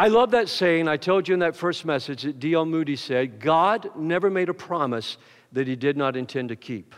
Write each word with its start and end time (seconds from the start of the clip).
I 0.00 0.08
love 0.08 0.30
that 0.30 0.48
saying. 0.48 0.88
I 0.88 0.96
told 0.96 1.28
you 1.28 1.34
in 1.34 1.40
that 1.40 1.54
first 1.54 1.84
message 1.84 2.22
that 2.22 2.40
D.L. 2.40 2.64
Moody 2.64 2.96
said 2.96 3.38
God 3.38 3.90
never 3.94 4.30
made 4.30 4.48
a 4.48 4.54
promise 4.54 5.18
that 5.52 5.66
he 5.66 5.76
did 5.76 5.94
not 5.94 6.16
intend 6.16 6.48
to 6.48 6.56
keep. 6.56 6.94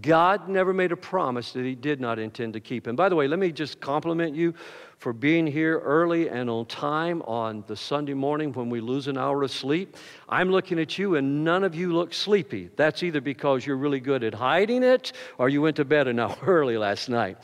God 0.00 0.48
never 0.48 0.72
made 0.72 0.90
a 0.90 0.96
promise 0.96 1.52
that 1.52 1.66
he 1.66 1.74
did 1.74 2.00
not 2.00 2.18
intend 2.18 2.54
to 2.54 2.60
keep. 2.60 2.86
And 2.86 2.96
by 2.96 3.10
the 3.10 3.14
way, 3.14 3.28
let 3.28 3.38
me 3.38 3.52
just 3.52 3.78
compliment 3.78 4.34
you 4.34 4.54
for 4.96 5.12
being 5.12 5.46
here 5.46 5.80
early 5.80 6.30
and 6.30 6.48
on 6.48 6.64
time 6.64 7.20
on 7.26 7.62
the 7.66 7.76
Sunday 7.76 8.14
morning 8.14 8.54
when 8.54 8.70
we 8.70 8.80
lose 8.80 9.06
an 9.06 9.18
hour 9.18 9.42
of 9.42 9.50
sleep. 9.50 9.94
I'm 10.26 10.50
looking 10.50 10.78
at 10.78 10.96
you 10.96 11.16
and 11.16 11.44
none 11.44 11.62
of 11.62 11.74
you 11.74 11.92
look 11.92 12.14
sleepy. 12.14 12.70
That's 12.74 13.02
either 13.02 13.20
because 13.20 13.66
you're 13.66 13.76
really 13.76 14.00
good 14.00 14.24
at 14.24 14.32
hiding 14.32 14.82
it 14.82 15.12
or 15.36 15.50
you 15.50 15.60
went 15.60 15.76
to 15.76 15.84
bed 15.84 16.08
an 16.08 16.18
hour 16.20 16.38
early 16.46 16.78
last 16.78 17.10
night. 17.10 17.36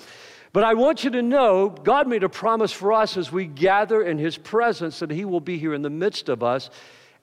But 0.53 0.65
I 0.65 0.75
want 0.75 1.05
you 1.05 1.11
to 1.11 1.23
know 1.23 1.69
God 1.69 2.09
made 2.09 2.25
a 2.25 2.29
promise 2.29 2.73
for 2.73 2.93
us 2.93 3.17
as 3.17 3.31
we 3.31 3.47
gather 3.47 4.03
in 4.03 4.19
His 4.19 4.37
presence 4.37 4.99
that 4.99 5.11
He 5.11 5.25
will 5.25 5.41
be 5.41 5.59
here 5.59 5.75
in 5.75 5.83
the 5.83 5.91
midst 5.91 6.29
of 6.29 6.43
us 6.43 6.71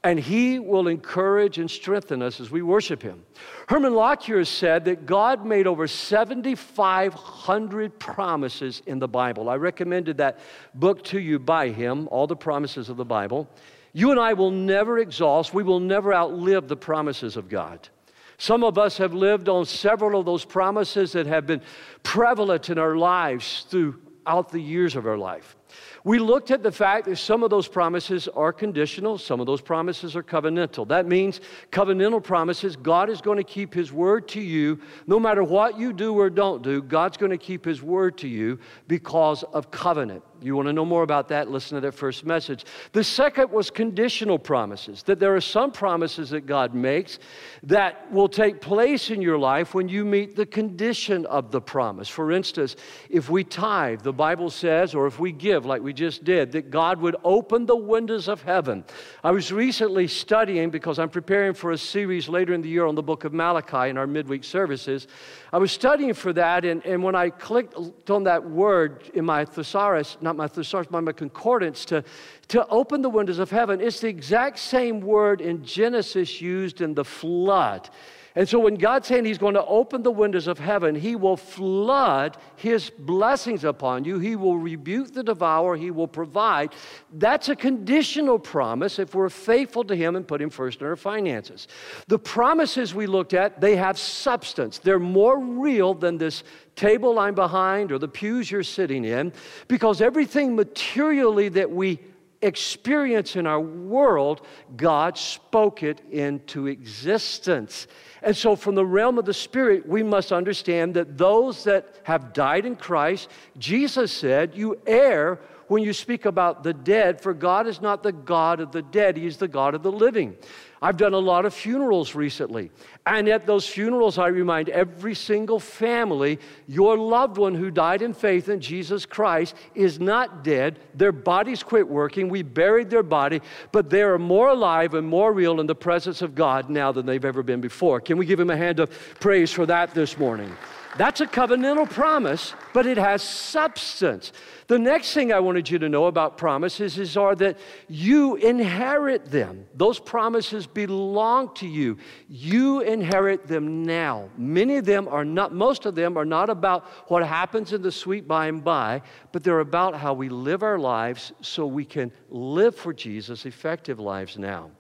and 0.03 0.19
He 0.19 0.59
will 0.59 0.87
encourage 0.87 1.57
and 1.57 1.69
strengthen 1.69 2.21
us 2.21 2.39
as 2.39 2.49
we 2.49 2.61
worship 2.61 3.01
Him. 3.01 3.25
Herman 3.67 3.93
Lockyer 3.93 4.45
said 4.45 4.85
that 4.85 5.05
God 5.05 5.45
made 5.45 5.67
over 5.67 5.85
7,500 5.87 7.99
promises 7.99 8.81
in 8.85 8.99
the 8.99 9.09
Bible. 9.09 9.49
I 9.49 9.55
recommended 9.55 10.15
that 10.17 10.39
book 10.73 11.03
to 11.05 11.19
you 11.19 11.39
by 11.39 11.69
him, 11.69 12.07
All 12.09 12.27
the 12.27 12.35
Promises 12.35 12.89
of 12.89 12.97
the 12.97 13.05
Bible. 13.05 13.49
You 13.91 14.11
and 14.11 14.19
I 14.19 14.33
will 14.33 14.51
never 14.51 14.99
exhaust, 14.99 15.51
we 15.53 15.63
will 15.63 15.79
never 15.79 16.13
outlive 16.13 16.67
the 16.67 16.77
promises 16.77 17.35
of 17.35 17.49
God. 17.49 17.89
Some 18.37 18.63
of 18.63 18.77
us 18.77 18.97
have 18.97 19.13
lived 19.13 19.49
on 19.49 19.65
several 19.65 20.19
of 20.19 20.25
those 20.25 20.45
promises 20.45 21.11
that 21.13 21.25
have 21.25 21.47
been 21.47 21.61
prevalent 22.03 22.69
in 22.69 22.77
our 22.77 22.95
lives 22.95 23.65
throughout 23.69 24.49
the 24.49 24.59
years 24.59 24.95
of 24.95 25.07
our 25.07 25.17
life. 25.17 25.55
We 26.03 26.19
looked 26.19 26.51
at 26.51 26.63
the 26.63 26.71
fact 26.71 27.05
that 27.05 27.17
some 27.17 27.43
of 27.43 27.49
those 27.49 27.67
promises 27.67 28.27
are 28.29 28.53
conditional, 28.53 29.17
some 29.17 29.39
of 29.39 29.45
those 29.45 29.59
promises 29.59 30.15
are 30.15 30.23
covenantal. 30.23 30.87
That 30.87 31.05
means 31.05 31.41
covenantal 31.71 32.23
promises, 32.23 32.75
God 32.75 33.09
is 33.09 33.19
going 33.19 33.37
to 33.37 33.43
keep 33.43 33.73
His 33.73 33.91
word 33.91 34.27
to 34.29 34.39
you 34.39 34.79
no 35.05 35.19
matter 35.19 35.43
what 35.43 35.77
you 35.77 35.91
do 35.91 36.17
or 36.17 36.29
don't 36.29 36.61
do, 36.61 36.81
God's 36.81 37.17
going 37.17 37.31
to 37.31 37.37
keep 37.37 37.65
His 37.65 37.81
word 37.81 38.17
to 38.19 38.27
you 38.27 38.59
because 38.87 39.43
of 39.43 39.71
covenant. 39.71 40.23
You 40.41 40.55
want 40.55 40.67
to 40.67 40.73
know 40.73 40.85
more 40.85 41.03
about 41.03 41.27
that? 41.29 41.49
Listen 41.49 41.75
to 41.75 41.81
that 41.81 41.93
first 41.93 42.25
message. 42.25 42.65
The 42.91 43.03
second 43.03 43.51
was 43.51 43.69
conditional 43.69 44.39
promises, 44.39 45.03
that 45.03 45.19
there 45.19 45.35
are 45.35 45.41
some 45.41 45.71
promises 45.71 46.29
that 46.29 46.45
God 46.45 46.73
makes 46.73 47.19
that 47.63 48.11
will 48.11 48.29
take 48.29 48.61
place 48.61 49.09
in 49.09 49.21
your 49.21 49.37
life 49.37 49.73
when 49.73 49.89
you 49.89 50.05
meet 50.05 50.35
the 50.35 50.45
condition 50.45 51.25
of 51.25 51.51
the 51.51 51.61
promise. 51.61 52.09
For 52.09 52.31
instance, 52.31 52.75
if 53.09 53.29
we 53.29 53.43
tithe, 53.43 54.01
the 54.01 54.13
Bible 54.13 54.49
says, 54.49 54.93
or 54.93 55.07
if 55.07 55.19
we 55.19 55.31
give 55.31 55.65
like 55.65 55.81
we 55.81 55.93
just 55.93 56.23
did, 56.23 56.51
that 56.51 56.69
God 56.69 57.01
would 57.01 57.15
open 57.23 57.65
the 57.65 57.75
windows 57.75 58.27
of 58.27 58.41
heaven. 58.41 58.83
I 59.23 59.31
was 59.31 59.51
recently 59.51 60.07
studying 60.07 60.69
because 60.69 60.99
I'm 60.99 61.09
preparing 61.09 61.53
for 61.53 61.71
a 61.71 61.77
series 61.77 62.29
later 62.29 62.53
in 62.53 62.61
the 62.61 62.69
year 62.69 62.85
on 62.85 62.95
the 62.95 63.03
book 63.03 63.23
of 63.23 63.33
Malachi 63.33 63.89
in 63.89 63.97
our 63.97 64.07
midweek 64.07 64.43
services. 64.43 65.07
I 65.51 65.57
was 65.57 65.71
studying 65.71 66.13
for 66.13 66.33
that, 66.33 66.65
and, 66.65 66.85
and 66.85 67.01
when 67.03 67.15
I 67.15 67.29
clicked 67.29 68.09
on 68.09 68.23
that 68.23 68.47
word 68.49 69.09
in 69.13 69.25
my 69.25 69.45
thesaurus, 69.45 70.17
not 70.27 70.35
my 70.35 70.47
thesaurus, 70.47 70.87
but 70.91 71.01
my 71.01 71.13
concordance, 71.13 71.85
to, 71.85 72.03
to 72.49 72.67
open 72.67 73.01
the 73.01 73.09
windows 73.09 73.39
of 73.39 73.49
heaven, 73.49 73.79
it's 73.79 74.01
the 74.01 74.09
exact 74.09 74.59
same 74.59 74.99
word 74.99 75.39
in 75.39 75.63
Genesis 75.63 76.41
used 76.41 76.81
in 76.81 76.93
the 76.93 77.05
flood. 77.05 77.89
And 78.37 78.47
so 78.47 78.59
when 78.59 78.75
God's 78.75 79.07
saying 79.07 79.25
He's 79.25 79.39
going 79.39 79.55
to 79.55 79.65
open 79.65 80.03
the 80.03 80.11
windows 80.11 80.45
of 80.45 80.59
heaven, 80.59 80.93
He 80.93 81.15
will 81.15 81.37
flood 81.37 82.37
His 82.55 82.91
blessings 82.91 83.63
upon 83.63 84.05
you. 84.05 84.19
He 84.19 84.35
will 84.35 84.59
rebuke 84.59 85.11
the 85.11 85.23
devourer. 85.23 85.75
He 85.75 85.89
will 85.89 86.07
provide. 86.07 86.73
That's 87.11 87.49
a 87.49 87.55
conditional 87.55 88.37
promise 88.37 88.99
if 88.99 89.15
we're 89.15 89.29
faithful 89.29 89.83
to 89.85 89.95
Him 89.95 90.15
and 90.15 90.27
put 90.27 90.39
Him 90.39 90.51
first 90.51 90.81
in 90.81 90.85
our 90.85 90.95
finances. 90.95 91.67
The 92.09 92.19
promises 92.19 92.93
we 92.93 93.07
looked 93.07 93.33
at, 93.33 93.59
they 93.59 93.75
have 93.75 93.97
substance. 93.97 94.77
They're 94.77 94.99
more 94.99 95.39
real 95.39 95.95
than 95.95 96.19
this 96.19 96.43
table 96.75 97.15
line 97.15 97.33
behind 97.33 97.91
or 97.91 97.97
the 97.97 98.07
pews 98.07 98.51
you're 98.51 98.61
sitting 98.61 99.03
in 99.03 99.33
because 99.67 99.99
everything 99.99 100.55
materially 100.55 101.49
that 101.49 101.71
we 101.71 101.99
experience 102.43 103.35
in 103.35 103.47
our 103.47 103.59
world, 103.59 104.45
God 104.75 105.17
spoke 105.17 105.81
it 105.81 106.01
into 106.11 106.67
existence. 106.67 107.87
And 108.21 108.35
so, 108.35 108.55
from 108.55 108.75
the 108.75 108.85
realm 108.85 109.17
of 109.17 109.25
the 109.25 109.33
Spirit, 109.33 109.87
we 109.87 110.03
must 110.03 110.31
understand 110.31 110.93
that 110.95 111.17
those 111.17 111.63
that 111.65 111.95
have 112.03 112.33
died 112.33 112.65
in 112.65 112.75
Christ, 112.75 113.29
Jesus 113.57 114.11
said, 114.11 114.55
You 114.55 114.79
err 114.87 115.39
when 115.67 115.83
you 115.83 115.93
speak 115.93 116.25
about 116.25 116.63
the 116.63 116.73
dead, 116.73 117.21
for 117.21 117.33
God 117.33 117.67
is 117.67 117.81
not 117.81 118.03
the 118.03 118.11
God 118.11 118.59
of 118.59 118.71
the 118.71 118.81
dead, 118.81 119.17
He 119.17 119.25
is 119.25 119.37
the 119.37 119.47
God 119.47 119.75
of 119.75 119.83
the 119.83 119.91
living. 119.91 120.35
I've 120.81 120.97
done 120.97 121.13
a 121.13 121.19
lot 121.19 121.45
of 121.45 121.53
funerals 121.53 122.13
recently. 122.13 122.69
And 123.05 123.27
at 123.27 123.47
those 123.47 123.67
funerals, 123.67 124.19
I 124.19 124.27
remind 124.27 124.69
every 124.69 125.15
single 125.15 125.59
family 125.59 126.39
your 126.67 126.95
loved 126.97 127.37
one 127.37 127.55
who 127.55 127.71
died 127.71 128.01
in 128.01 128.13
faith 128.13 128.47
in 128.47 128.61
Jesus 128.61 129.05
Christ 129.05 129.55
is 129.73 129.99
not 129.99 130.43
dead. 130.43 130.79
Their 130.93 131.11
bodies 131.11 131.63
quit 131.63 131.87
working. 131.87 132.29
We 132.29 132.43
buried 132.43 132.89
their 132.89 133.03
body, 133.03 133.41
but 133.71 133.89
they 133.89 134.03
are 134.03 134.19
more 134.19 134.49
alive 134.49 134.93
and 134.93 135.07
more 135.07 135.33
real 135.33 135.59
in 135.59 135.65
the 135.65 135.75
presence 135.75 136.21
of 136.21 136.35
God 136.35 136.69
now 136.69 136.91
than 136.91 137.05
they've 137.05 137.25
ever 137.25 137.41
been 137.41 137.61
before. 137.61 137.99
Can 137.99 138.17
we 138.17 138.25
give 138.25 138.39
him 138.39 138.51
a 138.51 138.57
hand 138.57 138.79
of 138.79 138.91
praise 139.19 139.51
for 139.51 139.65
that 139.65 139.95
this 139.95 140.17
morning? 140.17 140.55
That's 140.97 141.21
a 141.21 141.27
covenantal 141.27 141.87
promise, 141.89 142.55
but 142.73 142.87
it 142.87 142.97
has 142.97 143.21
substance. 143.21 144.31
The 144.65 144.79
next 144.79 145.13
thing 145.13 145.31
I 145.31 145.39
wanted 145.39 145.69
you 145.69 145.77
to 145.79 145.89
know 145.89 146.05
about 146.05 146.39
promises 146.39 146.97
is 146.97 147.15
are 147.15 147.35
that 147.35 147.59
you 147.87 148.35
inherit 148.35 149.29
them. 149.29 149.67
Those 149.75 149.99
promises 149.99 150.65
belong 150.65 151.53
to 151.55 151.67
you. 151.67 151.97
You 152.27 152.81
inherit 152.81 153.45
them 153.47 153.85
now. 153.85 154.29
Many 154.37 154.77
of 154.77 154.85
them 154.85 155.07
are 155.07 155.23
not, 155.23 155.53
most 155.53 155.85
of 155.85 155.93
them 155.93 156.17
are 156.17 156.25
not 156.25 156.49
about 156.49 156.85
what 157.09 157.23
happens 157.23 157.73
in 157.73 157.83
the 157.83 157.91
sweet 157.91 158.27
by 158.27 158.47
and 158.47 158.63
by, 158.63 159.03
but 159.31 159.43
they're 159.43 159.59
about 159.59 159.95
how 159.95 160.15
we 160.15 160.29
live 160.29 160.63
our 160.63 160.79
lives 160.79 161.31
so 161.41 161.67
we 161.67 161.85
can 161.85 162.11
live 162.29 162.75
for 162.75 162.91
Jesus 162.91 163.45
effective 163.45 163.99
lives 163.99 164.37
now. 164.37 164.71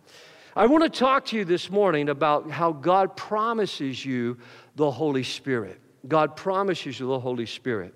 I 0.55 0.65
want 0.65 0.83
to 0.83 0.89
talk 0.89 1.25
to 1.25 1.37
you 1.37 1.45
this 1.45 1.69
morning 1.69 2.09
about 2.09 2.49
how 2.49 2.71
God 2.71 3.15
promises 3.15 4.03
you 4.03 4.39
the 4.75 4.89
Holy 4.89 5.21
Spirit. 5.21 5.79
God 6.07 6.35
promises 6.35 6.99
you 6.99 7.07
the 7.07 7.19
Holy 7.19 7.45
Spirit. 7.45 7.93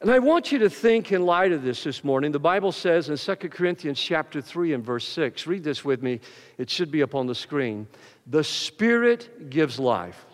And 0.00 0.10
I 0.10 0.18
want 0.18 0.50
you 0.50 0.58
to 0.60 0.70
think 0.70 1.12
in 1.12 1.26
light 1.26 1.52
of 1.52 1.62
this 1.62 1.84
this 1.84 2.02
morning. 2.02 2.32
The 2.32 2.38
Bible 2.38 2.72
says 2.72 3.10
in 3.10 3.18
2 3.18 3.48
Corinthians 3.50 4.00
chapter 4.00 4.40
3 4.40 4.72
and 4.72 4.82
verse 4.82 5.06
6, 5.06 5.46
read 5.46 5.62
this 5.62 5.84
with 5.84 6.02
me. 6.02 6.20
It 6.56 6.70
should 6.70 6.90
be 6.90 7.02
up 7.02 7.14
on 7.14 7.26
the 7.26 7.34
screen. 7.34 7.86
The 8.26 8.42
Spirit 8.42 9.50
gives 9.50 9.78
life. 9.78 10.24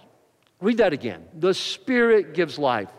Read 0.61 0.79
that 0.79 0.93
again. 0.93 1.25
The 1.35 1.53
Spirit 1.53 2.33
gives 2.33 2.61
life. 2.61 2.91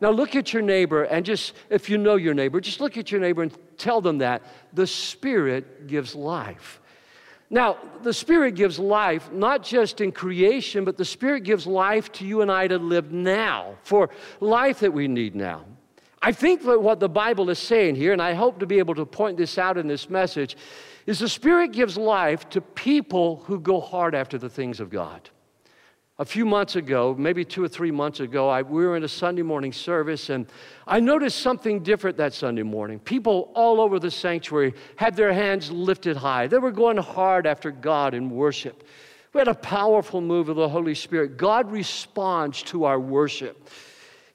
Now 0.00 0.10
look 0.10 0.36
at 0.36 0.52
your 0.52 0.62
neighbor 0.62 1.02
and 1.02 1.24
just, 1.24 1.52
if 1.68 1.90
you 1.90 1.98
know 1.98 2.14
your 2.14 2.34
neighbor, 2.34 2.60
just 2.60 2.80
look 2.80 2.96
at 2.96 3.10
your 3.10 3.20
neighbor 3.20 3.42
and 3.42 3.56
tell 3.76 4.00
them 4.00 4.18
that. 4.18 4.42
The 4.72 4.86
Spirit 4.86 5.88
gives 5.88 6.14
life. 6.14 6.80
Now, 7.54 7.76
the 8.02 8.12
Spirit 8.12 8.56
gives 8.56 8.80
life 8.80 9.30
not 9.30 9.62
just 9.62 10.00
in 10.00 10.10
creation, 10.10 10.84
but 10.84 10.96
the 10.96 11.04
Spirit 11.04 11.44
gives 11.44 11.68
life 11.68 12.10
to 12.14 12.26
you 12.26 12.42
and 12.42 12.50
I 12.50 12.66
to 12.66 12.78
live 12.78 13.12
now, 13.12 13.76
for 13.84 14.10
life 14.40 14.80
that 14.80 14.92
we 14.92 15.06
need 15.06 15.36
now. 15.36 15.64
I 16.20 16.32
think 16.32 16.64
that 16.64 16.82
what 16.82 16.98
the 16.98 17.08
Bible 17.08 17.50
is 17.50 17.60
saying 17.60 17.94
here, 17.94 18.12
and 18.12 18.20
I 18.20 18.34
hope 18.34 18.58
to 18.58 18.66
be 18.66 18.80
able 18.80 18.96
to 18.96 19.06
point 19.06 19.36
this 19.36 19.56
out 19.56 19.78
in 19.78 19.86
this 19.86 20.10
message, 20.10 20.56
is 21.06 21.20
the 21.20 21.28
Spirit 21.28 21.70
gives 21.70 21.96
life 21.96 22.48
to 22.48 22.60
people 22.60 23.44
who 23.46 23.60
go 23.60 23.80
hard 23.80 24.16
after 24.16 24.36
the 24.36 24.50
things 24.50 24.80
of 24.80 24.90
God. 24.90 25.30
A 26.20 26.24
few 26.24 26.46
months 26.46 26.76
ago, 26.76 27.16
maybe 27.18 27.44
two 27.44 27.64
or 27.64 27.66
three 27.66 27.90
months 27.90 28.20
ago, 28.20 28.48
I, 28.48 28.62
we 28.62 28.86
were 28.86 28.96
in 28.96 29.02
a 29.02 29.08
Sunday 29.08 29.42
morning 29.42 29.72
service, 29.72 30.30
and 30.30 30.46
I 30.86 31.00
noticed 31.00 31.40
something 31.40 31.82
different 31.82 32.18
that 32.18 32.32
Sunday 32.32 32.62
morning. 32.62 33.00
People 33.00 33.50
all 33.56 33.80
over 33.80 33.98
the 33.98 34.12
sanctuary 34.12 34.74
had 34.94 35.16
their 35.16 35.32
hands 35.32 35.72
lifted 35.72 36.16
high. 36.16 36.46
They 36.46 36.58
were 36.58 36.70
going 36.70 36.98
hard 36.98 37.48
after 37.48 37.72
God 37.72 38.14
in 38.14 38.30
worship. 38.30 38.84
We 39.32 39.40
had 39.40 39.48
a 39.48 39.54
powerful 39.54 40.20
move 40.20 40.48
of 40.48 40.54
the 40.54 40.68
Holy 40.68 40.94
Spirit. 40.94 41.36
God 41.36 41.72
responds 41.72 42.62
to 42.64 42.84
our 42.84 43.00
worship. 43.00 43.68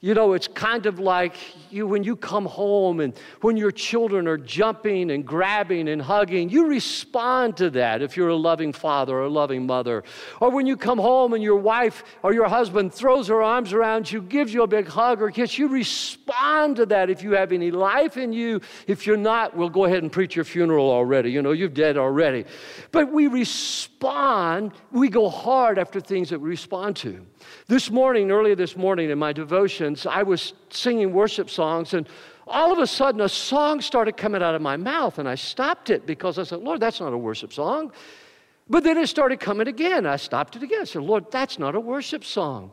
You 0.02 0.14
know, 0.14 0.32
it's 0.32 0.48
kind 0.48 0.86
of 0.86 0.98
like 0.98 1.34
you 1.70 1.86
when 1.86 2.04
you 2.04 2.16
come 2.16 2.46
home 2.46 3.00
and 3.00 3.12
when 3.42 3.58
your 3.58 3.70
children 3.70 4.26
are 4.28 4.38
jumping 4.38 5.10
and 5.10 5.26
grabbing 5.26 5.88
and 5.88 6.00
hugging, 6.00 6.48
you 6.48 6.68
respond 6.68 7.58
to 7.58 7.68
that 7.70 8.00
if 8.00 8.16
you're 8.16 8.30
a 8.30 8.34
loving 8.34 8.72
father 8.72 9.14
or 9.18 9.24
a 9.24 9.28
loving 9.28 9.66
mother. 9.66 10.02
Or 10.40 10.50
when 10.50 10.66
you 10.66 10.78
come 10.78 10.96
home 10.96 11.34
and 11.34 11.42
your 11.42 11.58
wife 11.58 12.02
or 12.22 12.32
your 12.32 12.48
husband 12.48 12.94
throws 12.94 13.28
her 13.28 13.42
arms 13.42 13.74
around 13.74 14.10
you, 14.10 14.22
gives 14.22 14.54
you 14.54 14.62
a 14.62 14.66
big 14.66 14.88
hug 14.88 15.20
or 15.20 15.30
kiss, 15.30 15.58
you 15.58 15.68
respond 15.68 16.76
to 16.76 16.86
that 16.86 17.10
if 17.10 17.22
you 17.22 17.32
have 17.32 17.52
any 17.52 17.70
life 17.70 18.16
in 18.16 18.32
you. 18.32 18.62
If 18.86 19.06
you're 19.06 19.18
not, 19.18 19.54
we'll 19.54 19.68
go 19.68 19.84
ahead 19.84 20.02
and 20.02 20.10
preach 20.10 20.34
your 20.34 20.46
funeral 20.46 20.90
already. 20.90 21.30
You 21.30 21.42
know, 21.42 21.52
you're 21.52 21.68
dead 21.68 21.98
already. 21.98 22.46
But 22.90 23.12
we 23.12 23.26
respond, 23.26 24.72
we 24.92 25.10
go 25.10 25.28
hard 25.28 25.78
after 25.78 26.00
things 26.00 26.30
that 26.30 26.40
we 26.40 26.48
respond 26.48 26.96
to. 26.96 27.26
This 27.66 27.90
morning, 27.90 28.30
earlier 28.30 28.54
this 28.54 28.76
morning 28.76 29.10
in 29.10 29.18
my 29.18 29.32
devotions, 29.32 30.06
I 30.06 30.22
was 30.22 30.52
singing 30.70 31.12
worship 31.12 31.50
songs, 31.50 31.94
and 31.94 32.08
all 32.46 32.72
of 32.72 32.78
a 32.78 32.86
sudden 32.86 33.20
a 33.20 33.28
song 33.28 33.80
started 33.80 34.16
coming 34.16 34.42
out 34.42 34.54
of 34.54 34.62
my 34.62 34.76
mouth, 34.76 35.18
and 35.18 35.28
I 35.28 35.34
stopped 35.34 35.90
it 35.90 36.06
because 36.06 36.38
I 36.38 36.42
said, 36.42 36.60
Lord, 36.60 36.80
that's 36.80 37.00
not 37.00 37.12
a 37.12 37.18
worship 37.18 37.52
song. 37.52 37.92
But 38.68 38.84
then 38.84 38.98
it 38.98 39.08
started 39.08 39.40
coming 39.40 39.68
again. 39.68 40.06
I 40.06 40.16
stopped 40.16 40.56
it 40.56 40.62
again. 40.62 40.82
I 40.82 40.84
said, 40.84 41.02
Lord, 41.02 41.30
that's 41.30 41.58
not 41.58 41.74
a 41.74 41.80
worship 41.80 42.24
song. 42.24 42.70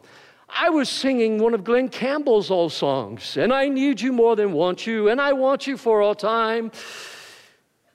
I 0.50 0.70
was 0.70 0.90
singing 0.90 1.40
one 1.40 1.54
of 1.54 1.64
Glen 1.64 1.90
Campbell's 1.90 2.50
old 2.52 2.72
songs, 2.72 3.36
and 3.36 3.52
I 3.52 3.68
need 3.68 4.00
you 4.00 4.14
more 4.14 4.36
than 4.36 4.54
want 4.54 4.88
you, 4.88 5.10
and 5.10 5.20
I 5.20 5.34
want 5.34 5.68
you 5.68 5.76
for 5.76 6.02
all 6.02 6.16
time. 6.16 6.72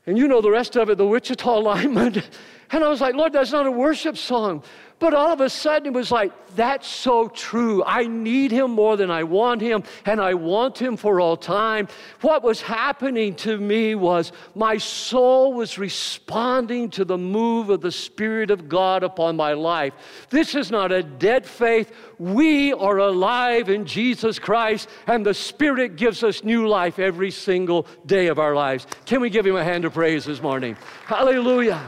And 0.06 0.18
you 0.18 0.28
know 0.28 0.40
the 0.40 0.50
rest 0.50 0.76
of 0.76 0.90
it, 0.90 0.98
the 0.98 1.06
Wichita 1.06 1.58
lineman. 1.58 2.22
And 2.70 2.84
I 2.84 2.88
was 2.88 3.00
like, 3.00 3.14
Lord, 3.14 3.32
that's 3.32 3.52
not 3.52 3.66
a 3.66 3.70
worship 3.70 4.16
song. 4.16 4.62
But 5.02 5.14
all 5.14 5.32
of 5.32 5.40
a 5.40 5.50
sudden, 5.50 5.88
it 5.88 5.94
was 5.94 6.12
like, 6.12 6.30
that's 6.54 6.86
so 6.86 7.26
true. 7.26 7.82
I 7.84 8.06
need 8.06 8.52
him 8.52 8.70
more 8.70 8.96
than 8.96 9.10
I 9.10 9.24
want 9.24 9.60
him, 9.60 9.82
and 10.06 10.20
I 10.20 10.34
want 10.34 10.80
him 10.80 10.96
for 10.96 11.20
all 11.20 11.36
time. 11.36 11.88
What 12.20 12.44
was 12.44 12.62
happening 12.62 13.34
to 13.36 13.58
me 13.58 13.96
was 13.96 14.30
my 14.54 14.78
soul 14.78 15.54
was 15.54 15.76
responding 15.76 16.88
to 16.90 17.04
the 17.04 17.18
move 17.18 17.68
of 17.68 17.80
the 17.80 17.90
Spirit 17.90 18.52
of 18.52 18.68
God 18.68 19.02
upon 19.02 19.34
my 19.34 19.54
life. 19.54 19.92
This 20.30 20.54
is 20.54 20.70
not 20.70 20.92
a 20.92 21.02
dead 21.02 21.46
faith. 21.46 21.92
We 22.20 22.72
are 22.72 22.98
alive 22.98 23.70
in 23.70 23.84
Jesus 23.84 24.38
Christ, 24.38 24.88
and 25.08 25.26
the 25.26 25.34
Spirit 25.34 25.96
gives 25.96 26.22
us 26.22 26.44
new 26.44 26.68
life 26.68 27.00
every 27.00 27.32
single 27.32 27.88
day 28.06 28.28
of 28.28 28.38
our 28.38 28.54
lives. 28.54 28.86
Can 29.04 29.20
we 29.20 29.30
give 29.30 29.44
him 29.44 29.56
a 29.56 29.64
hand 29.64 29.84
of 29.84 29.94
praise 29.94 30.24
this 30.24 30.40
morning? 30.40 30.76
Hallelujah. 31.06 31.82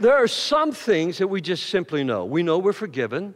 There 0.00 0.14
are 0.14 0.28
some 0.28 0.72
things 0.72 1.18
that 1.18 1.28
we 1.28 1.42
just 1.42 1.66
simply 1.66 2.04
know. 2.04 2.24
We 2.24 2.42
know 2.42 2.58
we're 2.58 2.72
forgiven, 2.72 3.34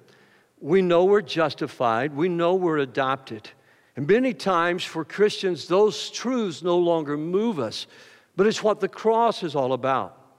we 0.62 0.80
know 0.80 1.04
we're 1.04 1.20
justified, 1.20 2.16
we 2.16 2.30
know 2.30 2.54
we're 2.54 2.78
adopted. 2.78 3.50
And 3.96 4.06
many 4.06 4.32
times 4.32 4.82
for 4.82 5.04
Christians, 5.04 5.68
those 5.68 6.08
truths 6.08 6.62
no 6.62 6.78
longer 6.78 7.18
move 7.18 7.58
us, 7.58 7.86
but 8.34 8.46
it's 8.46 8.62
what 8.62 8.80
the 8.80 8.88
cross 8.88 9.42
is 9.42 9.54
all 9.54 9.74
about. 9.74 10.38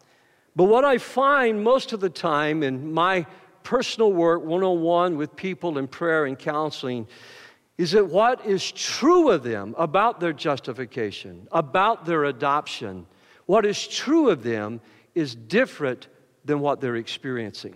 But 0.55 0.63
what 0.63 0.83
I 0.83 0.97
find 0.97 1.63
most 1.63 1.93
of 1.93 1.99
the 1.99 2.09
time 2.09 2.63
in 2.63 2.91
my 2.91 3.27
personal 3.61 4.11
work, 4.11 4.43
one 4.43 4.63
on 4.63 4.81
one 4.81 5.17
with 5.17 5.35
people 5.35 5.77
in 5.77 5.87
prayer 5.87 6.25
and 6.25 6.39
counseling, 6.39 7.07
is 7.77 7.91
that 7.91 8.07
what 8.07 8.43
is 8.47 8.71
true 8.71 9.29
of 9.29 9.43
them 9.43 9.75
about 9.77 10.19
their 10.19 10.33
justification, 10.33 11.47
about 11.51 12.03
their 12.03 12.23
adoption, 12.23 13.05
what 13.45 13.63
is 13.63 13.87
true 13.87 14.29
of 14.29 14.41
them 14.41 14.81
is 15.13 15.35
different 15.35 16.07
than 16.45 16.59
what 16.59 16.79
they're 16.79 16.95
experiencing. 16.95 17.75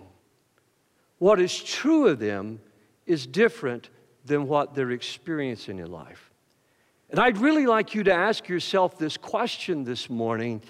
What 1.17 1.41
is 1.41 1.61
true 1.61 2.07
of 2.07 2.19
them 2.19 2.61
is 3.05 3.27
different 3.27 3.89
than 4.25 4.47
what 4.47 4.73
they're 4.73 4.91
experiencing 4.91 5.79
in 5.79 5.91
life. 5.91 6.31
And 7.09 7.19
I'd 7.19 7.39
really 7.39 7.65
like 7.65 7.95
you 7.95 8.03
to 8.03 8.13
ask 8.13 8.47
yourself 8.47 8.97
this 8.97 9.17
question 9.17 9.83
this 9.83 10.09
morning 10.09 10.61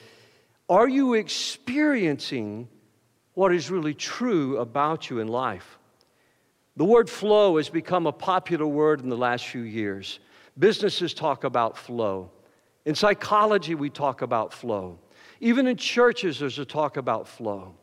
Are 0.69 0.87
you 0.87 1.13
experiencing 1.15 2.67
what 3.33 3.53
is 3.53 3.69
really 3.69 3.93
true 3.93 4.57
about 4.57 5.09
you 5.09 5.19
in 5.19 5.27
life? 5.27 5.77
The 6.77 6.85
word 6.85 7.09
flow 7.09 7.57
has 7.57 7.67
become 7.67 8.07
a 8.07 8.11
popular 8.11 8.65
word 8.65 9.01
in 9.01 9.09
the 9.09 9.17
last 9.17 9.45
few 9.45 9.61
years. 9.61 10.19
Businesses 10.57 11.13
talk 11.13 11.43
about 11.43 11.77
flow. 11.77 12.31
In 12.85 12.95
psychology, 12.95 13.75
we 13.75 13.89
talk 13.89 14.21
about 14.21 14.53
flow. 14.53 14.97
Even 15.41 15.67
in 15.67 15.75
churches, 15.75 16.39
there's 16.39 16.59
a 16.59 16.65
talk 16.65 16.95
about 16.95 17.27
flow. 17.27 17.75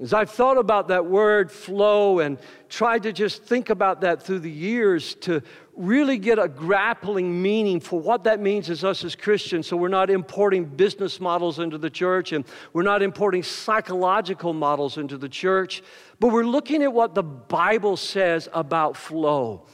As 0.00 0.12
I've 0.12 0.30
thought 0.30 0.58
about 0.58 0.88
that 0.88 1.06
word 1.06 1.52
flow 1.52 2.18
and 2.18 2.38
tried 2.68 3.04
to 3.04 3.12
just 3.12 3.44
think 3.44 3.70
about 3.70 4.00
that 4.00 4.22
through 4.22 4.40
the 4.40 4.50
years 4.50 5.14
to 5.16 5.42
really 5.76 6.18
get 6.18 6.38
a 6.38 6.48
grappling 6.48 7.40
meaning 7.40 7.78
for 7.78 8.00
what 8.00 8.24
that 8.24 8.40
means 8.40 8.68
as 8.68 8.84
us 8.84 9.04
as 9.04 9.14
Christians, 9.14 9.66
so 9.66 9.76
we're 9.76 9.88
not 9.88 10.10
importing 10.10 10.64
business 10.64 11.20
models 11.20 11.60
into 11.60 11.78
the 11.78 11.88
church 11.88 12.32
and 12.32 12.44
we're 12.72 12.82
not 12.82 13.00
importing 13.00 13.42
psychological 13.42 14.52
models 14.52 14.98
into 14.98 15.16
the 15.16 15.28
church, 15.28 15.82
but 16.18 16.28
we're 16.28 16.44
looking 16.44 16.82
at 16.82 16.92
what 16.92 17.14
the 17.14 17.22
Bible 17.22 17.96
says 17.96 18.48
about 18.52 18.96
flow. 18.96 19.66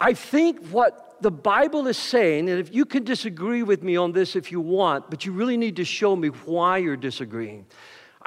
I 0.00 0.14
think 0.14 0.66
what 0.68 1.16
the 1.20 1.30
Bible 1.30 1.86
is 1.88 1.98
saying, 1.98 2.48
and 2.48 2.58
if 2.58 2.74
you 2.74 2.84
can 2.84 3.04
disagree 3.04 3.62
with 3.62 3.82
me 3.82 3.96
on 3.96 4.12
this 4.12 4.34
if 4.34 4.50
you 4.50 4.60
want, 4.60 5.10
but 5.10 5.26
you 5.26 5.32
really 5.32 5.56
need 5.56 5.76
to 5.76 5.84
show 5.84 6.14
me 6.16 6.28
why 6.28 6.78
you're 6.78 6.96
disagreeing. 6.96 7.66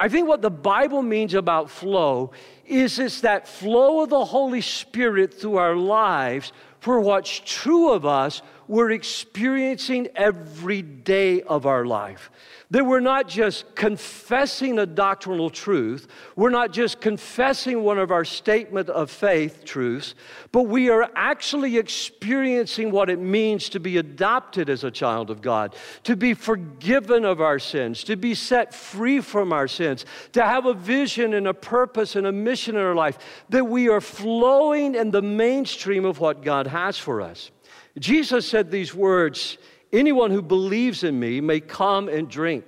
I 0.02 0.08
think 0.08 0.26
what 0.26 0.42
the 0.42 0.50
Bible 0.50 1.00
means 1.00 1.32
about 1.32 1.70
flow 1.70 2.32
is 2.66 2.98
it's 2.98 3.20
that 3.20 3.46
flow 3.46 4.02
of 4.02 4.10
the 4.10 4.24
Holy 4.24 4.60
Spirit 4.60 5.32
through 5.32 5.58
our 5.58 5.76
lives 5.76 6.52
for 6.80 6.98
what's 6.98 7.40
true 7.44 7.92
of 7.92 8.04
us 8.04 8.42
we're 8.72 8.92
experiencing 8.92 10.08
every 10.16 10.80
day 10.80 11.42
of 11.42 11.66
our 11.66 11.84
life. 11.84 12.30
That 12.70 12.86
we're 12.86 13.00
not 13.00 13.28
just 13.28 13.74
confessing 13.74 14.78
a 14.78 14.86
doctrinal 14.86 15.50
truth, 15.50 16.08
we're 16.36 16.48
not 16.48 16.72
just 16.72 16.98
confessing 16.98 17.82
one 17.82 17.98
of 17.98 18.10
our 18.10 18.24
statement 18.24 18.88
of 18.88 19.10
faith 19.10 19.66
truths, 19.66 20.14
but 20.52 20.62
we 20.62 20.88
are 20.88 21.10
actually 21.14 21.76
experiencing 21.76 22.90
what 22.90 23.10
it 23.10 23.18
means 23.18 23.68
to 23.68 23.78
be 23.78 23.98
adopted 23.98 24.70
as 24.70 24.84
a 24.84 24.90
child 24.90 25.28
of 25.28 25.42
God, 25.42 25.76
to 26.04 26.16
be 26.16 26.32
forgiven 26.32 27.26
of 27.26 27.42
our 27.42 27.58
sins, 27.58 28.02
to 28.04 28.16
be 28.16 28.34
set 28.34 28.72
free 28.72 29.20
from 29.20 29.52
our 29.52 29.68
sins, 29.68 30.06
to 30.32 30.42
have 30.42 30.64
a 30.64 30.72
vision 30.72 31.34
and 31.34 31.46
a 31.46 31.52
purpose 31.52 32.16
and 32.16 32.26
a 32.26 32.32
mission 32.32 32.76
in 32.76 32.80
our 32.80 32.94
life, 32.94 33.18
that 33.50 33.66
we 33.66 33.90
are 33.90 34.00
flowing 34.00 34.94
in 34.94 35.10
the 35.10 35.20
mainstream 35.20 36.06
of 36.06 36.20
what 36.20 36.42
God 36.42 36.68
has 36.68 36.96
for 36.96 37.20
us. 37.20 37.50
Jesus 37.98 38.46
said 38.46 38.70
these 38.70 38.94
words 38.94 39.58
Anyone 39.92 40.30
who 40.30 40.40
believes 40.40 41.04
in 41.04 41.20
me 41.20 41.40
may 41.40 41.60
come 41.60 42.08
and 42.08 42.28
drink. 42.28 42.64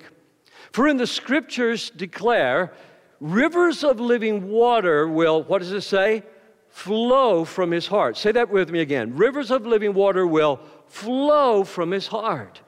For 0.72 0.86
in 0.86 0.98
the 0.98 1.06
scriptures 1.06 1.90
declare, 1.90 2.72
rivers 3.18 3.82
of 3.82 3.98
living 3.98 4.50
water 4.50 5.08
will, 5.08 5.42
what 5.44 5.60
does 5.60 5.72
it 5.72 5.80
say? 5.82 6.22
Flow 6.68 7.44
from 7.44 7.70
his 7.70 7.86
heart. 7.86 8.18
Say 8.18 8.32
that 8.32 8.50
with 8.50 8.70
me 8.70 8.80
again. 8.80 9.16
Rivers 9.16 9.50
of 9.50 9.64
living 9.64 9.94
water 9.94 10.26
will 10.26 10.60
flow 10.86 11.64
from 11.64 11.92
his 11.92 12.08
heart. 12.08 12.60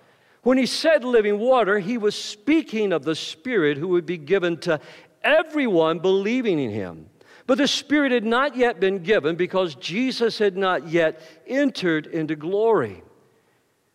When 0.42 0.56
he 0.56 0.66
said 0.66 1.04
living 1.04 1.38
water, 1.38 1.78
he 1.80 1.98
was 1.98 2.14
speaking 2.14 2.92
of 2.92 3.02
the 3.02 3.16
Spirit 3.16 3.76
who 3.76 3.88
would 3.88 4.06
be 4.06 4.16
given 4.16 4.56
to 4.58 4.80
everyone 5.22 5.98
believing 5.98 6.60
in 6.60 6.70
him. 6.70 7.10
But 7.46 7.58
the 7.58 7.69
Spirit 7.69 8.10
had 8.12 8.25
not 8.25 8.56
yet 8.56 8.81
been 8.81 9.02
given 9.02 9.37
because 9.37 9.76
Jesus 9.76 10.38
had 10.38 10.56
not 10.56 10.88
yet 10.88 11.20
entered 11.46 12.06
into 12.06 12.34
glory. 12.34 13.02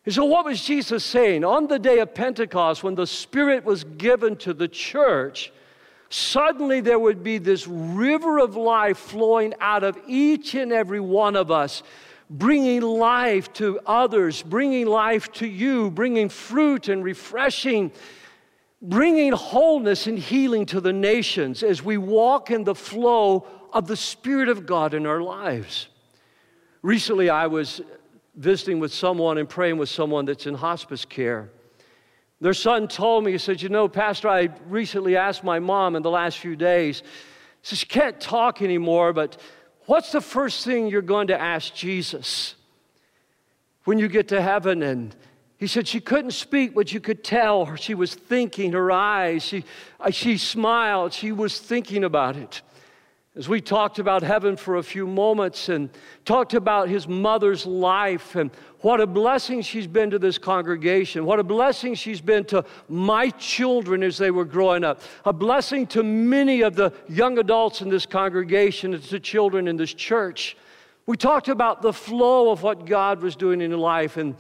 And 0.05 0.15
so, 0.15 0.25
what 0.25 0.45
was 0.45 0.63
Jesus 0.63 1.03
saying? 1.03 1.43
On 1.43 1.67
the 1.67 1.77
day 1.77 1.99
of 1.99 2.15
Pentecost, 2.15 2.83
when 2.83 2.95
the 2.95 3.05
Spirit 3.05 3.65
was 3.65 3.83
given 3.83 4.35
to 4.37 4.53
the 4.53 4.67
church, 4.67 5.51
suddenly 6.09 6.81
there 6.81 6.97
would 6.97 7.23
be 7.23 7.37
this 7.37 7.67
river 7.67 8.39
of 8.39 8.55
life 8.55 8.97
flowing 8.97 9.53
out 9.59 9.83
of 9.83 9.99
each 10.07 10.55
and 10.55 10.71
every 10.71 10.99
one 10.99 11.35
of 11.35 11.51
us, 11.51 11.83
bringing 12.29 12.81
life 12.81 13.51
to 13.53 13.79
others, 13.85 14.41
bringing 14.41 14.87
life 14.87 15.31
to 15.33 15.45
you, 15.45 15.91
bringing 15.91 16.29
fruit 16.29 16.87
and 16.87 17.03
refreshing 17.03 17.91
bringing 18.81 19.31
wholeness 19.31 20.07
and 20.07 20.17
healing 20.17 20.65
to 20.67 20.81
the 20.81 20.93
nations 20.93 21.61
as 21.63 21.83
we 21.83 21.97
walk 21.97 22.49
in 22.49 22.63
the 22.63 22.75
flow 22.75 23.45
of 23.73 23.87
the 23.87 23.95
Spirit 23.95 24.49
of 24.49 24.65
God 24.65 24.93
in 24.93 25.05
our 25.05 25.21
lives. 25.21 25.87
Recently, 26.81 27.29
I 27.29 27.47
was 27.47 27.81
visiting 28.35 28.79
with 28.79 28.93
someone 28.93 29.37
and 29.37 29.47
praying 29.47 29.77
with 29.77 29.89
someone 29.89 30.25
that's 30.25 30.47
in 30.47 30.55
hospice 30.55 31.05
care. 31.05 31.51
Their 32.39 32.55
son 32.55 32.87
told 32.87 33.23
me, 33.23 33.33
he 33.33 33.37
said, 33.37 33.61
You 33.61 33.69
know, 33.69 33.87
Pastor, 33.87 34.27
I 34.27 34.49
recently 34.67 35.15
asked 35.15 35.43
my 35.43 35.59
mom 35.59 35.95
in 35.95 36.01
the 36.01 36.09
last 36.09 36.39
few 36.39 36.55
days, 36.55 37.03
says, 37.61 37.79
She 37.79 37.85
can't 37.85 38.19
talk 38.19 38.63
anymore, 38.63 39.13
but 39.13 39.39
what's 39.85 40.11
the 40.11 40.21
first 40.21 40.65
thing 40.65 40.87
you're 40.87 41.03
going 41.03 41.27
to 41.27 41.39
ask 41.39 41.75
Jesus 41.75 42.55
when 43.83 43.99
you 43.99 44.07
get 44.07 44.29
to 44.29 44.41
heaven 44.41 44.81
and 44.81 45.15
he 45.61 45.67
said 45.67 45.87
she 45.87 45.99
couldn't 45.99 46.31
speak, 46.31 46.73
but 46.73 46.91
you 46.91 46.99
could 46.99 47.23
tell 47.23 47.65
her 47.65 47.77
she 47.77 47.93
was 47.93 48.15
thinking, 48.15 48.71
her 48.71 48.91
eyes, 48.91 49.43
she, 49.43 49.63
uh, 49.99 50.09
she 50.09 50.35
smiled, 50.35 51.13
she 51.13 51.31
was 51.31 51.59
thinking 51.59 52.03
about 52.03 52.35
it. 52.35 52.63
As 53.35 53.47
we 53.47 53.61
talked 53.61 53.99
about 53.99 54.23
heaven 54.23 54.57
for 54.57 54.77
a 54.77 54.83
few 54.83 55.05
moments 55.05 55.69
and 55.69 55.91
talked 56.25 56.55
about 56.55 56.89
his 56.89 57.07
mother's 57.07 57.67
life 57.67 58.35
and 58.35 58.49
what 58.79 58.99
a 59.01 59.05
blessing 59.05 59.61
she's 59.61 59.85
been 59.85 60.09
to 60.09 60.17
this 60.17 60.39
congregation, 60.39 61.25
what 61.25 61.37
a 61.37 61.43
blessing 61.43 61.93
she's 61.93 62.21
been 62.21 62.43
to 62.45 62.65
my 62.89 63.29
children 63.29 64.01
as 64.01 64.17
they 64.17 64.31
were 64.31 64.45
growing 64.45 64.83
up, 64.83 64.99
a 65.25 65.31
blessing 65.31 65.85
to 65.85 66.01
many 66.01 66.61
of 66.61 66.73
the 66.73 66.91
young 67.07 67.37
adults 67.37 67.81
in 67.81 67.89
this 67.89 68.07
congregation 68.07 68.95
and 68.95 69.03
to 69.03 69.19
children 69.19 69.67
in 69.67 69.77
this 69.77 69.93
church. 69.93 70.57
We 71.05 71.17
talked 71.17 71.49
about 71.49 71.83
the 71.83 71.93
flow 71.93 72.49
of 72.49 72.63
what 72.63 72.87
God 72.87 73.21
was 73.21 73.35
doing 73.35 73.61
in 73.61 73.71
life 73.77 74.17
and 74.17 74.35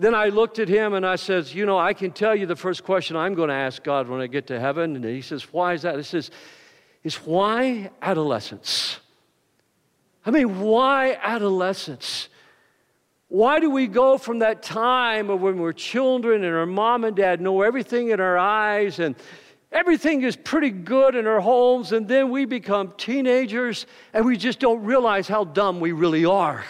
then 0.00 0.14
I 0.14 0.30
looked 0.30 0.58
at 0.58 0.68
him 0.68 0.94
and 0.94 1.06
I 1.06 1.16
says, 1.16 1.54
You 1.54 1.66
know, 1.66 1.78
I 1.78 1.92
can 1.92 2.10
tell 2.10 2.34
you 2.34 2.46
the 2.46 2.56
first 2.56 2.84
question 2.84 3.16
I'm 3.16 3.34
going 3.34 3.50
to 3.50 3.54
ask 3.54 3.82
God 3.84 4.08
when 4.08 4.22
I 4.22 4.28
get 4.28 4.46
to 4.46 4.58
heaven. 4.58 4.96
And 4.96 5.04
he 5.04 5.20
says, 5.20 5.52
Why 5.52 5.74
is 5.74 5.82
that? 5.82 5.94
He 5.96 6.02
says, 6.02 6.30
Is 7.04 7.16
why 7.16 7.90
adolescence? 8.00 8.98
I 10.24 10.30
mean, 10.30 10.60
why 10.60 11.18
adolescence? 11.22 12.28
Why 13.28 13.60
do 13.60 13.70
we 13.70 13.86
go 13.86 14.16
from 14.16 14.38
that 14.40 14.62
time 14.62 15.28
of 15.28 15.42
when 15.42 15.58
we're 15.58 15.72
children 15.72 16.44
and 16.44 16.54
our 16.54 16.66
mom 16.66 17.04
and 17.04 17.14
dad 17.14 17.40
know 17.42 17.60
everything 17.60 18.08
in 18.08 18.20
our 18.20 18.38
eyes 18.38 18.98
and 18.98 19.14
everything 19.70 20.22
is 20.22 20.34
pretty 20.34 20.70
good 20.70 21.14
in 21.14 21.26
our 21.26 21.40
homes, 21.40 21.92
and 21.92 22.08
then 22.08 22.30
we 22.30 22.46
become 22.46 22.92
teenagers 22.96 23.86
and 24.14 24.24
we 24.24 24.36
just 24.36 24.58
don't 24.60 24.82
realize 24.82 25.28
how 25.28 25.44
dumb 25.44 25.78
we 25.78 25.92
really 25.92 26.24
are? 26.24 26.64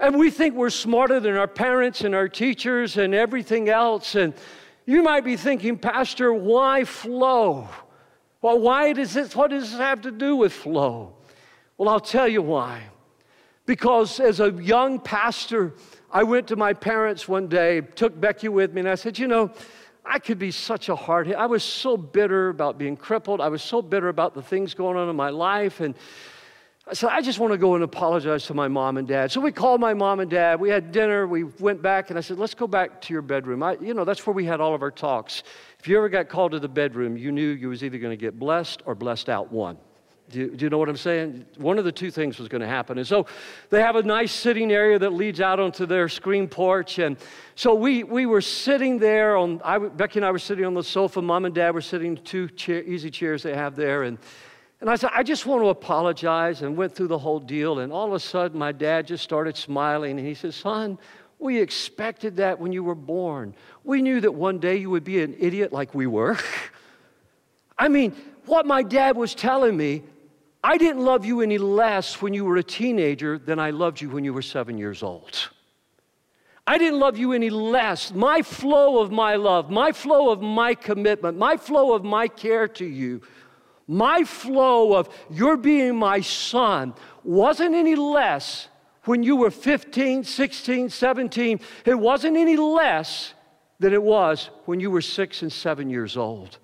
And 0.00 0.18
we 0.18 0.30
think 0.30 0.54
we're 0.54 0.70
smarter 0.70 1.20
than 1.20 1.36
our 1.36 1.46
parents 1.46 2.00
and 2.00 2.14
our 2.14 2.26
teachers 2.26 2.96
and 2.96 3.14
everything 3.14 3.68
else. 3.68 4.14
And 4.14 4.32
you 4.86 5.02
might 5.02 5.24
be 5.24 5.36
thinking, 5.36 5.76
Pastor, 5.76 6.32
why 6.32 6.84
flow? 6.84 7.68
Well, 8.40 8.58
why 8.58 8.94
does 8.94 9.12
this, 9.12 9.36
what 9.36 9.50
does 9.50 9.70
this 9.70 9.78
have 9.78 10.00
to 10.02 10.10
do 10.10 10.36
with 10.36 10.54
flow? 10.54 11.12
Well, 11.76 11.90
I'll 11.90 12.00
tell 12.00 12.26
you 12.26 12.40
why. 12.40 12.84
Because 13.66 14.20
as 14.20 14.40
a 14.40 14.50
young 14.50 14.98
pastor, 14.98 15.74
I 16.10 16.22
went 16.22 16.48
to 16.48 16.56
my 16.56 16.72
parents 16.72 17.28
one 17.28 17.46
day, 17.46 17.82
took 17.82 18.18
Becky 18.18 18.48
with 18.48 18.72
me, 18.72 18.80
and 18.80 18.88
I 18.88 18.94
said, 18.94 19.18
You 19.18 19.28
know, 19.28 19.52
I 20.02 20.18
could 20.18 20.38
be 20.38 20.50
such 20.50 20.88
a 20.88 20.96
hard 20.96 21.26
hit. 21.26 21.36
I 21.36 21.44
was 21.44 21.62
so 21.62 21.98
bitter 21.98 22.48
about 22.48 22.78
being 22.78 22.96
crippled. 22.96 23.42
I 23.42 23.48
was 23.48 23.62
so 23.62 23.82
bitter 23.82 24.08
about 24.08 24.32
the 24.32 24.42
things 24.42 24.72
going 24.72 24.96
on 24.96 25.10
in 25.10 25.16
my 25.16 25.28
life. 25.28 25.80
And 25.80 25.94
Said, 26.92 27.10
I 27.10 27.20
just 27.20 27.38
want 27.38 27.52
to 27.52 27.58
go 27.58 27.74
and 27.76 27.84
apologize 27.84 28.46
to 28.46 28.54
my 28.54 28.66
mom 28.66 28.96
and 28.96 29.06
dad. 29.06 29.30
So 29.30 29.40
we 29.40 29.52
called 29.52 29.80
my 29.80 29.94
mom 29.94 30.18
and 30.18 30.30
dad. 30.30 30.58
We 30.58 30.70
had 30.70 30.90
dinner. 30.90 31.26
We 31.26 31.44
went 31.44 31.82
back, 31.82 32.10
and 32.10 32.18
I 32.18 32.22
said, 32.22 32.38
Let's 32.38 32.54
go 32.54 32.66
back 32.66 33.00
to 33.02 33.12
your 33.12 33.22
bedroom. 33.22 33.62
I, 33.62 33.76
you 33.80 33.94
know, 33.94 34.04
that's 34.04 34.26
where 34.26 34.34
we 34.34 34.44
had 34.44 34.60
all 34.60 34.74
of 34.74 34.82
our 34.82 34.90
talks. 34.90 35.44
If 35.78 35.86
you 35.86 35.96
ever 35.96 36.08
got 36.08 36.28
called 36.28 36.52
to 36.52 36.58
the 36.58 36.68
bedroom, 36.68 37.16
you 37.16 37.30
knew 37.30 37.48
you 37.48 37.68
was 37.68 37.84
either 37.84 37.98
going 37.98 38.12
to 38.12 38.20
get 38.20 38.38
blessed 38.38 38.82
or 38.86 38.94
blessed 38.94 39.28
out 39.28 39.52
one. 39.52 39.78
Do 40.30 40.38
you, 40.38 40.50
do 40.56 40.64
you, 40.64 40.70
know 40.70 40.78
what 40.78 40.88
I'm 40.88 40.96
saying? 40.96 41.44
One 41.56 41.78
of 41.78 41.84
the 41.84 41.90
two 41.90 42.10
things 42.10 42.38
was 42.38 42.46
going 42.46 42.60
to 42.60 42.68
happen. 42.68 42.98
And 42.98 43.06
so 43.06 43.26
they 43.68 43.80
have 43.80 43.96
a 43.96 44.02
nice 44.02 44.30
sitting 44.30 44.70
area 44.70 44.96
that 44.96 45.12
leads 45.12 45.40
out 45.40 45.58
onto 45.58 45.86
their 45.86 46.08
screen 46.08 46.46
porch. 46.46 47.00
And 47.00 47.16
so 47.56 47.74
we, 47.74 48.04
we 48.04 48.26
were 48.26 48.40
sitting 48.40 48.98
there 48.98 49.36
on, 49.36 49.60
I, 49.64 49.78
Becky 49.78 50.20
and 50.20 50.26
I 50.26 50.30
were 50.30 50.38
sitting 50.38 50.64
on 50.64 50.74
the 50.74 50.84
sofa. 50.84 51.20
Mom 51.20 51.46
and 51.46 51.54
dad 51.54 51.74
were 51.74 51.80
sitting 51.80 52.16
in 52.16 52.22
two 52.22 52.48
chair, 52.48 52.82
easy 52.84 53.10
chairs 53.10 53.42
they 53.42 53.54
have 53.54 53.74
there. 53.74 54.04
And, 54.04 54.18
and 54.80 54.88
I 54.88 54.96
said, 54.96 55.10
I 55.12 55.22
just 55.22 55.44
want 55.44 55.62
to 55.62 55.68
apologize 55.68 56.62
and 56.62 56.76
went 56.76 56.94
through 56.94 57.08
the 57.08 57.18
whole 57.18 57.38
deal. 57.38 57.80
And 57.80 57.92
all 57.92 58.06
of 58.06 58.12
a 58.14 58.20
sudden, 58.20 58.58
my 58.58 58.72
dad 58.72 59.06
just 59.06 59.22
started 59.22 59.56
smiling. 59.56 60.18
And 60.18 60.26
he 60.26 60.34
said, 60.34 60.54
Son, 60.54 60.98
we 61.38 61.60
expected 61.60 62.36
that 62.36 62.58
when 62.58 62.72
you 62.72 62.82
were 62.82 62.94
born. 62.94 63.54
We 63.84 64.00
knew 64.00 64.20
that 64.20 64.32
one 64.32 64.58
day 64.58 64.76
you 64.76 64.88
would 64.90 65.04
be 65.04 65.22
an 65.22 65.36
idiot 65.38 65.72
like 65.72 65.94
we 65.94 66.06
were. 66.06 66.38
I 67.78 67.88
mean, 67.88 68.16
what 68.46 68.66
my 68.66 68.82
dad 68.82 69.16
was 69.16 69.34
telling 69.34 69.76
me 69.76 70.02
I 70.62 70.76
didn't 70.76 71.02
love 71.02 71.24
you 71.24 71.40
any 71.40 71.58
less 71.58 72.20
when 72.20 72.34
you 72.34 72.44
were 72.44 72.56
a 72.56 72.62
teenager 72.62 73.38
than 73.38 73.58
I 73.58 73.70
loved 73.70 74.00
you 74.00 74.10
when 74.10 74.24
you 74.24 74.34
were 74.34 74.42
seven 74.42 74.76
years 74.76 75.02
old. 75.02 75.48
I 76.66 76.76
didn't 76.76 77.00
love 77.00 77.16
you 77.16 77.32
any 77.32 77.48
less. 77.50 78.12
My 78.12 78.42
flow 78.42 79.00
of 79.00 79.10
my 79.10 79.36
love, 79.36 79.70
my 79.70 79.92
flow 79.92 80.30
of 80.30 80.42
my 80.42 80.74
commitment, 80.74 81.38
my 81.38 81.56
flow 81.56 81.94
of 81.94 82.04
my 82.04 82.28
care 82.28 82.68
to 82.68 82.84
you, 82.84 83.22
my 83.90 84.22
flow 84.22 84.94
of 84.94 85.08
your 85.30 85.56
being 85.56 85.96
my 85.96 86.20
son 86.20 86.94
wasn't 87.24 87.74
any 87.74 87.96
less 87.96 88.68
when 89.04 89.24
you 89.24 89.34
were 89.34 89.50
15, 89.50 90.22
16, 90.22 90.90
17. 90.90 91.60
It 91.84 91.98
wasn't 91.98 92.36
any 92.36 92.56
less 92.56 93.34
than 93.80 93.92
it 93.92 94.00
was 94.02 94.50
when 94.66 94.78
you 94.78 94.92
were 94.92 95.00
six 95.00 95.42
and 95.42 95.52
seven 95.52 95.90
years 95.90 96.16
old. 96.16 96.58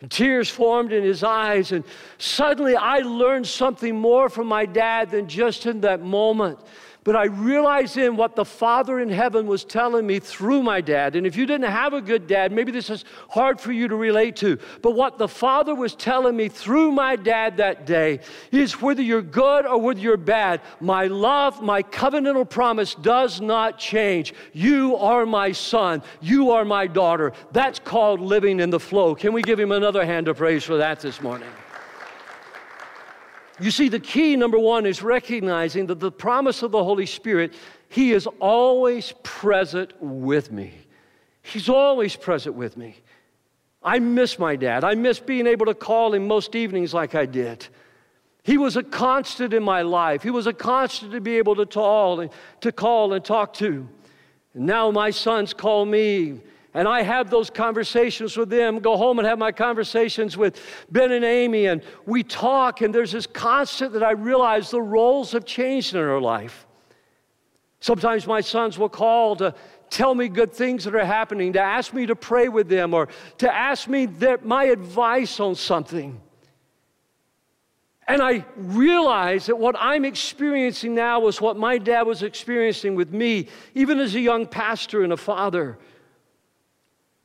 And 0.00 0.10
tears 0.10 0.48
formed 0.48 0.94
in 0.94 1.02
his 1.04 1.22
eyes, 1.22 1.72
and 1.72 1.84
suddenly 2.16 2.74
I 2.74 3.00
learned 3.00 3.46
something 3.46 3.94
more 3.94 4.30
from 4.30 4.46
my 4.46 4.64
dad 4.64 5.10
than 5.10 5.28
just 5.28 5.66
in 5.66 5.82
that 5.82 6.00
moment. 6.00 6.58
But 7.06 7.14
I 7.14 7.26
realized 7.26 7.94
then 7.94 8.16
what 8.16 8.34
the 8.34 8.44
Father 8.44 8.98
in 8.98 9.08
heaven 9.10 9.46
was 9.46 9.62
telling 9.62 10.08
me 10.08 10.18
through 10.18 10.64
my 10.64 10.80
dad. 10.80 11.14
And 11.14 11.24
if 11.24 11.36
you 11.36 11.46
didn't 11.46 11.70
have 11.70 11.92
a 11.92 12.00
good 12.00 12.26
dad, 12.26 12.50
maybe 12.50 12.72
this 12.72 12.90
is 12.90 13.04
hard 13.28 13.60
for 13.60 13.70
you 13.70 13.86
to 13.86 13.94
relate 13.94 14.34
to. 14.38 14.58
But 14.82 14.96
what 14.96 15.16
the 15.16 15.28
Father 15.28 15.72
was 15.72 15.94
telling 15.94 16.36
me 16.36 16.48
through 16.48 16.90
my 16.90 17.14
dad 17.14 17.58
that 17.58 17.86
day 17.86 18.18
is 18.50 18.82
whether 18.82 19.02
you're 19.02 19.22
good 19.22 19.66
or 19.66 19.80
whether 19.80 20.00
you're 20.00 20.16
bad, 20.16 20.62
my 20.80 21.06
love, 21.06 21.62
my 21.62 21.80
covenantal 21.80 22.50
promise 22.50 22.96
does 22.96 23.40
not 23.40 23.78
change. 23.78 24.34
You 24.52 24.96
are 24.96 25.24
my 25.24 25.52
son. 25.52 26.02
You 26.20 26.50
are 26.50 26.64
my 26.64 26.88
daughter. 26.88 27.34
That's 27.52 27.78
called 27.78 28.20
living 28.20 28.58
in 28.58 28.70
the 28.70 28.80
flow. 28.80 29.14
Can 29.14 29.32
we 29.32 29.42
give 29.42 29.60
him 29.60 29.70
another 29.70 30.04
hand 30.04 30.26
of 30.26 30.38
praise 30.38 30.64
for 30.64 30.78
that 30.78 30.98
this 30.98 31.22
morning? 31.22 31.46
You 33.58 33.70
see, 33.70 33.88
the 33.88 34.00
key, 34.00 34.36
number 34.36 34.58
one, 34.58 34.84
is 34.84 35.02
recognizing 35.02 35.86
that 35.86 36.00
the 36.00 36.12
promise 36.12 36.62
of 36.62 36.72
the 36.72 36.84
Holy 36.84 37.06
Spirit, 37.06 37.54
He 37.88 38.12
is 38.12 38.26
always 38.40 39.12
present 39.22 39.92
with 40.00 40.52
me. 40.52 40.74
He's 41.42 41.68
always 41.68 42.16
present 42.16 42.56
with 42.56 42.76
me. 42.76 42.96
I 43.82 44.00
miss 44.00 44.38
my 44.38 44.56
dad. 44.56 44.82
I 44.82 44.96
miss 44.96 45.20
being 45.20 45.46
able 45.46 45.66
to 45.66 45.74
call 45.74 46.12
him 46.12 46.26
most 46.26 46.56
evenings 46.56 46.92
like 46.92 47.14
I 47.14 47.24
did. 47.24 47.66
He 48.42 48.58
was 48.58 48.76
a 48.76 48.82
constant 48.82 49.54
in 49.54 49.62
my 49.62 49.82
life. 49.82 50.24
He 50.24 50.30
was 50.30 50.48
a 50.48 50.52
constant 50.52 51.12
to 51.12 51.20
be 51.20 51.38
able 51.38 51.54
to 51.56 51.66
call 51.66 52.20
and, 52.20 52.30
to 52.62 52.72
call 52.72 53.12
and 53.12 53.24
talk 53.24 53.52
to. 53.54 53.88
And 54.54 54.66
now 54.66 54.90
my 54.90 55.10
sons 55.10 55.54
call 55.54 55.86
me 55.86 56.40
and 56.76 56.86
I 56.86 57.00
have 57.00 57.30
those 57.30 57.48
conversations 57.48 58.36
with 58.36 58.50
them, 58.50 58.80
go 58.80 58.98
home 58.98 59.18
and 59.18 59.26
have 59.26 59.38
my 59.38 59.50
conversations 59.50 60.36
with 60.36 60.60
Ben 60.90 61.10
and 61.10 61.24
Amy, 61.24 61.68
and 61.68 61.80
we 62.04 62.22
talk, 62.22 62.82
and 62.82 62.94
there's 62.94 63.12
this 63.12 63.26
constant 63.26 63.94
that 63.94 64.02
I 64.02 64.10
realize 64.10 64.70
the 64.70 64.82
roles 64.82 65.32
have 65.32 65.46
changed 65.46 65.94
in 65.94 66.00
our 66.00 66.20
life. 66.20 66.66
Sometimes 67.80 68.26
my 68.26 68.42
sons 68.42 68.78
will 68.78 68.90
call 68.90 69.36
to 69.36 69.54
tell 69.88 70.14
me 70.14 70.28
good 70.28 70.52
things 70.52 70.84
that 70.84 70.94
are 70.94 71.02
happening, 71.02 71.54
to 71.54 71.62
ask 71.62 71.94
me 71.94 72.04
to 72.04 72.14
pray 72.14 72.50
with 72.50 72.68
them, 72.68 72.92
or 72.92 73.08
to 73.38 73.50
ask 73.50 73.88
me 73.88 74.04
their, 74.04 74.36
my 74.42 74.64
advice 74.64 75.40
on 75.40 75.54
something. 75.54 76.20
And 78.06 78.20
I 78.20 78.44
realize 78.54 79.46
that 79.46 79.56
what 79.56 79.76
I'm 79.78 80.04
experiencing 80.04 80.94
now 80.94 81.26
is 81.26 81.40
what 81.40 81.56
my 81.56 81.78
dad 81.78 82.02
was 82.02 82.22
experiencing 82.22 82.96
with 82.96 83.14
me, 83.14 83.48
even 83.74 83.98
as 83.98 84.14
a 84.14 84.20
young 84.20 84.44
pastor 84.46 85.04
and 85.04 85.14
a 85.14 85.16
father. 85.16 85.78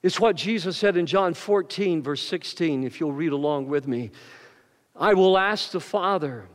It's 0.03 0.19
what 0.19 0.35
Jesus 0.35 0.77
said 0.77 0.97
in 0.97 1.05
John 1.05 1.33
14, 1.33 2.01
verse 2.01 2.23
16, 2.23 2.83
if 2.83 2.99
you'll 2.99 3.11
read 3.11 3.33
along 3.33 3.67
with 3.67 3.87
me. 3.87 4.11
I 4.95 5.13
will 5.13 5.37
ask 5.37 5.71
the 5.71 5.79
Father, 5.79 6.47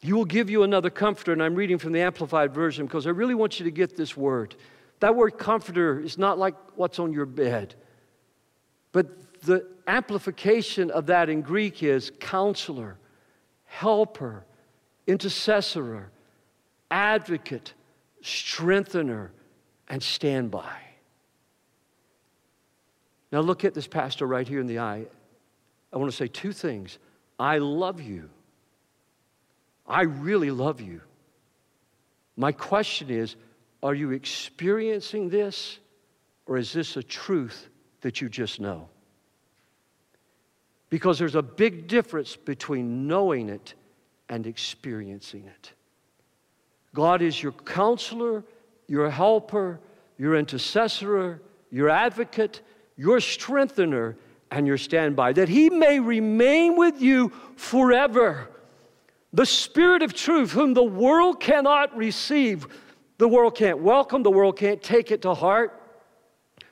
He 0.00 0.12
will 0.12 0.26
give 0.26 0.50
you 0.50 0.62
another 0.62 0.90
comforter. 0.90 1.32
And 1.32 1.42
I'm 1.42 1.54
reading 1.54 1.78
from 1.78 1.92
the 1.92 2.00
Amplified 2.00 2.52
Version 2.52 2.86
because 2.86 3.06
I 3.06 3.10
really 3.10 3.34
want 3.34 3.58
you 3.58 3.64
to 3.64 3.70
get 3.70 3.96
this 3.96 4.16
word. 4.16 4.54
That 5.00 5.16
word 5.16 5.38
comforter 5.38 5.98
is 5.98 6.18
not 6.18 6.38
like 6.38 6.54
what's 6.76 6.98
on 6.98 7.12
your 7.12 7.26
bed, 7.26 7.74
but 8.92 9.40
the 9.40 9.66
amplification 9.86 10.90
of 10.90 11.06
that 11.06 11.28
in 11.28 11.42
Greek 11.42 11.82
is 11.82 12.12
counselor, 12.20 12.98
helper, 13.64 14.44
intercessor, 15.06 16.10
advocate, 16.90 17.74
strengthener, 18.22 19.32
and 19.88 20.02
standby. 20.02 20.80
Now, 23.34 23.40
look 23.40 23.64
at 23.64 23.74
this 23.74 23.88
pastor 23.88 24.28
right 24.28 24.46
here 24.46 24.60
in 24.60 24.68
the 24.68 24.78
eye. 24.78 25.06
I 25.92 25.96
want 25.96 26.08
to 26.08 26.16
say 26.16 26.28
two 26.28 26.52
things. 26.52 26.98
I 27.36 27.58
love 27.58 28.00
you. 28.00 28.30
I 29.88 30.02
really 30.02 30.52
love 30.52 30.80
you. 30.80 31.00
My 32.36 32.52
question 32.52 33.10
is 33.10 33.34
are 33.82 33.92
you 33.92 34.12
experiencing 34.12 35.30
this, 35.30 35.80
or 36.46 36.58
is 36.58 36.72
this 36.72 36.96
a 36.96 37.02
truth 37.02 37.68
that 38.02 38.20
you 38.20 38.28
just 38.28 38.60
know? 38.60 38.88
Because 40.88 41.18
there's 41.18 41.34
a 41.34 41.42
big 41.42 41.88
difference 41.88 42.36
between 42.36 43.08
knowing 43.08 43.48
it 43.48 43.74
and 44.28 44.46
experiencing 44.46 45.46
it. 45.46 45.72
God 46.94 47.20
is 47.20 47.42
your 47.42 47.50
counselor, 47.50 48.44
your 48.86 49.10
helper, 49.10 49.80
your 50.18 50.36
intercessor, 50.36 51.42
your 51.72 51.88
advocate, 51.88 52.60
your 52.96 53.20
strengthener, 53.20 54.16
and 54.50 54.66
your 54.66 54.78
standby, 54.78 55.32
that 55.32 55.48
he 55.48 55.68
may 55.68 55.98
remain 55.98 56.76
with 56.76 57.02
you 57.02 57.32
forever. 57.56 58.48
The 59.32 59.46
Spirit 59.46 60.02
of 60.02 60.14
truth, 60.14 60.52
whom 60.52 60.74
the 60.74 60.84
world 60.84 61.40
cannot 61.40 61.96
receive, 61.96 62.68
the 63.18 63.26
world 63.26 63.56
can't 63.56 63.78
welcome, 63.78 64.22
the 64.22 64.30
world 64.30 64.56
can't 64.56 64.80
take 64.80 65.10
it 65.10 65.22
to 65.22 65.34
heart 65.34 65.80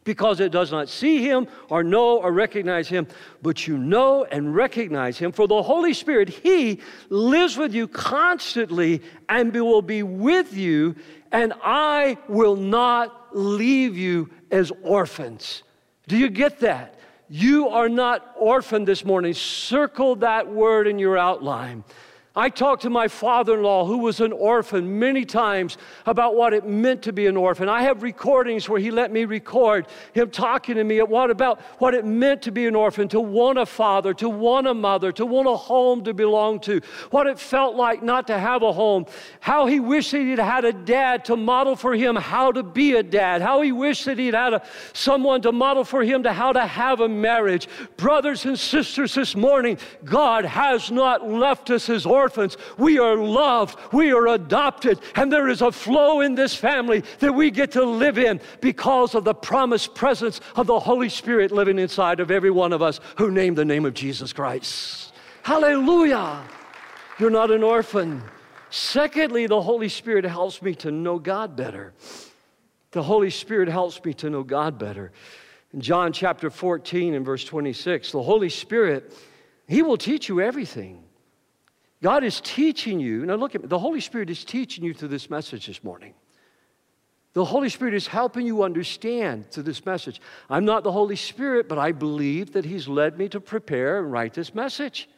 because 0.05 0.41
it 0.41 0.51
does 0.51 0.71
not 0.73 0.89
see 0.89 1.23
him 1.23 1.47
or 1.69 1.83
know 1.83 2.19
or 2.19 2.33
recognize 2.33 2.89
him, 2.89 3.07
but 3.41 3.67
you 3.67 3.79
know 3.79 4.25
and 4.25 4.55
recognize 4.55 5.19
him. 5.19 5.33
For 5.33 5.47
the 5.47 5.63
Holy 5.63 5.95
Spirit, 5.95 6.29
he 6.29 6.81
lives 7.09 7.57
with 7.57 7.75
you 7.75 7.89
constantly 7.89 9.03
and 9.29 9.53
will 9.55 9.83
be 9.83 10.03
with 10.03 10.55
you, 10.55 10.97
and 11.31 11.53
I 11.63 12.19
will 12.29 12.57
not 12.57 13.37
leave 13.37 13.97
you 13.97 14.31
as 14.51 14.73
orphans. 14.83 15.63
Do 16.09 16.17
you 16.17 16.29
get 16.29 16.61
that? 16.61 16.99
You 17.29 17.69
are 17.69 17.89
not 17.89 18.35
orphaned 18.39 18.87
this 18.87 19.05
morning. 19.05 19.33
Circle 19.35 20.17
that 20.17 20.49
word 20.49 20.87
in 20.87 20.99
your 20.99 21.17
outline. 21.17 21.85
I 22.35 22.49
talked 22.49 22.83
to 22.83 22.91
my 22.91 23.09
father 23.09 23.59
in 23.59 23.63
law, 23.63 23.85
who 23.85 23.99
was 23.99 24.21
an 24.21 24.33
orphan, 24.33 24.99
many 24.99 25.27
times 25.27 25.77
about 26.07 26.35
what 26.35 26.55
it 26.55 26.67
meant 26.67 27.03
to 27.03 27.13
be 27.13 27.27
an 27.27 27.37
orphan. 27.37 27.69
I 27.69 27.83
have 27.83 28.03
recordings 28.03 28.71
where 28.71 28.81
he 28.81 28.91
let 28.91 29.13
me 29.13 29.27
record 29.27 29.87
him 30.15 30.31
talking 30.31 30.77
to 30.77 30.85
me 30.85 31.01
about 31.01 31.61
what 31.79 31.93
it 31.93 32.07
meant 32.07 32.41
to 32.43 32.51
be 32.51 32.67
an 32.67 32.75
orphan, 32.75 33.07
to 33.09 33.21
want 33.21 33.59
a 33.59 33.67
father, 33.67 34.15
to 34.15 34.31
want 34.31 34.67
a 34.67 34.73
mother, 34.73 35.13
to 35.13 35.27
want 35.27 35.47
a 35.47 35.55
home 35.55 36.05
to 36.05 36.15
belong 36.15 36.59
to, 36.61 36.81
what 37.11 37.27
it 37.27 37.39
felt 37.39 37.77
like 37.77 38.03
not 38.03 38.27
to 38.29 38.39
have 38.39 38.63
a 38.63 38.73
home, 38.73 39.05
how 39.41 39.67
he 39.67 39.79
wished 39.79 40.13
he'd 40.13 40.39
had 40.39 40.65
a 40.65 40.73
dad 40.73 41.27
to 41.27 41.37
model 41.37 41.77
for 41.77 41.95
him 41.95 42.17
how 42.17 42.51
to 42.51 42.63
be 42.63 42.95
a 42.95 43.03
dad, 43.03 43.43
how 43.43 43.61
he 43.61 43.73
wished 43.73 44.07
that 44.07 44.17
he'd 44.17 44.33
had 44.33 44.55
a, 44.55 44.63
someone 44.95 45.43
to 45.43 45.53
model 45.53 45.85
for 45.85 46.03
him 46.03 46.23
to 46.23 46.33
how 46.33 46.51
to 46.51 46.67
have 46.67 47.01
a 47.01 47.09
marriage. 47.09 47.69
Brothers 47.99 48.47
and 48.47 48.59
sisters, 48.59 49.15
this 49.15 49.37
morning, 49.37 49.77
God 50.03 50.47
has 50.47 50.91
not 50.91 51.29
left 51.29 51.69
us 51.69 51.91
as 51.91 52.07
orphans 52.07 52.22
orphans. 52.23 52.57
We 52.79 52.99
are 52.99 53.17
loved, 53.17 53.79
we 53.93 54.13
are 54.13 54.29
adopted, 54.29 55.01
and 55.17 55.33
there 55.33 55.49
is 55.49 55.61
a 55.61 55.73
flow 55.73 56.21
in 56.21 56.35
this 56.37 56.55
family 56.55 57.03
that 57.19 57.35
we 57.35 57.51
get 57.51 57.73
to 57.73 57.85
live 57.85 58.17
in 58.17 58.41
because 58.61 59.15
of 59.15 59.25
the 59.25 59.35
promised 59.35 59.95
presence 59.95 60.41
of 60.55 60.67
the 60.67 60.79
Holy 60.79 61.09
Spirit 61.09 61.51
living 61.51 61.79
inside 61.79 62.21
of 62.21 62.31
every 62.31 62.51
one 62.51 62.73
of 62.73 62.81
us 62.81 63.01
who 63.17 63.31
name 63.31 63.55
the 63.55 63.65
name 63.65 63.85
of 63.85 63.95
Jesus 63.95 64.33
Christ. 64.33 65.13
Hallelujah! 65.43 66.45
You're 67.19 67.31
not 67.31 67.51
an 67.51 67.63
orphan. 67.63 68.23
Secondly, 68.71 69.47
the 69.47 69.61
Holy 69.61 69.89
Spirit 69.89 70.25
helps 70.25 70.63
me 70.63 70.75
to 70.77 70.91
know 70.91 71.19
God 71.19 71.57
better. 71.57 71.93
The 72.93 73.03
Holy 73.03 73.31
Spirit 73.31 73.69
helps 73.69 74.03
me 74.05 74.15
to 74.15 74.31
know 74.31 74.43
God 74.45 74.79
better. 74.79 75.13
In 75.75 75.81
John 75.81 76.13
chapter 76.13 76.51
14 76.51 77.15
and 77.15 77.25
verse 77.25 77.45
26, 77.45 78.13
the 78.13 78.23
Holy 78.23 78.49
Spirit, 78.49 79.13
He 79.67 79.83
will 79.83 79.97
teach 79.97 80.29
you 80.29 80.41
everything. 80.41 81.02
God 82.03 82.25
is 82.25 82.41
teaching 82.41 82.99
you. 82.99 83.25
Now, 83.25 83.37
look 83.37 83.55
at 83.55 83.63
me. 83.63 83.69
The 83.69 83.79
Holy 83.79 84.01
Spirit 84.01 84.29
is 84.29 84.45
teaching 84.45 84.85
you 84.85 84.93
through 84.93 85.09
this 85.09 85.31
message 85.31 85.67
this 85.67 85.85
morning. 85.85 86.15
The 87.35 87.45
Holy 87.45 87.69
Spirit 87.69 87.95
is 87.95 88.07
helping 88.07 88.45
you 88.45 88.63
understand 88.63 89.51
through 89.51 89.63
this 89.63 89.87
message. 89.87 90.21
I'm 90.51 90.65
not 90.65 90.83
the 90.85 90.93
Holy 90.93 91.17
Spirit, 91.17 91.69
but 91.69 91.79
I 91.79 91.93
believe 91.93 92.53
that 92.53 92.65
He's 92.65 92.89
led 92.89 93.17
me 93.17 93.29
to 93.31 93.41
prepare 93.41 94.01
and 94.01 94.13
write 94.13 94.35
this 94.35 94.55
message. 94.55 95.09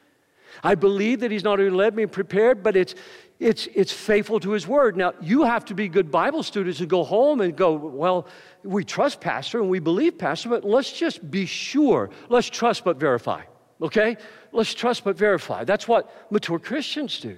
I 0.63 0.77
believe 0.77 1.21
that 1.21 1.33
He's 1.33 1.43
not 1.43 1.59
only 1.59 1.71
led 1.71 1.97
me 1.97 2.07
prepared, 2.07 2.63
but 2.63 2.77
it's, 2.77 2.95
it's, 3.41 3.67
it's 3.75 3.93
faithful 3.93 4.39
to 4.41 4.53
His 4.53 4.69
Word. 4.69 4.97
Now, 4.97 5.15
you 5.21 5.43
have 5.43 5.65
to 5.65 5.75
be 5.75 5.89
good 5.89 6.11
Bible 6.11 6.45
students 6.45 6.79
and 6.81 6.89
go 6.89 7.03
home 7.03 7.41
and 7.41 7.57
go, 7.57 7.73
well, 7.73 8.29
we 8.63 8.85
trust 8.85 9.21
Pastor 9.21 9.59
and 9.59 9.69
we 9.69 9.81
believe 9.81 10.17
Pastor, 10.19 10.51
but 10.51 10.65
let's 10.65 10.93
just 10.93 11.29
be 11.31 11.47
sure. 11.47 12.11
Let's 12.29 12.49
trust 12.49 12.85
but 12.85 12.99
verify, 12.99 13.43
okay? 13.85 14.17
Let's 14.51 14.75
trust 14.75 15.05
but 15.05 15.17
verify. 15.17 15.65
That's 15.65 15.87
what 15.87 16.11
mature 16.31 16.59
Christians 16.59 17.21
do. 17.21 17.37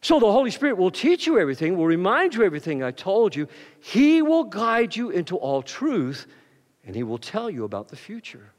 So 0.00 0.20
the 0.20 0.30
Holy 0.30 0.52
Spirit 0.52 0.76
will 0.76 0.92
teach 0.92 1.26
you 1.26 1.40
everything, 1.40 1.76
will 1.76 1.86
remind 1.86 2.34
you 2.34 2.44
everything 2.44 2.84
I 2.84 2.92
told 2.92 3.34
you. 3.34 3.48
He 3.80 4.22
will 4.22 4.44
guide 4.44 4.94
you 4.94 5.10
into 5.10 5.36
all 5.36 5.62
truth, 5.62 6.26
and 6.84 6.94
He 6.94 7.02
will 7.02 7.18
tell 7.18 7.50
you 7.50 7.64
about 7.64 7.88
the 7.88 7.96
future. 7.96 8.52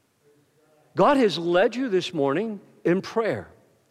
God 0.98 1.16
has 1.16 1.38
led 1.38 1.76
you 1.76 1.88
this 1.88 2.14
morning 2.14 2.60
in 2.84 3.02
prayer, 3.02 3.48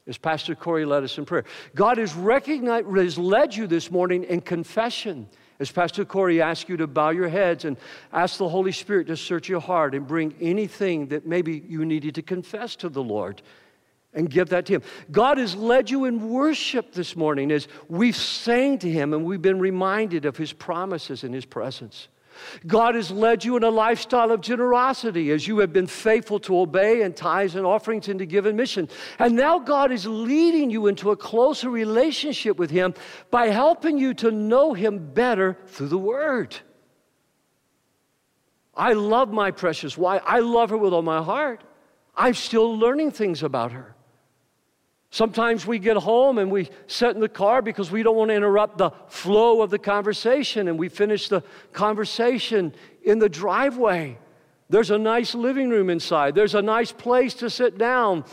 as 0.06 0.18
Pastor 0.18 0.54
Corey 0.54 0.84
led 0.84 1.04
us 1.04 1.16
in 1.16 1.24
prayer. 1.24 1.44
God 1.74 1.96
has, 1.96 2.14
recognized, 2.14 2.86
has 2.94 3.16
led 3.16 3.54
you 3.54 3.66
this 3.66 3.90
morning 3.90 4.24
in 4.24 4.42
confession 4.42 5.28
as 5.60 5.70
Pastor 5.70 6.04
Corey 6.04 6.40
asks 6.40 6.68
you 6.68 6.76
to 6.76 6.86
bow 6.86 7.10
your 7.10 7.28
heads 7.28 7.64
and 7.64 7.76
ask 8.12 8.38
the 8.38 8.48
Holy 8.48 8.72
Spirit 8.72 9.08
to 9.08 9.16
search 9.16 9.48
your 9.48 9.60
heart 9.60 9.94
and 9.94 10.06
bring 10.06 10.34
anything 10.40 11.08
that 11.08 11.26
maybe 11.26 11.62
you 11.66 11.84
needed 11.84 12.14
to 12.16 12.22
confess 12.22 12.76
to 12.76 12.88
the 12.88 13.02
Lord 13.02 13.42
and 14.14 14.30
give 14.30 14.50
that 14.50 14.66
to 14.66 14.74
Him. 14.74 14.82
God 15.10 15.38
has 15.38 15.54
led 15.54 15.90
you 15.90 16.04
in 16.04 16.30
worship 16.30 16.92
this 16.92 17.16
morning 17.16 17.50
as 17.50 17.68
we've 17.88 18.16
sang 18.16 18.78
to 18.78 18.90
Him 18.90 19.12
and 19.12 19.24
we've 19.24 19.42
been 19.42 19.58
reminded 19.58 20.24
of 20.24 20.36
His 20.36 20.52
promises 20.52 21.24
and 21.24 21.34
His 21.34 21.44
presence. 21.44 22.08
God 22.66 22.94
has 22.94 23.10
led 23.10 23.44
you 23.44 23.56
in 23.56 23.64
a 23.64 23.70
lifestyle 23.70 24.30
of 24.30 24.40
generosity 24.40 25.30
as 25.30 25.46
you 25.46 25.58
have 25.58 25.72
been 25.72 25.86
faithful 25.86 26.40
to 26.40 26.58
obey 26.58 27.02
and 27.02 27.16
tithes 27.16 27.54
and 27.54 27.66
offerings 27.66 28.08
into 28.08 28.26
given 28.26 28.56
mission. 28.56 28.88
And 29.18 29.36
now 29.36 29.58
God 29.58 29.92
is 29.92 30.06
leading 30.06 30.70
you 30.70 30.86
into 30.86 31.10
a 31.10 31.16
closer 31.16 31.70
relationship 31.70 32.58
with 32.58 32.70
Him 32.70 32.94
by 33.30 33.48
helping 33.48 33.98
you 33.98 34.14
to 34.14 34.30
know 34.30 34.74
Him 34.74 35.12
better 35.12 35.58
through 35.66 35.88
the 35.88 35.98
Word. 35.98 36.56
I 38.74 38.92
love 38.92 39.32
my 39.32 39.50
precious 39.50 39.98
wife. 39.98 40.22
I 40.24 40.38
love 40.38 40.70
her 40.70 40.78
with 40.78 40.92
all 40.92 41.02
my 41.02 41.22
heart. 41.22 41.64
I'm 42.16 42.34
still 42.34 42.78
learning 42.78 43.10
things 43.10 43.42
about 43.42 43.72
her. 43.72 43.96
Sometimes 45.10 45.66
we 45.66 45.78
get 45.78 45.96
home 45.96 46.38
and 46.38 46.50
we 46.50 46.68
sit 46.86 47.14
in 47.14 47.20
the 47.20 47.28
car 47.28 47.62
because 47.62 47.90
we 47.90 48.02
don't 48.02 48.16
want 48.16 48.30
to 48.30 48.34
interrupt 48.34 48.76
the 48.76 48.90
flow 49.08 49.62
of 49.62 49.70
the 49.70 49.78
conversation, 49.78 50.68
and 50.68 50.78
we 50.78 50.88
finish 50.88 51.28
the 51.28 51.42
conversation 51.72 52.74
in 53.02 53.18
the 53.18 53.28
driveway. 53.28 54.18
There's 54.68 54.90
a 54.90 54.98
nice 54.98 55.34
living 55.34 55.70
room 55.70 55.88
inside, 55.88 56.34
there's 56.34 56.54
a 56.54 56.60
nice 56.60 56.92
place 56.92 57.32
to 57.34 57.48
sit 57.48 57.78
down, 57.78 58.24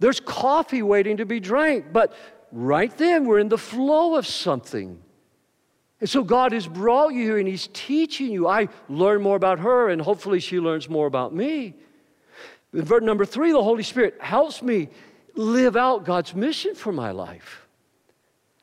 there's 0.00 0.20
coffee 0.20 0.82
waiting 0.82 1.16
to 1.16 1.24
be 1.24 1.40
drank, 1.40 1.92
but 1.92 2.14
right 2.52 2.94
then 2.98 3.24
we're 3.24 3.38
in 3.38 3.48
the 3.48 3.56
flow 3.58 4.14
of 4.16 4.26
something. 4.26 5.02
And 6.00 6.08
so 6.08 6.22
God 6.22 6.52
has 6.52 6.66
brought 6.66 7.14
you 7.14 7.24
here 7.24 7.38
and 7.38 7.48
He's 7.48 7.68
teaching 7.72 8.30
you. 8.30 8.46
I 8.46 8.68
learn 8.88 9.22
more 9.22 9.34
about 9.34 9.60
her, 9.60 9.88
and 9.88 10.00
hopefully 10.00 10.40
she 10.40 10.60
learns 10.60 10.88
more 10.90 11.06
about 11.06 11.34
me. 11.34 11.74
In 12.74 12.84
verse 12.84 13.02
number 13.02 13.24
three, 13.24 13.50
the 13.50 13.64
Holy 13.64 13.82
Spirit 13.82 14.16
helps 14.20 14.62
me 14.62 14.90
live 15.38 15.76
out 15.76 16.04
God's 16.04 16.34
mission 16.34 16.74
for 16.74 16.92
my 16.92 17.12
life. 17.12 17.66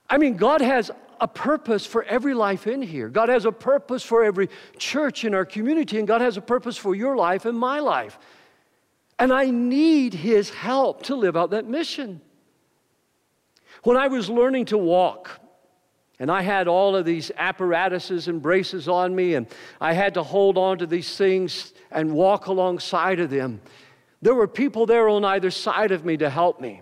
I 0.09 0.17
mean, 0.17 0.35
God 0.35 0.61
has 0.61 0.91
a 1.21 1.27
purpose 1.27 1.85
for 1.85 2.03
every 2.03 2.33
life 2.33 2.67
in 2.67 2.81
here. 2.81 3.07
God 3.07 3.29
has 3.29 3.45
a 3.45 3.51
purpose 3.51 4.03
for 4.03 4.23
every 4.25 4.49
church 4.77 5.23
in 5.23 5.33
our 5.33 5.45
community, 5.45 5.97
and 5.97 6.07
God 6.07 6.19
has 6.19 6.35
a 6.35 6.41
purpose 6.41 6.77
for 6.77 6.93
your 6.93 7.15
life 7.15 7.45
and 7.45 7.57
my 7.57 7.79
life. 7.79 8.19
And 9.17 9.31
I 9.31 9.49
need 9.49 10.13
His 10.13 10.49
help 10.49 11.03
to 11.03 11.15
live 11.15 11.38
out 11.38 11.51
that 11.51 11.65
mission. 11.65 12.19
When 13.83 13.95
I 13.95 14.09
was 14.09 14.29
learning 14.29 14.65
to 14.65 14.77
walk, 14.77 15.39
and 16.19 16.29
I 16.29 16.41
had 16.41 16.67
all 16.67 16.95
of 16.95 17.05
these 17.05 17.31
apparatuses 17.38 18.27
and 18.27 18.41
braces 18.41 18.89
on 18.89 19.15
me, 19.15 19.35
and 19.35 19.47
I 19.79 19.93
had 19.93 20.13
to 20.15 20.23
hold 20.23 20.57
on 20.57 20.79
to 20.79 20.85
these 20.85 21.15
things 21.15 21.73
and 21.89 22.13
walk 22.13 22.47
alongside 22.47 23.21
of 23.21 23.29
them. 23.29 23.61
There 24.21 24.36
were 24.36 24.47
people 24.47 24.86
there 24.86 25.08
on 25.10 25.23
either 25.25 25.51
side 25.51 25.91
of 25.91 26.06
me 26.06 26.17
to 26.17 26.30
help 26.30 26.60
me. 26.60 26.82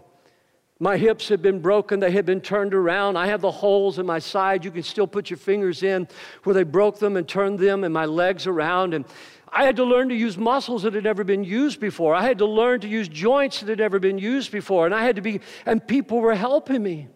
My 0.80 0.98
hips 0.98 1.30
had 1.30 1.42
been 1.42 1.60
broken, 1.60 2.00
they 2.00 2.12
had 2.12 2.26
been 2.26 2.42
turned 2.42 2.74
around. 2.74 3.16
I 3.16 3.28
had 3.28 3.42
the 3.42 3.52
holes 3.52 4.00
in 4.00 4.06
my 4.06 4.20
side. 4.20 4.66
You 4.66 4.72
can 4.72 4.84
still 4.84 5.08
put 5.08 5.30
your 5.30 5.38
fingers 5.38 5.84
in 5.84 6.08
where 6.44 6.54
they 6.54 6.64
broke 6.64 7.00
them 7.00 7.16
and 7.16 7.28
turned 7.28 7.60
them, 7.60 7.84
and 7.84 7.94
my 7.94 8.06
legs 8.06 8.48
around. 8.48 8.94
And 8.94 9.06
I 9.48 9.64
had 9.66 9.76
to 9.78 9.84
learn 9.84 10.10
to 10.10 10.16
use 10.16 10.38
muscles 10.38 10.84
that 10.84 10.94
had 10.94 11.04
never 11.04 11.24
been 11.24 11.44
used 11.44 11.80
before. 11.80 12.16
I 12.16 12.24
had 12.24 12.40
to 12.40 12.46
learn 12.46 12.82
to 12.82 12.88
use 12.88 13.08
joints 13.08 13.60
that 13.60 13.70
had 13.70 13.78
never 13.78 14.00
been 14.00 14.18
used 14.18 14.52
before. 14.52 14.86
And 14.86 14.96
I 14.96 15.04
had 15.04 15.16
to 15.16 15.22
be, 15.22 15.42
and 15.66 15.88
people 15.88 16.20
were 16.20 16.36
helping 16.36 16.82
me. 16.82 17.08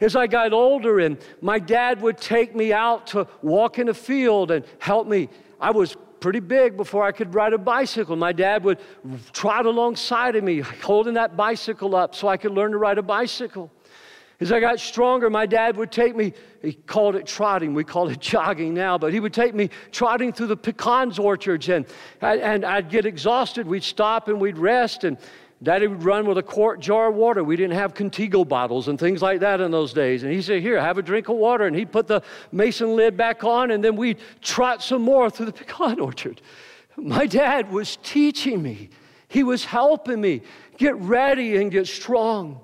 As 0.00 0.16
I 0.16 0.26
got 0.26 0.52
older, 0.52 0.98
and 1.00 1.18
my 1.42 1.58
dad 1.58 2.00
would 2.00 2.16
take 2.16 2.56
me 2.56 2.72
out 2.72 3.08
to 3.08 3.28
walk 3.42 3.78
in 3.78 3.88
a 3.88 3.94
field 3.94 4.50
and 4.50 4.64
help 4.78 5.06
me. 5.06 5.28
I 5.60 5.70
was 5.70 5.96
pretty 6.20 6.40
big 6.40 6.76
before 6.76 7.02
I 7.02 7.12
could 7.12 7.34
ride 7.34 7.52
a 7.52 7.58
bicycle. 7.58 8.16
My 8.16 8.32
dad 8.32 8.62
would 8.64 8.78
trot 9.32 9.66
alongside 9.66 10.36
of 10.36 10.44
me, 10.44 10.60
holding 10.60 11.14
that 11.14 11.36
bicycle 11.36 11.96
up 11.96 12.14
so 12.14 12.28
I 12.28 12.36
could 12.36 12.52
learn 12.52 12.72
to 12.72 12.78
ride 12.78 12.98
a 12.98 13.02
bicycle. 13.02 13.70
As 14.40 14.52
I 14.52 14.60
got 14.60 14.80
stronger, 14.80 15.28
my 15.28 15.44
dad 15.44 15.76
would 15.76 15.92
take 15.92 16.16
me, 16.16 16.32
he 16.62 16.72
called 16.72 17.14
it 17.14 17.26
trotting, 17.26 17.74
we 17.74 17.84
call 17.84 18.08
it 18.08 18.20
jogging 18.20 18.72
now, 18.72 18.96
but 18.96 19.12
he 19.12 19.20
would 19.20 19.34
take 19.34 19.54
me 19.54 19.68
trotting 19.92 20.32
through 20.32 20.46
the 20.46 20.56
pecans 20.56 21.18
orchards 21.18 21.68
and, 21.68 21.84
and 22.22 22.64
I'd 22.64 22.88
get 22.88 23.04
exhausted. 23.04 23.66
We'd 23.66 23.84
stop 23.84 24.28
and 24.28 24.40
we'd 24.40 24.56
rest 24.56 25.04
and 25.04 25.18
Daddy 25.62 25.86
would 25.86 26.02
run 26.02 26.26
with 26.26 26.38
a 26.38 26.42
quart 26.42 26.80
jar 26.80 27.08
of 27.08 27.16
water. 27.16 27.44
We 27.44 27.54
didn't 27.54 27.76
have 27.76 27.92
Contigo 27.92 28.48
bottles 28.48 28.88
and 28.88 28.98
things 28.98 29.20
like 29.20 29.40
that 29.40 29.60
in 29.60 29.70
those 29.70 29.92
days. 29.92 30.22
And 30.22 30.32
he 30.32 30.40
said, 30.40 30.62
Here, 30.62 30.80
have 30.80 30.96
a 30.96 31.02
drink 31.02 31.28
of 31.28 31.36
water. 31.36 31.66
And 31.66 31.76
he'd 31.76 31.92
put 31.92 32.06
the 32.06 32.22
mason 32.50 32.96
lid 32.96 33.16
back 33.16 33.44
on, 33.44 33.70
and 33.70 33.84
then 33.84 33.94
we'd 33.94 34.18
trot 34.40 34.82
some 34.82 35.02
more 35.02 35.28
through 35.28 35.46
the 35.46 35.52
pecan 35.52 36.00
orchard. 36.08 36.40
My 36.96 37.26
dad 37.26 37.70
was 37.70 37.96
teaching 38.02 38.62
me, 38.62 38.88
he 39.28 39.42
was 39.42 39.64
helping 39.64 40.20
me 40.20 40.42
get 40.78 40.96
ready 40.96 41.56
and 41.56 41.70
get 41.70 41.86
strong. 41.86 42.60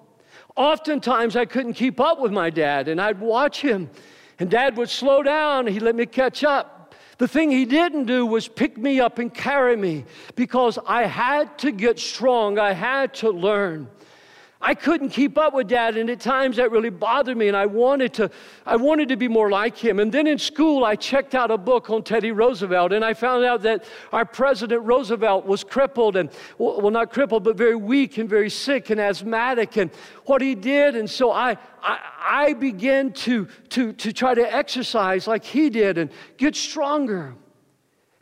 Oftentimes, 0.56 1.36
I 1.36 1.44
couldn't 1.44 1.74
keep 1.74 2.00
up 2.00 2.18
with 2.18 2.32
my 2.32 2.48
dad, 2.48 2.88
and 2.88 2.98
I'd 2.98 3.20
watch 3.20 3.60
him. 3.60 3.90
And 4.38 4.50
dad 4.50 4.76
would 4.78 4.88
slow 4.88 5.22
down, 5.22 5.66
he'd 5.66 5.82
let 5.82 5.94
me 5.94 6.06
catch 6.06 6.44
up. 6.44 6.75
The 7.18 7.28
thing 7.28 7.50
he 7.50 7.64
didn't 7.64 8.04
do 8.04 8.26
was 8.26 8.46
pick 8.46 8.76
me 8.76 9.00
up 9.00 9.18
and 9.18 9.32
carry 9.32 9.76
me 9.76 10.04
because 10.34 10.78
I 10.86 11.04
had 11.04 11.58
to 11.58 11.72
get 11.72 11.98
strong. 11.98 12.58
I 12.58 12.72
had 12.72 13.14
to 13.14 13.30
learn. 13.30 13.88
I 14.60 14.74
couldn't 14.74 15.10
keep 15.10 15.36
up 15.36 15.52
with 15.52 15.68
dad, 15.68 15.98
and 15.98 16.08
at 16.08 16.18
times 16.18 16.56
that 16.56 16.70
really 16.70 16.88
bothered 16.88 17.36
me, 17.36 17.48
and 17.48 17.56
I 17.56 17.66
wanted 17.66 18.14
to, 18.14 18.30
I 18.64 18.76
wanted 18.76 19.10
to 19.10 19.16
be 19.16 19.28
more 19.28 19.50
like 19.50 19.76
him. 19.76 20.00
And 20.00 20.10
then 20.10 20.26
in 20.26 20.38
school, 20.38 20.82
I 20.82 20.96
checked 20.96 21.34
out 21.34 21.50
a 21.50 21.58
book 21.58 21.90
on 21.90 22.02
Teddy 22.02 22.32
Roosevelt, 22.32 22.92
and 22.92 23.04
I 23.04 23.12
found 23.12 23.44
out 23.44 23.62
that 23.62 23.84
our 24.12 24.24
President 24.24 24.82
Roosevelt 24.82 25.44
was 25.44 25.62
crippled, 25.62 26.16
and 26.16 26.30
well, 26.56 26.90
not 26.90 27.12
crippled, 27.12 27.44
but 27.44 27.56
very 27.56 27.76
weak 27.76 28.16
and 28.16 28.30
very 28.30 28.48
sick 28.48 28.88
and 28.88 28.98
asthmatic, 28.98 29.76
and 29.76 29.90
what 30.24 30.40
he 30.40 30.54
did. 30.54 30.96
And 30.96 31.08
so 31.08 31.30
I, 31.30 31.58
I, 31.82 31.98
I 32.26 32.52
began 32.54 33.12
to, 33.12 33.48
to, 33.70 33.92
to 33.92 34.12
try 34.12 34.32
to 34.32 34.54
exercise 34.54 35.26
like 35.26 35.44
he 35.44 35.68
did 35.68 35.98
and 35.98 36.10
get 36.38 36.56
stronger. 36.56 37.34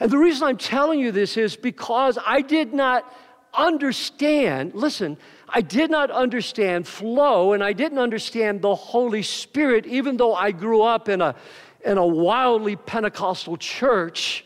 And 0.01 0.11
the 0.11 0.19
reason 0.19 0.49
I'm 0.49 0.59
telling 0.59 0.99
you 0.99 1.13
this 1.13 1.37
is 1.37 1.55
because 1.55 2.19
I 2.27 2.41
did 2.41 2.75
not 2.75 3.11
understand, 3.57 4.75
listen, 4.75 5.17
I 5.57 5.61
did 5.61 5.89
not 5.89 6.11
understand 6.11 6.87
flow 6.89 7.53
and 7.53 7.63
I 7.63 7.73
didn't 7.73 8.01
understand 8.01 8.61
the 8.61 8.75
Holy 8.75 9.23
Spirit, 9.23 9.87
even 9.87 10.17
though 10.17 10.35
I 10.35 10.51
grew 10.51 10.83
up 10.83 11.09
in 11.09 11.21
a, 11.21 11.37
in 11.85 11.97
a 11.97 12.05
wildly 12.05 12.75
Pentecostal 12.75 13.57
church. 13.57 14.45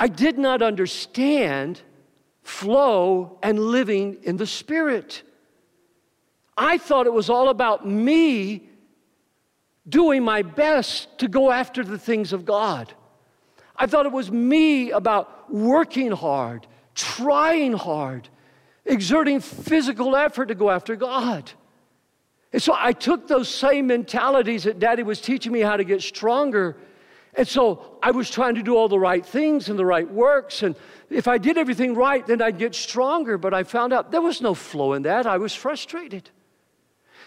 I 0.00 0.08
did 0.08 0.38
not 0.38 0.60
understand 0.60 1.80
flow 2.42 3.38
and 3.44 3.60
living 3.60 4.16
in 4.24 4.36
the 4.36 4.46
Spirit. 4.46 5.22
I 6.56 6.78
thought 6.78 7.06
it 7.06 7.12
was 7.12 7.30
all 7.30 7.48
about 7.48 7.86
me 7.86 8.68
doing 9.88 10.24
my 10.24 10.42
best 10.42 11.16
to 11.18 11.28
go 11.28 11.52
after 11.52 11.84
the 11.84 11.98
things 11.98 12.32
of 12.32 12.44
God. 12.44 12.92
I 13.76 13.86
thought 13.86 14.06
it 14.06 14.12
was 14.12 14.32
me 14.32 14.90
about 14.90 15.52
working 15.52 16.10
hard, 16.10 16.66
trying 16.96 17.72
hard, 17.72 18.28
exerting 18.84 19.40
physical 19.40 20.16
effort 20.16 20.46
to 20.46 20.54
go 20.54 20.70
after 20.70 20.96
God. 20.96 21.50
And 22.52 22.62
so 22.62 22.74
I 22.76 22.92
took 22.92 23.28
those 23.28 23.48
same 23.48 23.86
mentalities 23.86 24.64
that 24.64 24.78
daddy 24.78 25.02
was 25.02 25.20
teaching 25.20 25.52
me 25.52 25.60
how 25.60 25.76
to 25.76 25.84
get 25.84 26.02
stronger. 26.02 26.76
And 27.34 27.48
so 27.48 27.98
I 28.02 28.10
was 28.10 28.30
trying 28.30 28.56
to 28.56 28.62
do 28.62 28.76
all 28.76 28.88
the 28.88 28.98
right 28.98 29.24
things 29.24 29.70
and 29.70 29.78
the 29.78 29.86
right 29.86 30.10
works. 30.10 30.62
And 30.62 30.76
if 31.08 31.26
I 31.26 31.38
did 31.38 31.56
everything 31.56 31.94
right, 31.94 32.26
then 32.26 32.42
I'd 32.42 32.58
get 32.58 32.74
stronger. 32.74 33.38
But 33.38 33.54
I 33.54 33.62
found 33.62 33.92
out 33.94 34.10
there 34.10 34.20
was 34.20 34.42
no 34.42 34.54
flow 34.54 34.92
in 34.92 35.02
that. 35.02 35.26
I 35.26 35.38
was 35.38 35.54
frustrated. 35.54 36.28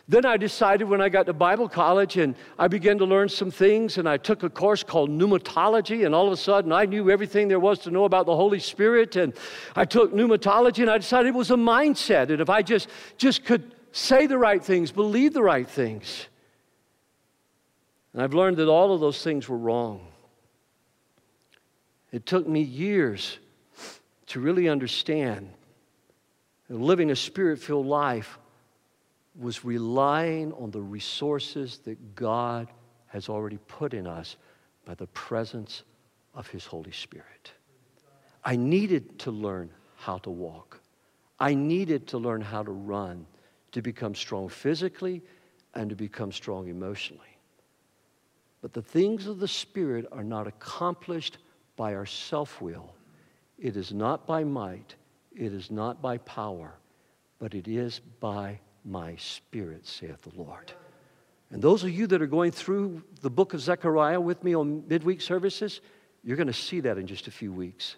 Then 0.07 0.23
I 0.23 0.37
decided 0.37 0.87
when 0.87 1.01
I 1.01 1.09
got 1.09 1.25
to 1.25 1.33
Bible 1.33 1.67
college 1.67 2.17
and 2.17 2.35
I 2.59 2.67
began 2.67 2.99
to 2.99 3.05
learn 3.05 3.27
some 3.27 3.49
things, 3.49 3.97
and 3.97 4.07
I 4.07 4.17
took 4.17 4.43
a 4.43 4.49
course 4.49 4.83
called 4.83 5.09
pneumatology, 5.09 6.05
and 6.05 6.13
all 6.13 6.27
of 6.27 6.33
a 6.33 6.37
sudden 6.37 6.71
I 6.71 6.85
knew 6.85 7.09
everything 7.09 7.47
there 7.47 7.59
was 7.59 7.79
to 7.79 7.91
know 7.91 8.05
about 8.05 8.27
the 8.27 8.35
Holy 8.35 8.59
Spirit. 8.59 9.15
And 9.15 9.33
I 9.75 9.85
took 9.85 10.13
pneumatology 10.13 10.79
and 10.79 10.91
I 10.91 10.99
decided 10.99 11.29
it 11.29 11.35
was 11.35 11.49
a 11.49 11.55
mindset. 11.55 12.29
And 12.29 12.39
if 12.39 12.51
I 12.51 12.61
just, 12.61 12.87
just 13.17 13.45
could 13.45 13.73
say 13.93 14.27
the 14.27 14.37
right 14.37 14.63
things, 14.63 14.91
believe 14.91 15.33
the 15.33 15.41
right 15.41 15.67
things. 15.67 16.27
And 18.13 18.21
I've 18.21 18.35
learned 18.35 18.57
that 18.57 18.69
all 18.69 18.93
of 18.93 18.99
those 18.99 19.23
things 19.23 19.49
were 19.49 19.57
wrong. 19.57 20.07
It 22.11 22.27
took 22.27 22.47
me 22.47 22.61
years 22.61 23.39
to 24.27 24.39
really 24.39 24.69
understand 24.69 25.49
that 26.69 26.79
living 26.79 27.09
a 27.09 27.15
spirit 27.15 27.59
filled 27.59 27.87
life 27.87 28.37
was 29.37 29.65
relying 29.65 30.53
on 30.53 30.71
the 30.71 30.81
resources 30.81 31.79
that 31.79 32.15
God 32.15 32.67
has 33.07 33.29
already 33.29 33.59
put 33.67 33.93
in 33.93 34.07
us 34.07 34.37
by 34.85 34.95
the 34.95 35.07
presence 35.07 35.83
of 36.33 36.47
His 36.47 36.65
Holy 36.65 36.91
Spirit. 36.91 37.51
I 38.43 38.55
needed 38.55 39.19
to 39.19 39.31
learn 39.31 39.69
how 39.97 40.19
to 40.19 40.29
walk. 40.29 40.79
I 41.39 41.53
needed 41.53 42.07
to 42.07 42.17
learn 42.17 42.41
how 42.41 42.63
to 42.63 42.71
run 42.71 43.25
to 43.71 43.81
become 43.81 44.15
strong 44.15 44.47
physically 44.47 45.21
and 45.73 45.89
to 45.89 45.95
become 45.95 46.31
strong 46.31 46.67
emotionally. 46.69 47.37
But 48.61 48.73
the 48.73 48.81
things 48.81 49.27
of 49.27 49.39
the 49.39 49.47
Spirit 49.47 50.05
are 50.11 50.23
not 50.23 50.47
accomplished 50.47 51.39
by 51.75 51.93
our 51.93 52.05
self 52.05 52.61
will. 52.61 52.95
It 53.57 53.75
is 53.75 53.93
not 53.93 54.25
by 54.25 54.43
might, 54.43 54.95
it 55.35 55.53
is 55.53 55.69
not 55.69 56.01
by 56.01 56.17
power, 56.19 56.73
but 57.39 57.53
it 57.53 57.67
is 57.67 57.99
by 58.19 58.59
my 58.85 59.15
spirit, 59.15 59.85
saith 59.87 60.21
the 60.21 60.41
Lord. 60.41 60.71
And 61.51 61.61
those 61.61 61.83
of 61.83 61.89
you 61.89 62.07
that 62.07 62.21
are 62.21 62.27
going 62.27 62.51
through 62.51 63.03
the 63.21 63.29
book 63.29 63.53
of 63.53 63.61
Zechariah 63.61 64.19
with 64.19 64.43
me 64.43 64.55
on 64.55 64.83
midweek 64.87 65.21
services, 65.21 65.81
you're 66.23 66.37
going 66.37 66.47
to 66.47 66.53
see 66.53 66.79
that 66.81 66.97
in 66.97 67.07
just 67.07 67.27
a 67.27 67.31
few 67.31 67.51
weeks. 67.51 67.95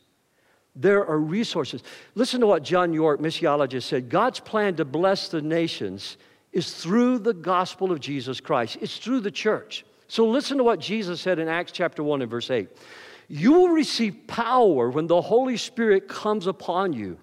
There 0.75 1.05
are 1.05 1.19
resources. 1.19 1.81
Listen 2.13 2.39
to 2.41 2.47
what 2.47 2.63
John 2.63 2.93
York, 2.93 3.19
missiologist, 3.19 3.83
said 3.83 4.09
God's 4.09 4.39
plan 4.39 4.75
to 4.75 4.85
bless 4.85 5.29
the 5.29 5.41
nations 5.41 6.17
is 6.51 6.71
through 6.73 7.19
the 7.19 7.33
gospel 7.33 7.91
of 7.91 7.99
Jesus 7.99 8.39
Christ, 8.39 8.77
it's 8.81 8.97
through 8.97 9.21
the 9.21 9.31
church. 9.31 9.85
So 10.07 10.25
listen 10.25 10.57
to 10.57 10.63
what 10.63 10.79
Jesus 10.79 11.19
said 11.19 11.39
in 11.39 11.47
Acts 11.47 11.71
chapter 11.71 12.03
1 12.03 12.21
and 12.21 12.31
verse 12.31 12.49
8. 12.49 12.69
You 13.27 13.53
will 13.53 13.69
receive 13.69 14.27
power 14.27 14.89
when 14.89 15.07
the 15.07 15.21
Holy 15.21 15.57
Spirit 15.57 16.07
comes 16.07 16.47
upon 16.47 16.93
you. 16.93 17.17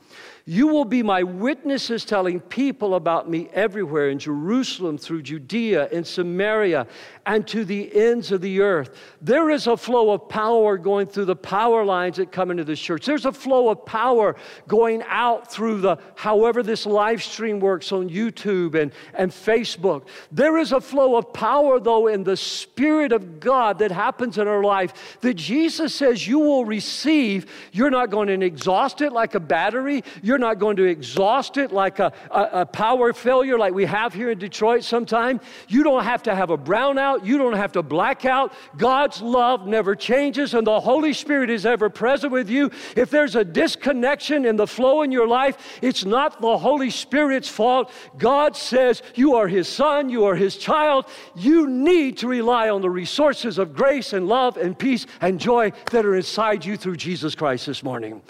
You 0.47 0.69
will 0.69 0.85
be 0.85 1.03
my 1.03 1.23
witnesses 1.23 2.05
telling 2.05 2.39
people 2.39 2.97
about 2.97 3.31
me 3.31 3.49
everywhere 3.55 4.11
in 4.11 4.19
Jerusalem, 4.19 4.99
through 4.99 5.23
Judea, 5.23 5.89
in 5.89 6.05
Samaria, 6.05 6.87
and 7.25 7.49
to 7.49 7.65
the 7.65 7.91
ends 7.97 8.31
of 8.31 8.43
the 8.43 8.61
earth. 8.61 8.95
There 9.23 9.49
is 9.49 9.67
a 9.67 9.77
flow 9.79 10.11
of 10.11 10.29
power 10.29 10.77
going 10.77 11.07
through 11.07 11.25
the 11.25 11.35
power 11.37 11.83
lines 11.83 12.19
that 12.19 12.31
come 12.31 12.51
into 12.51 12.65
this 12.65 12.79
church. 12.79 13.07
There's 13.07 13.25
a 13.25 13.33
flow 13.33 13.71
of 13.71 13.87
power 13.87 14.37
going 14.69 15.03
out 15.07 15.51
through 15.51 15.81
the, 15.81 15.97
however, 16.15 16.63
this 16.63 16.85
live 16.85 17.23
stream 17.23 17.59
works 17.59 17.91
on 17.91 18.11
YouTube 18.11 18.75
and, 18.75 18.93
and 19.15 19.31
Facebook. 19.31 20.07
There 20.31 20.59
is 20.59 20.73
a 20.73 20.81
flow 20.81 21.17
of 21.17 21.33
power, 21.33 21.81
though, 21.81 22.09
in 22.09 22.23
the 22.23 22.37
Spirit 22.37 23.13
of 23.13 23.41
God 23.41 23.79
that 23.79 23.91
happens 23.91 24.37
in 24.37 24.47
our 24.47 24.63
life 24.63 25.19
that 25.23 25.35
Jesus 25.35 25.95
says 25.95 26.29
you 26.29 26.39
will 26.39 26.67
receive. 26.67 27.51
You're 27.73 27.89
not 27.89 28.11
going 28.11 28.29
to 28.29 28.45
exhaust 28.45 29.01
it 29.01 29.11
like 29.11 29.35
a 29.35 29.41
battery. 29.41 30.05
You're 30.23 30.34
you're 30.35 30.39
not 30.41 30.59
going 30.59 30.75
to 30.75 30.83
exhaust 30.83 31.59
it 31.59 31.71
like 31.71 32.01
a, 32.01 32.13
a, 32.33 32.49
a 32.63 32.67
power 32.67 33.13
failure 33.13 33.57
like 33.57 33.73
we 33.73 33.85
have 33.85 34.13
here 34.13 34.33
in 34.33 34.39
Detroit 34.41 34.83
sometime. 34.83 35.41
You 35.69 35.85
don't 35.85 36.03
have 36.03 36.25
to 36.25 36.35
have 36.35 36.51
a 36.51 36.59
brownout. 36.59 37.25
You 37.25 37.39
don't 37.39 37.53
have 37.53 37.71
to 37.73 37.85
blackout. 37.85 38.53
God's 38.77 39.23
love 39.23 39.69
never 39.69 39.95
changes, 39.95 40.55
and 40.55 40.67
the 40.67 40.81
Holy 40.81 41.13
Spirit 41.13 41.51
is 41.51 41.65
ever 41.65 41.89
present 41.89 42.33
with 42.33 42.51
you. 42.51 42.73
If 42.97 43.11
there's 43.11 43.37
a 43.37 43.45
disconnection 43.45 44.45
in 44.45 44.57
the 44.57 44.67
flow 44.67 45.03
in 45.03 45.13
your 45.13 45.29
life, 45.29 45.79
it's 45.81 46.05
not 46.05 46.41
the 46.41 46.59
Holy 46.59 46.91
Spirit's 46.91 47.49
fault. 47.49 47.93
God 48.19 48.57
says 48.57 49.03
you 49.15 49.37
are 49.37 49.47
His 49.47 49.69
son, 49.69 50.09
you 50.09 50.25
are 50.25 50.35
His 50.35 50.57
child. 50.57 51.07
You 51.37 51.69
need 51.69 52.19
to 52.19 52.27
rely 52.27 52.71
on 52.71 52.83
the 52.83 52.91
resources 52.91 53.57
of 53.57 53.73
grace 53.73 54.13
and 54.13 54.27
love 54.27 54.57
and 54.57 54.77
peace 54.77 55.07
and 55.21 55.39
joy 55.39 55.71
that 55.93 56.05
are 56.05 56.17
inside 56.17 56.65
you 56.65 56.77
through 56.77 56.97
Jesus 56.97 57.37
Christ 57.37 57.67
this 57.67 57.85
morning. 57.85 58.21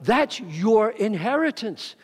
That's 0.00 0.40
your 0.40 0.90
inheritance. 0.90 1.94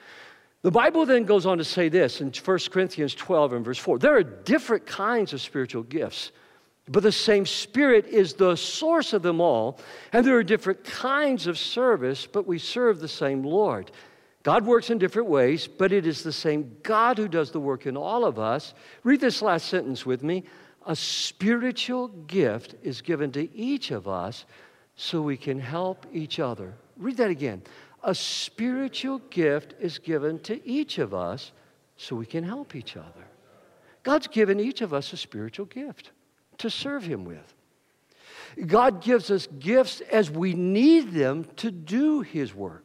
The 0.63 0.71
Bible 0.71 1.07
then 1.07 1.25
goes 1.25 1.47
on 1.47 1.59
to 1.59 1.65
say 1.65 1.89
this 1.89 2.21
in 2.21 2.33
1 2.33 2.59
Corinthians 2.71 3.15
12 3.15 3.53
and 3.53 3.65
verse 3.65 3.79
4 3.79 3.99
there 3.99 4.17
are 4.17 4.23
different 4.23 4.87
kinds 4.87 5.33
of 5.33 5.41
spiritual 5.41 5.85
gifts, 5.85 6.33
but 6.89 7.03
the 7.03 7.13
same 7.13 7.47
Spirit 7.47 8.07
is 8.07 8.35
the 8.35 8.57
source 8.57 9.13
of 9.13 9.23
them 9.23 9.41
all. 9.41 9.79
And 10.13 10.27
there 10.27 10.37
are 10.37 10.43
different 10.43 10.85
kinds 10.85 11.47
of 11.47 11.59
service, 11.59 12.27
but 12.27 12.47
we 12.47 12.59
serve 12.59 13.01
the 13.01 13.09
same 13.09 13.43
Lord. 13.43 13.91
God 14.43 14.65
works 14.65 14.91
in 14.91 14.99
different 14.99 15.29
ways, 15.29 15.67
but 15.67 15.91
it 15.91 16.07
is 16.07 16.23
the 16.23 16.33
same 16.33 16.77
God 16.85 17.19
who 17.19 17.27
does 17.27 17.51
the 17.51 17.59
work 17.59 17.87
in 17.87 17.97
all 17.97 18.25
of 18.25 18.39
us. 18.39 18.75
Read 19.03 19.21
this 19.21 19.43
last 19.43 19.67
sentence 19.67 20.07
with 20.07 20.23
me. 20.23 20.45
A 20.87 20.95
spiritual 20.95 22.09
gift 22.09 22.77
is 22.85 23.01
given 23.01 23.33
to 23.33 23.53
each 23.57 23.91
of 23.91 24.07
us 24.07 24.45
so 24.95 25.21
we 25.21 25.37
can 25.37 25.59
help 25.59 26.07
each 26.13 26.39
other. 26.39 26.75
Read 26.97 27.17
that 27.17 27.31
again 27.31 27.63
a 28.07 28.14
spiritual 28.14 29.19
gift 29.31 29.75
is 29.81 29.99
given 29.99 30.38
to 30.38 30.66
each 30.66 30.99
of 30.99 31.12
us 31.12 31.51
so 31.97 32.14
we 32.14 32.25
can 32.25 32.45
help 32.45 32.77
each 32.77 32.97
other. 32.97 33.27
God's 34.05 34.29
given 34.29 34.61
each 34.61 34.81
of 34.81 34.95
us 34.95 35.12
a 35.12 35.16
spiritual 35.16 35.66
gift 35.66 36.12
to 36.59 36.71
serve 36.71 37.03
Him 37.03 37.25
with. 37.25 37.53
God 38.64 39.03
gives 39.03 39.31
us 39.33 39.49
gifts 39.59 40.01
as 40.01 40.31
we 40.31 40.55
need 40.55 41.11
them 41.12 41.47
to 41.57 41.73
do 41.73 42.21
His 42.21 42.55
work. 42.55 42.85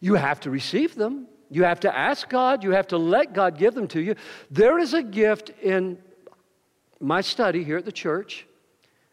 You 0.00 0.14
have 0.14 0.40
to 0.40 0.50
receive 0.50 0.96
them. 0.96 1.28
You 1.48 1.62
have 1.62 1.80
to 1.80 1.96
ask 1.96 2.28
God. 2.28 2.64
You 2.64 2.72
have 2.72 2.88
to 2.88 2.98
let 2.98 3.32
God 3.32 3.56
give 3.56 3.74
them 3.74 3.86
to 3.88 4.00
you. 4.00 4.16
There 4.50 4.80
is 4.80 4.92
a 4.92 5.04
gift 5.04 5.50
in 5.62 5.98
my 6.98 7.20
study 7.20 7.62
here 7.62 7.76
at 7.76 7.84
the 7.84 7.92
church 7.92 8.44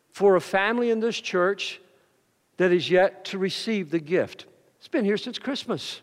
for 0.10 0.36
a 0.36 0.42
family 0.42 0.90
in 0.90 1.00
this 1.00 1.22
church 1.22 1.80
that 2.58 2.72
is 2.72 2.90
yet 2.90 3.26
to 3.26 3.38
receive 3.38 3.92
the 3.92 4.00
gift. 4.00 4.48
It's 4.84 4.90
been 4.90 5.06
here 5.06 5.16
since 5.16 5.40
Christmas. 5.40 6.02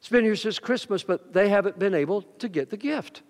It's 0.00 0.10
been 0.10 0.22
here 0.22 0.36
since 0.36 0.58
Christmas, 0.58 1.02
but 1.02 1.32
they 1.32 1.48
haven't 1.48 1.78
been 1.78 1.94
able 1.94 2.20
to 2.40 2.46
get 2.46 2.68
the 2.68 2.76
gift. 2.76 3.22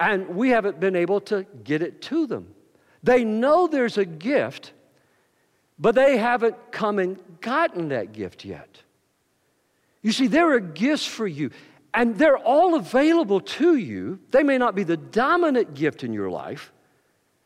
And 0.00 0.30
we 0.30 0.48
haven't 0.48 0.80
been 0.80 0.96
able 0.96 1.20
to 1.20 1.44
get 1.62 1.82
it 1.82 2.00
to 2.02 2.26
them. 2.26 2.54
They 3.02 3.24
know 3.24 3.66
there's 3.66 3.98
a 3.98 4.06
gift, 4.06 4.72
but 5.78 5.94
they 5.94 6.16
haven't 6.16 6.56
come 6.72 6.98
and 6.98 7.18
gotten 7.42 7.90
that 7.90 8.12
gift 8.12 8.46
yet. 8.46 8.80
You 10.00 10.12
see, 10.12 10.28
there 10.28 10.54
are 10.54 10.60
gifts 10.60 11.04
for 11.04 11.26
you. 11.26 11.50
And 11.92 12.16
they're 12.16 12.38
all 12.38 12.74
available 12.74 13.42
to 13.42 13.76
you. 13.76 14.18
They 14.30 14.44
may 14.44 14.56
not 14.56 14.74
be 14.74 14.82
the 14.82 14.96
dominant 14.96 15.74
gift 15.74 16.04
in 16.04 16.14
your 16.14 16.30
life. 16.30 16.72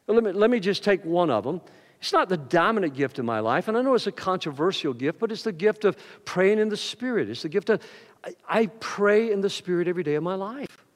Let 0.07 0.23
me, 0.23 0.31
let 0.31 0.51
me 0.51 0.61
just 0.61 0.85
take 0.85 1.05
one 1.05 1.31
of 1.31 1.43
them. 1.43 1.61
It's 2.01 2.13
not 2.13 2.31
the 2.31 2.39
dominant 2.39 2.95
gift 2.95 3.19
in 3.19 3.27
my 3.27 3.41
life, 3.41 3.69
and 3.69 3.77
I 3.77 3.83
know 3.83 3.95
it's 3.95 4.07
a 4.07 4.13
controversial 4.13 4.95
gift, 4.95 5.19
but 5.19 5.31
it's 5.31 5.43
the 5.43 5.53
gift 5.53 5.85
of 5.85 5.97
praying 6.25 6.59
in 6.59 6.71
the 6.71 6.77
Spirit. 6.77 7.29
It's 7.29 7.43
the 7.43 7.51
gift 7.51 7.69
of, 7.69 7.83
I, 8.25 8.35
I 8.49 8.67
pray 8.81 9.31
in 9.31 9.43
the 9.43 9.51
Spirit 9.51 9.87
every 9.87 10.03
day 10.03 10.15
of 10.15 10.23
my 10.23 10.35
life. 10.35 10.87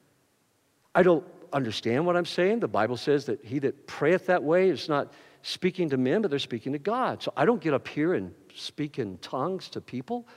I 0.95 1.03
don't 1.03 1.23
understand 1.53 2.05
what 2.05 2.17
I'm 2.17 2.25
saying. 2.25 2.59
The 2.59 2.67
Bible 2.67 2.97
says 2.97 3.25
that 3.25 3.43
he 3.45 3.59
that 3.59 3.85
prayeth 3.85 4.25
that 4.27 4.43
way 4.43 4.69
is 4.69 4.89
not 4.89 5.13
speaking 5.43 5.89
to 5.89 5.97
men, 5.97 6.23
but 6.23 6.31
they're 6.31 6.39
speaking 6.39 6.73
to 6.73 6.79
God. 6.79 7.21
So 7.21 7.31
I 7.37 7.45
don't 7.45 7.61
get 7.61 7.75
up 7.75 7.87
here 7.87 8.15
and 8.15 8.33
speak 8.55 8.97
in 8.97 9.19
tongues 9.19 9.69
to 9.69 9.81
people. 9.81 10.27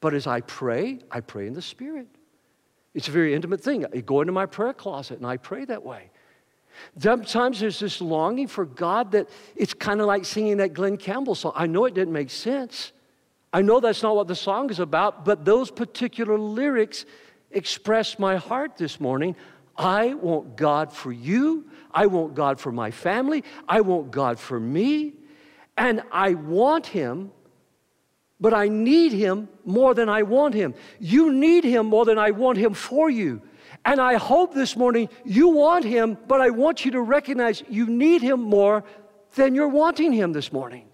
But 0.00 0.14
as 0.14 0.28
I 0.28 0.42
pray, 0.42 1.00
I 1.10 1.20
pray 1.20 1.48
in 1.48 1.54
the 1.54 1.62
Spirit. 1.62 2.06
It's 2.94 3.08
a 3.08 3.10
very 3.10 3.34
intimate 3.34 3.60
thing. 3.60 3.84
I 3.84 4.00
go 4.00 4.20
into 4.20 4.32
my 4.32 4.46
prayer 4.46 4.72
closet 4.72 5.18
and 5.18 5.26
I 5.26 5.38
pray 5.38 5.64
that 5.64 5.82
way. 5.82 6.10
Sometimes 6.98 7.60
there's 7.60 7.78
this 7.78 8.00
longing 8.00 8.48
for 8.48 8.64
God 8.64 9.12
that 9.12 9.28
it's 9.54 9.74
kind 9.74 10.00
of 10.00 10.06
like 10.06 10.24
singing 10.24 10.58
that 10.58 10.74
Glen 10.74 10.96
Campbell 10.96 11.34
song. 11.34 11.52
I 11.54 11.66
know 11.66 11.84
it 11.84 11.94
didn't 11.94 12.12
make 12.12 12.30
sense. 12.30 12.92
I 13.52 13.62
know 13.62 13.80
that's 13.80 14.02
not 14.02 14.16
what 14.16 14.28
the 14.28 14.34
song 14.34 14.70
is 14.70 14.80
about, 14.80 15.24
but 15.24 15.44
those 15.44 15.70
particular 15.70 16.38
lyrics 16.38 17.06
express 17.50 18.18
my 18.18 18.36
heart 18.36 18.76
this 18.76 19.00
morning. 19.00 19.36
I 19.76 20.14
want 20.14 20.56
God 20.56 20.92
for 20.92 21.12
you. 21.12 21.66
I 21.92 22.06
want 22.06 22.34
God 22.34 22.60
for 22.60 22.72
my 22.72 22.90
family. 22.90 23.44
I 23.68 23.80
want 23.80 24.10
God 24.10 24.38
for 24.38 24.58
me. 24.58 25.14
And 25.76 26.02
I 26.10 26.34
want 26.34 26.86
Him, 26.86 27.30
but 28.40 28.54
I 28.54 28.68
need 28.68 29.12
Him 29.12 29.48
more 29.64 29.94
than 29.94 30.08
I 30.08 30.22
want 30.22 30.54
Him. 30.54 30.74
You 30.98 31.32
need 31.32 31.64
Him 31.64 31.86
more 31.86 32.04
than 32.04 32.18
I 32.18 32.30
want 32.30 32.58
Him 32.58 32.74
for 32.74 33.10
you. 33.10 33.42
And 33.86 34.00
I 34.00 34.16
hope 34.16 34.52
this 34.52 34.76
morning 34.76 35.08
you 35.24 35.48
want 35.48 35.84
Him, 35.84 36.18
but 36.26 36.40
I 36.40 36.50
want 36.50 36.84
you 36.84 36.90
to 36.90 37.00
recognize 37.00 37.62
you 37.68 37.86
need 37.86 38.20
Him 38.20 38.40
more 38.40 38.82
than 39.36 39.54
you're 39.54 39.68
wanting 39.68 40.12
Him 40.12 40.32
this 40.32 40.52
morning. 40.52 40.88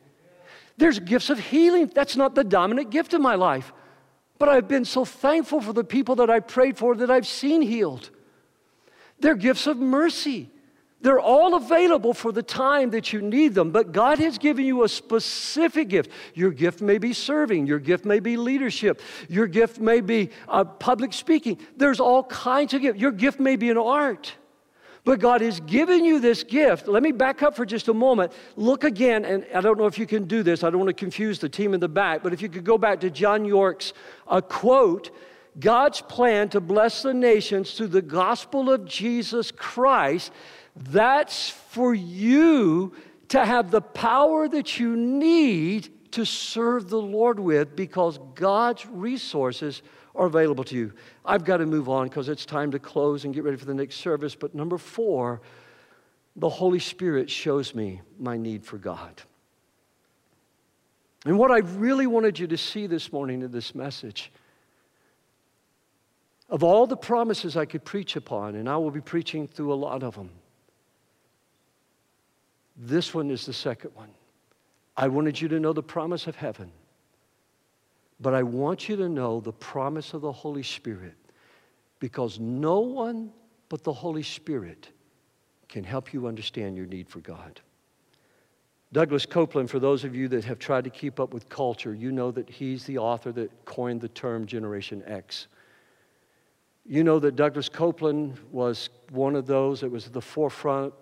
There's 0.76 0.98
gifts 0.98 1.30
of 1.30 1.38
healing. 1.38 1.90
That's 1.94 2.16
not 2.16 2.34
the 2.34 2.44
dominant 2.44 2.90
gift 2.90 3.14
in 3.14 3.22
my 3.22 3.34
life. 3.34 3.72
But 4.38 4.50
I've 4.50 4.68
been 4.68 4.84
so 4.84 5.06
thankful 5.06 5.62
for 5.62 5.72
the 5.72 5.84
people 5.84 6.16
that 6.16 6.28
I 6.28 6.40
prayed 6.40 6.76
for 6.76 6.94
that 6.96 7.10
I've 7.10 7.26
seen 7.26 7.62
healed. 7.62 8.10
They're 9.20 9.36
gifts 9.36 9.66
of 9.66 9.78
mercy. 9.78 10.50
They're 11.02 11.20
all 11.20 11.56
available 11.56 12.14
for 12.14 12.30
the 12.30 12.42
time 12.42 12.90
that 12.90 13.12
you 13.12 13.20
need 13.20 13.54
them, 13.54 13.72
but 13.72 13.92
God 13.92 14.18
has 14.20 14.38
given 14.38 14.64
you 14.64 14.84
a 14.84 14.88
specific 14.88 15.88
gift. 15.88 16.10
Your 16.34 16.52
gift 16.52 16.80
may 16.80 16.98
be 16.98 17.12
serving, 17.12 17.66
your 17.66 17.80
gift 17.80 18.04
may 18.04 18.20
be 18.20 18.36
leadership, 18.36 19.00
your 19.28 19.48
gift 19.48 19.80
may 19.80 20.00
be 20.00 20.30
uh, 20.48 20.64
public 20.64 21.12
speaking. 21.12 21.58
There's 21.76 21.98
all 21.98 22.22
kinds 22.24 22.72
of 22.72 22.82
gifts. 22.82 23.00
Your 23.00 23.10
gift 23.10 23.40
may 23.40 23.56
be 23.56 23.68
an 23.70 23.78
art. 23.78 24.34
But 25.04 25.18
God 25.18 25.40
has 25.40 25.58
given 25.58 26.04
you 26.04 26.20
this 26.20 26.44
gift. 26.44 26.86
Let 26.86 27.02
me 27.02 27.10
back 27.10 27.42
up 27.42 27.56
for 27.56 27.66
just 27.66 27.88
a 27.88 27.94
moment. 27.94 28.32
Look 28.54 28.84
again, 28.84 29.24
and 29.24 29.44
I 29.52 29.60
don't 29.60 29.76
know 29.76 29.86
if 29.86 29.98
you 29.98 30.06
can 30.06 30.26
do 30.26 30.44
this. 30.44 30.62
I 30.62 30.70
don't 30.70 30.78
want 30.78 30.90
to 30.90 30.94
confuse 30.94 31.40
the 31.40 31.48
team 31.48 31.74
in 31.74 31.80
the 31.80 31.88
back, 31.88 32.22
but 32.22 32.32
if 32.32 32.40
you 32.40 32.48
could 32.48 32.64
go 32.64 32.78
back 32.78 33.00
to 33.00 33.10
John 33.10 33.44
York's 33.44 33.92
uh, 34.28 34.40
quote 34.40 35.10
God's 35.58 36.00
plan 36.00 36.48
to 36.50 36.60
bless 36.60 37.02
the 37.02 37.12
nations 37.12 37.72
through 37.72 37.88
the 37.88 38.00
gospel 38.00 38.70
of 38.70 38.86
Jesus 38.86 39.50
Christ 39.50 40.32
that's 40.76 41.50
for 41.50 41.94
you 41.94 42.94
to 43.28 43.44
have 43.44 43.70
the 43.70 43.80
power 43.80 44.48
that 44.48 44.78
you 44.78 44.96
need 44.96 45.88
to 46.12 46.24
serve 46.24 46.88
the 46.88 47.00
Lord 47.00 47.40
with 47.40 47.74
because 47.74 48.18
God's 48.34 48.86
resources 48.86 49.82
are 50.14 50.26
available 50.26 50.64
to 50.64 50.76
you. 50.76 50.92
I've 51.24 51.44
got 51.44 51.58
to 51.58 51.66
move 51.66 51.88
on 51.88 52.08
because 52.08 52.28
it's 52.28 52.44
time 52.44 52.70
to 52.72 52.78
close 52.78 53.24
and 53.24 53.34
get 53.34 53.44
ready 53.44 53.56
for 53.56 53.64
the 53.64 53.74
next 53.74 53.96
service. 53.96 54.34
But 54.34 54.54
number 54.54 54.76
four, 54.76 55.40
the 56.36 56.48
Holy 56.48 56.78
Spirit 56.78 57.30
shows 57.30 57.74
me 57.74 58.00
my 58.18 58.36
need 58.36 58.64
for 58.64 58.78
God. 58.78 59.22
And 61.24 61.38
what 61.38 61.50
I 61.50 61.58
really 61.58 62.06
wanted 62.06 62.38
you 62.38 62.46
to 62.48 62.56
see 62.56 62.86
this 62.86 63.12
morning 63.12 63.42
in 63.42 63.50
this 63.50 63.74
message 63.74 64.32
of 66.48 66.62
all 66.62 66.86
the 66.86 66.96
promises 66.96 67.56
I 67.56 67.64
could 67.64 67.84
preach 67.84 68.16
upon, 68.16 68.56
and 68.56 68.68
I 68.68 68.76
will 68.76 68.90
be 68.90 69.00
preaching 69.00 69.48
through 69.48 69.72
a 69.72 69.74
lot 69.74 70.02
of 70.02 70.14
them. 70.14 70.28
This 72.84 73.14
one 73.14 73.30
is 73.30 73.46
the 73.46 73.52
second 73.52 73.92
one. 73.94 74.10
I 74.96 75.06
wanted 75.06 75.40
you 75.40 75.46
to 75.48 75.60
know 75.60 75.72
the 75.72 75.84
promise 75.84 76.26
of 76.26 76.34
heaven, 76.34 76.72
but 78.18 78.34
I 78.34 78.42
want 78.42 78.88
you 78.88 78.96
to 78.96 79.08
know 79.08 79.38
the 79.38 79.52
promise 79.52 80.14
of 80.14 80.20
the 80.20 80.32
Holy 80.32 80.64
Spirit 80.64 81.14
because 82.00 82.40
no 82.40 82.80
one 82.80 83.30
but 83.68 83.84
the 83.84 83.92
Holy 83.92 84.24
Spirit 84.24 84.88
can 85.68 85.84
help 85.84 86.12
you 86.12 86.26
understand 86.26 86.76
your 86.76 86.86
need 86.86 87.08
for 87.08 87.20
God. 87.20 87.60
Douglas 88.92 89.26
Coupland, 89.26 89.70
for 89.70 89.78
those 89.78 90.02
of 90.02 90.16
you 90.16 90.26
that 90.28 90.44
have 90.44 90.58
tried 90.58 90.82
to 90.82 90.90
keep 90.90 91.20
up 91.20 91.32
with 91.32 91.48
culture, 91.48 91.94
you 91.94 92.10
know 92.10 92.32
that 92.32 92.50
he's 92.50 92.84
the 92.84 92.98
author 92.98 93.30
that 93.30 93.64
coined 93.64 94.00
the 94.00 94.08
term 94.08 94.44
Generation 94.44 95.04
X. 95.06 95.46
You 96.84 97.04
know 97.04 97.20
that 97.20 97.36
Douglas 97.36 97.68
Coupland 97.68 98.38
was 98.50 98.90
one 99.10 99.36
of 99.36 99.46
those 99.46 99.80
that 99.82 99.90
was 99.90 100.08
at 100.08 100.12
the 100.12 100.20
forefront 100.20 100.92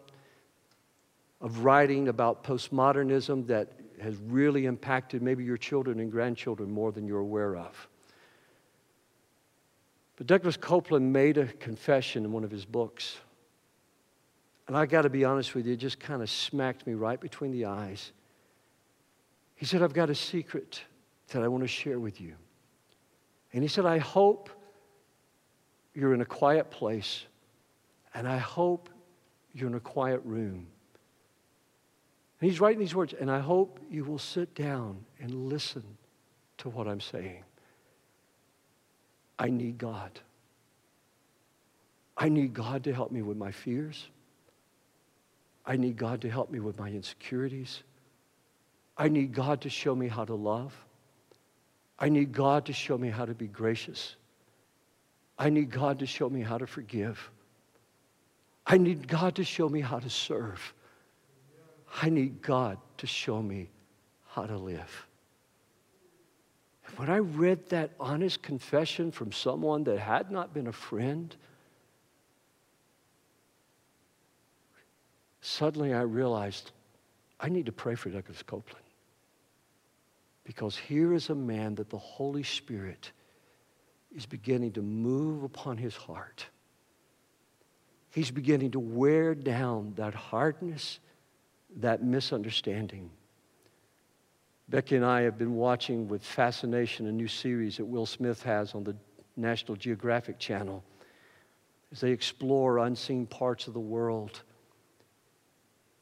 of 1.40 1.64
writing 1.64 2.08
about 2.08 2.44
postmodernism 2.44 3.46
that 3.46 3.72
has 4.00 4.16
really 4.26 4.66
impacted 4.66 5.22
maybe 5.22 5.44
your 5.44 5.56
children 5.56 6.00
and 6.00 6.10
grandchildren 6.10 6.70
more 6.70 6.92
than 6.92 7.06
you're 7.06 7.20
aware 7.20 7.56
of. 7.56 7.88
But 10.16 10.26
Douglas 10.26 10.56
Coupland 10.56 11.10
made 11.10 11.38
a 11.38 11.46
confession 11.46 12.24
in 12.24 12.32
one 12.32 12.44
of 12.44 12.50
his 12.50 12.64
books. 12.64 13.16
And 14.68 14.76
I 14.76 14.86
got 14.86 15.02
to 15.02 15.10
be 15.10 15.24
honest 15.24 15.54
with 15.54 15.66
you, 15.66 15.72
it 15.72 15.78
just 15.78 15.98
kind 15.98 16.22
of 16.22 16.30
smacked 16.30 16.86
me 16.86 16.94
right 16.94 17.20
between 17.20 17.52
the 17.52 17.64
eyes. 17.64 18.12
He 19.54 19.66
said, 19.66 19.82
I've 19.82 19.94
got 19.94 20.10
a 20.10 20.14
secret 20.14 20.82
that 21.28 21.42
I 21.42 21.48
want 21.48 21.64
to 21.64 21.68
share 21.68 21.98
with 21.98 22.20
you. 22.20 22.34
And 23.52 23.62
he 23.62 23.68
said, 23.68 23.84
I 23.84 23.98
hope 23.98 24.50
you're 25.94 26.14
in 26.14 26.20
a 26.20 26.26
quiet 26.26 26.70
place, 26.70 27.24
and 28.14 28.28
I 28.28 28.38
hope 28.38 28.88
you're 29.52 29.68
in 29.68 29.74
a 29.74 29.80
quiet 29.80 30.20
room. 30.24 30.68
And 32.40 32.50
he's 32.50 32.60
writing 32.60 32.80
these 32.80 32.94
words, 32.94 33.14
and 33.18 33.30
I 33.30 33.40
hope 33.40 33.78
you 33.90 34.04
will 34.04 34.18
sit 34.18 34.54
down 34.54 35.04
and 35.20 35.48
listen 35.48 35.84
to 36.58 36.70
what 36.70 36.88
I'm 36.88 37.00
saying. 37.00 37.44
I 39.38 39.48
need 39.48 39.78
God. 39.78 40.20
I 42.16 42.28
need 42.28 42.54
God 42.54 42.84
to 42.84 42.94
help 42.94 43.12
me 43.12 43.22
with 43.22 43.36
my 43.36 43.50
fears. 43.50 44.08
I 45.64 45.76
need 45.76 45.96
God 45.96 46.22
to 46.22 46.30
help 46.30 46.50
me 46.50 46.60
with 46.60 46.78
my 46.78 46.88
insecurities. 46.88 47.82
I 48.96 49.08
need 49.08 49.32
God 49.32 49.62
to 49.62 49.70
show 49.70 49.94
me 49.94 50.08
how 50.08 50.24
to 50.24 50.34
love. 50.34 50.74
I 51.98 52.08
need 52.08 52.32
God 52.32 52.66
to 52.66 52.72
show 52.72 52.96
me 52.96 53.08
how 53.08 53.26
to 53.26 53.34
be 53.34 53.46
gracious. 53.46 54.16
I 55.38 55.50
need 55.50 55.70
God 55.70 55.98
to 56.00 56.06
show 56.06 56.28
me 56.28 56.40
how 56.42 56.58
to 56.58 56.66
forgive. 56.66 57.30
I 58.66 58.78
need 58.78 59.08
God 59.08 59.36
to 59.36 59.44
show 59.44 59.68
me 59.68 59.80
how 59.80 59.98
to 59.98 60.10
serve. 60.10 60.74
I 62.02 62.08
need 62.08 62.42
God 62.42 62.78
to 62.98 63.06
show 63.06 63.42
me 63.42 63.68
how 64.28 64.46
to 64.46 64.56
live. 64.56 65.06
when 66.96 67.08
I 67.08 67.18
read 67.18 67.68
that 67.70 67.92
honest 68.00 68.42
confession 68.42 69.12
from 69.12 69.32
someone 69.32 69.84
that 69.84 69.98
had 69.98 70.30
not 70.30 70.52
been 70.52 70.66
a 70.66 70.72
friend, 70.72 71.34
suddenly 75.40 75.94
I 75.94 76.02
realized 76.02 76.72
I 77.38 77.48
need 77.48 77.66
to 77.66 77.72
pray 77.72 77.94
for 77.94 78.10
Douglas 78.10 78.42
Coupland. 78.42 78.84
Because 80.44 80.76
here 80.76 81.14
is 81.14 81.30
a 81.30 81.34
man 81.34 81.76
that 81.76 81.90
the 81.90 81.98
Holy 81.98 82.42
Spirit 82.42 83.12
is 84.14 84.26
beginning 84.26 84.72
to 84.72 84.82
move 84.82 85.44
upon 85.44 85.76
his 85.76 85.94
heart. 85.94 86.46
He's 88.10 88.30
beginning 88.30 88.72
to 88.72 88.80
wear 88.80 89.34
down 89.34 89.92
that 89.96 90.14
hardness 90.14 90.98
that 91.76 92.02
misunderstanding. 92.02 93.10
Becky 94.68 94.96
and 94.96 95.04
I 95.04 95.22
have 95.22 95.36
been 95.36 95.54
watching 95.54 96.08
with 96.08 96.22
fascination 96.22 97.06
a 97.06 97.12
new 97.12 97.28
series 97.28 97.76
that 97.78 97.84
Will 97.84 98.06
Smith 98.06 98.42
has 98.44 98.74
on 98.74 98.84
the 98.84 98.96
National 99.36 99.76
Geographic 99.76 100.38
Channel 100.38 100.84
as 101.92 102.00
they 102.00 102.12
explore 102.12 102.78
unseen 102.78 103.26
parts 103.26 103.66
of 103.66 103.74
the 103.74 103.80
world. 103.80 104.42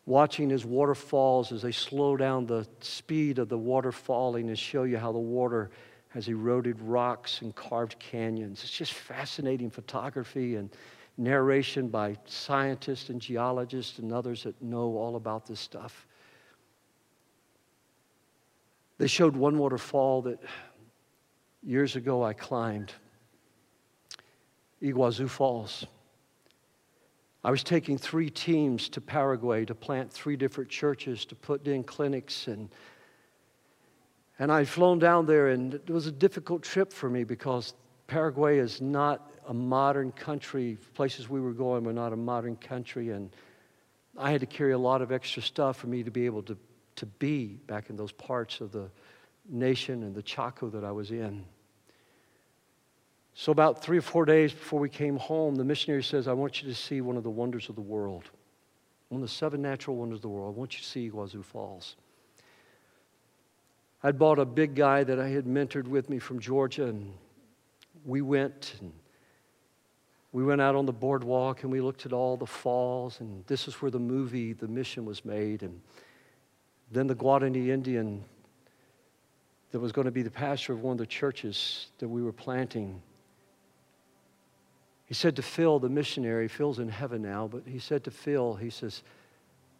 Watching 0.04 0.52
as 0.52 0.64
water 0.64 0.94
falls, 0.94 1.52
as 1.52 1.62
they 1.62 1.72
slow 1.72 2.16
down 2.16 2.46
the 2.46 2.66
speed 2.80 3.38
of 3.38 3.48
the 3.48 3.58
water 3.58 3.92
falling 3.92 4.48
and 4.48 4.58
show 4.58 4.84
you 4.84 4.98
how 4.98 5.12
the 5.12 5.18
water 5.18 5.70
has 6.08 6.28
eroded 6.28 6.80
rocks 6.80 7.42
and 7.42 7.54
carved 7.54 7.98
canyons. 7.98 8.62
It's 8.62 8.72
just 8.72 8.94
fascinating 8.94 9.70
photography 9.70 10.56
and 10.56 10.70
narration 11.18 11.88
by 11.88 12.16
scientists 12.24 13.10
and 13.10 13.20
geologists 13.20 13.98
and 13.98 14.12
others 14.12 14.44
that 14.44 14.62
know 14.62 14.96
all 14.96 15.16
about 15.16 15.44
this 15.46 15.58
stuff. 15.58 16.06
They 18.98 19.08
showed 19.08 19.36
one 19.36 19.58
waterfall 19.58 20.22
that 20.22 20.40
years 21.62 21.96
ago 21.96 22.22
I 22.22 22.32
climbed. 22.32 22.92
Iguazu 24.80 25.28
Falls. 25.28 25.84
I 27.44 27.50
was 27.50 27.62
taking 27.62 27.98
three 27.98 28.30
teams 28.30 28.88
to 28.90 29.00
Paraguay 29.00 29.64
to 29.64 29.74
plant 29.74 30.12
three 30.12 30.36
different 30.36 30.70
churches, 30.70 31.24
to 31.26 31.34
put 31.34 31.66
in 31.66 31.84
clinics, 31.84 32.48
and, 32.48 32.68
and 34.38 34.52
I'd 34.52 34.68
flown 34.68 34.98
down 34.98 35.26
there, 35.26 35.48
and 35.48 35.74
it 35.74 35.90
was 35.90 36.06
a 36.06 36.12
difficult 36.12 36.62
trip 36.62 36.92
for 36.92 37.08
me 37.08 37.24
because 37.24 37.74
Paraguay 38.08 38.58
is 38.58 38.80
not 38.80 39.30
a 39.46 39.54
modern 39.54 40.12
country. 40.12 40.78
Places 40.94 41.28
we 41.28 41.40
were 41.40 41.52
going 41.52 41.84
were 41.84 41.92
not 41.92 42.12
a 42.12 42.16
modern 42.16 42.56
country, 42.56 43.10
and 43.10 43.30
I 44.16 44.32
had 44.32 44.40
to 44.40 44.46
carry 44.46 44.72
a 44.72 44.78
lot 44.78 45.02
of 45.02 45.12
extra 45.12 45.42
stuff 45.42 45.76
for 45.76 45.86
me 45.86 46.02
to 46.02 46.10
be 46.10 46.24
able 46.24 46.42
to, 46.44 46.56
to 46.96 47.06
be 47.06 47.58
back 47.66 47.90
in 47.90 47.96
those 47.96 48.12
parts 48.12 48.60
of 48.60 48.72
the 48.72 48.90
nation 49.48 50.02
and 50.02 50.14
the 50.14 50.22
Chaco 50.22 50.70
that 50.70 50.84
I 50.84 50.90
was 50.90 51.10
in. 51.10 51.44
So, 53.34 53.52
about 53.52 53.82
three 53.82 53.98
or 53.98 54.02
four 54.02 54.24
days 54.24 54.52
before 54.52 54.80
we 54.80 54.88
came 54.88 55.16
home, 55.18 55.54
the 55.54 55.64
missionary 55.64 56.02
says, 56.02 56.26
I 56.26 56.32
want 56.32 56.62
you 56.62 56.68
to 56.68 56.74
see 56.74 57.02
one 57.02 57.16
of 57.16 57.22
the 57.22 57.30
wonders 57.30 57.68
of 57.68 57.76
the 57.76 57.82
world, 57.82 58.24
one 59.10 59.22
of 59.22 59.28
the 59.28 59.32
seven 59.32 59.60
natural 59.60 59.96
wonders 59.96 60.16
of 60.16 60.22
the 60.22 60.28
world. 60.28 60.56
I 60.56 60.58
want 60.58 60.72
you 60.72 60.80
to 60.80 60.84
see 60.84 61.10
Iguazu 61.10 61.44
Falls. 61.44 61.94
I'd 64.02 64.18
bought 64.18 64.38
a 64.38 64.44
big 64.44 64.74
guy 64.74 65.04
that 65.04 65.20
I 65.20 65.28
had 65.28 65.44
mentored 65.44 65.86
with 65.86 66.08
me 66.08 66.18
from 66.18 66.40
Georgia, 66.40 66.86
and 66.86 67.12
we 68.08 68.22
went 68.22 68.74
and 68.80 68.92
we 70.32 70.44
went 70.44 70.60
out 70.60 70.74
on 70.74 70.84
the 70.84 70.92
boardwalk 70.92 71.62
and 71.62 71.72
we 71.72 71.80
looked 71.80 72.04
at 72.06 72.12
all 72.12 72.36
the 72.36 72.46
falls, 72.46 73.20
and 73.20 73.44
this 73.46 73.68
is 73.68 73.74
where 73.80 73.90
the 73.90 73.98
movie, 73.98 74.52
The 74.52 74.68
Mission, 74.68 75.04
was 75.04 75.24
made. 75.24 75.62
And 75.62 75.80
then 76.90 77.06
the 77.06 77.14
Guarani 77.14 77.68
Indian 77.68 78.24
that 79.70 79.80
was 79.80 79.92
going 79.92 80.04
to 80.04 80.10
be 80.10 80.22
the 80.22 80.30
pastor 80.30 80.72
of 80.72 80.82
one 80.82 80.92
of 80.92 80.98
the 80.98 81.06
churches 81.06 81.86
that 81.98 82.08
we 82.08 82.22
were 82.22 82.32
planting 82.32 83.00
he 85.08 85.14
said 85.14 85.36
to 85.36 85.42
Phil, 85.42 85.78
the 85.78 85.88
missionary, 85.88 86.48
Phil's 86.48 86.80
in 86.80 86.88
heaven 86.90 87.22
now, 87.22 87.48
but 87.48 87.62
he 87.64 87.78
said 87.78 88.04
to 88.04 88.10
Phil, 88.10 88.54
he 88.54 88.68
says, 88.68 89.02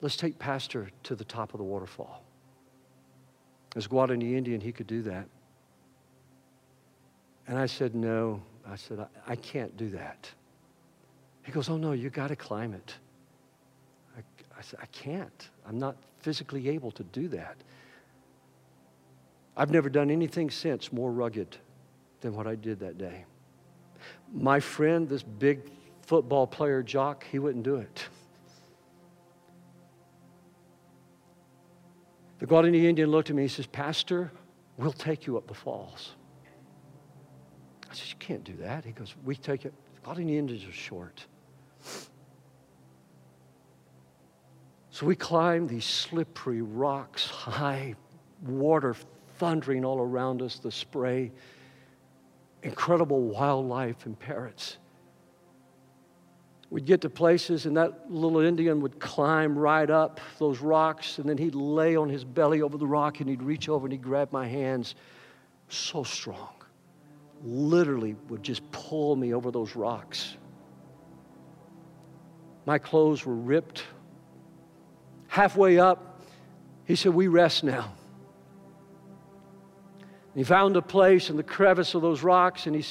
let's 0.00 0.16
take 0.16 0.38
Pastor 0.38 0.88
to 1.02 1.14
the 1.14 1.24
top 1.24 1.52
of 1.52 1.58
the 1.58 1.64
waterfall. 1.64 2.22
As 3.76 3.86
Guarani 3.86 4.36
Indian, 4.36 4.58
he 4.58 4.72
could 4.72 4.86
do 4.86 5.02
that. 5.02 5.28
And 7.48 7.58
I 7.58 7.66
said, 7.66 7.94
no. 7.94 8.42
I 8.70 8.76
said, 8.76 9.00
I, 9.00 9.32
I 9.32 9.36
can't 9.36 9.74
do 9.76 9.88
that. 9.90 10.30
He 11.42 11.50
goes, 11.50 11.70
oh, 11.70 11.78
no, 11.78 11.92
you 11.92 12.10
got 12.10 12.28
to 12.28 12.36
climb 12.36 12.74
it. 12.74 12.94
I, 14.16 14.20
I 14.56 14.60
said, 14.60 14.78
I 14.82 14.86
can't. 14.86 15.48
I'm 15.66 15.78
not 15.78 15.96
physically 16.20 16.68
able 16.68 16.90
to 16.92 17.02
do 17.04 17.26
that. 17.28 17.56
I've 19.56 19.70
never 19.70 19.88
done 19.88 20.10
anything 20.10 20.50
since 20.50 20.92
more 20.92 21.10
rugged 21.10 21.56
than 22.20 22.34
what 22.34 22.46
I 22.46 22.54
did 22.54 22.78
that 22.80 22.98
day. 22.98 23.24
My 24.32 24.60
friend, 24.60 25.08
this 25.08 25.22
big 25.22 25.60
football 26.02 26.46
player, 26.46 26.82
Jock, 26.82 27.24
he 27.32 27.38
wouldn't 27.38 27.64
do 27.64 27.76
it. 27.76 28.04
The 32.40 32.46
Guarani 32.46 32.84
Indian 32.84 33.10
looked 33.10 33.30
at 33.30 33.36
me. 33.36 33.42
He 33.42 33.48
says, 33.48 33.66
Pastor, 33.66 34.30
we'll 34.76 34.92
take 34.92 35.26
you 35.26 35.38
up 35.38 35.48
the 35.48 35.54
falls. 35.54 36.12
I 37.90 37.94
said, 37.94 38.08
You 38.08 38.16
can't 38.18 38.44
do 38.44 38.54
that. 38.56 38.84
He 38.84 38.92
goes, 38.92 39.14
We 39.24 39.36
take 39.36 39.64
it. 39.64 39.72
The 39.94 40.00
Guarani 40.08 40.36
Indians 40.36 40.64
are 40.64 40.72
short. 40.72 41.26
So 44.90 45.06
we 45.06 45.14
climbed 45.14 45.68
these 45.68 45.84
slippery 45.84 46.60
rocks, 46.60 47.26
high 47.26 47.94
water 48.44 48.96
thundering 49.38 49.84
all 49.84 50.00
around 50.00 50.42
us, 50.42 50.58
the 50.58 50.72
spray 50.72 51.30
incredible 52.62 53.20
wildlife 53.20 54.06
and 54.06 54.18
parrots. 54.18 54.78
We'd 56.70 56.84
get 56.84 57.00
to 57.02 57.10
places, 57.10 57.64
and 57.64 57.76
that 57.76 58.10
little 58.10 58.40
Indian 58.40 58.80
would 58.80 59.00
climb 59.00 59.58
right 59.58 59.88
up 59.88 60.20
those 60.38 60.60
rocks, 60.60 61.18
and 61.18 61.28
then 61.28 61.38
he'd 61.38 61.54
lay 61.54 61.96
on 61.96 62.10
his 62.10 62.24
belly 62.24 62.60
over 62.60 62.76
the 62.76 62.86
rock, 62.86 63.20
and 63.20 63.28
he'd 63.28 63.42
reach 63.42 63.68
over 63.68 63.86
and 63.86 63.92
he'd 63.92 64.02
grab 64.02 64.32
my 64.32 64.46
hands. 64.46 64.94
So 65.68 66.02
strong. 66.02 66.57
Literally 67.44 68.16
would 68.28 68.42
just 68.42 68.68
pull 68.72 69.16
me 69.16 69.34
over 69.34 69.50
those 69.50 69.76
rocks. 69.76 70.36
My 72.66 72.78
clothes 72.78 73.24
were 73.24 73.34
ripped. 73.34 73.84
Halfway 75.28 75.78
up, 75.78 76.20
he 76.84 76.96
said, 76.96 77.14
We 77.14 77.28
rest 77.28 77.64
now. 77.64 77.94
He 80.34 80.44
found 80.44 80.76
a 80.76 80.82
place 80.82 81.30
in 81.30 81.36
the 81.36 81.42
crevice 81.42 81.94
of 81.94 82.02
those 82.02 82.22
rocks 82.22 82.66
and 82.66 82.76
he, 82.76 82.84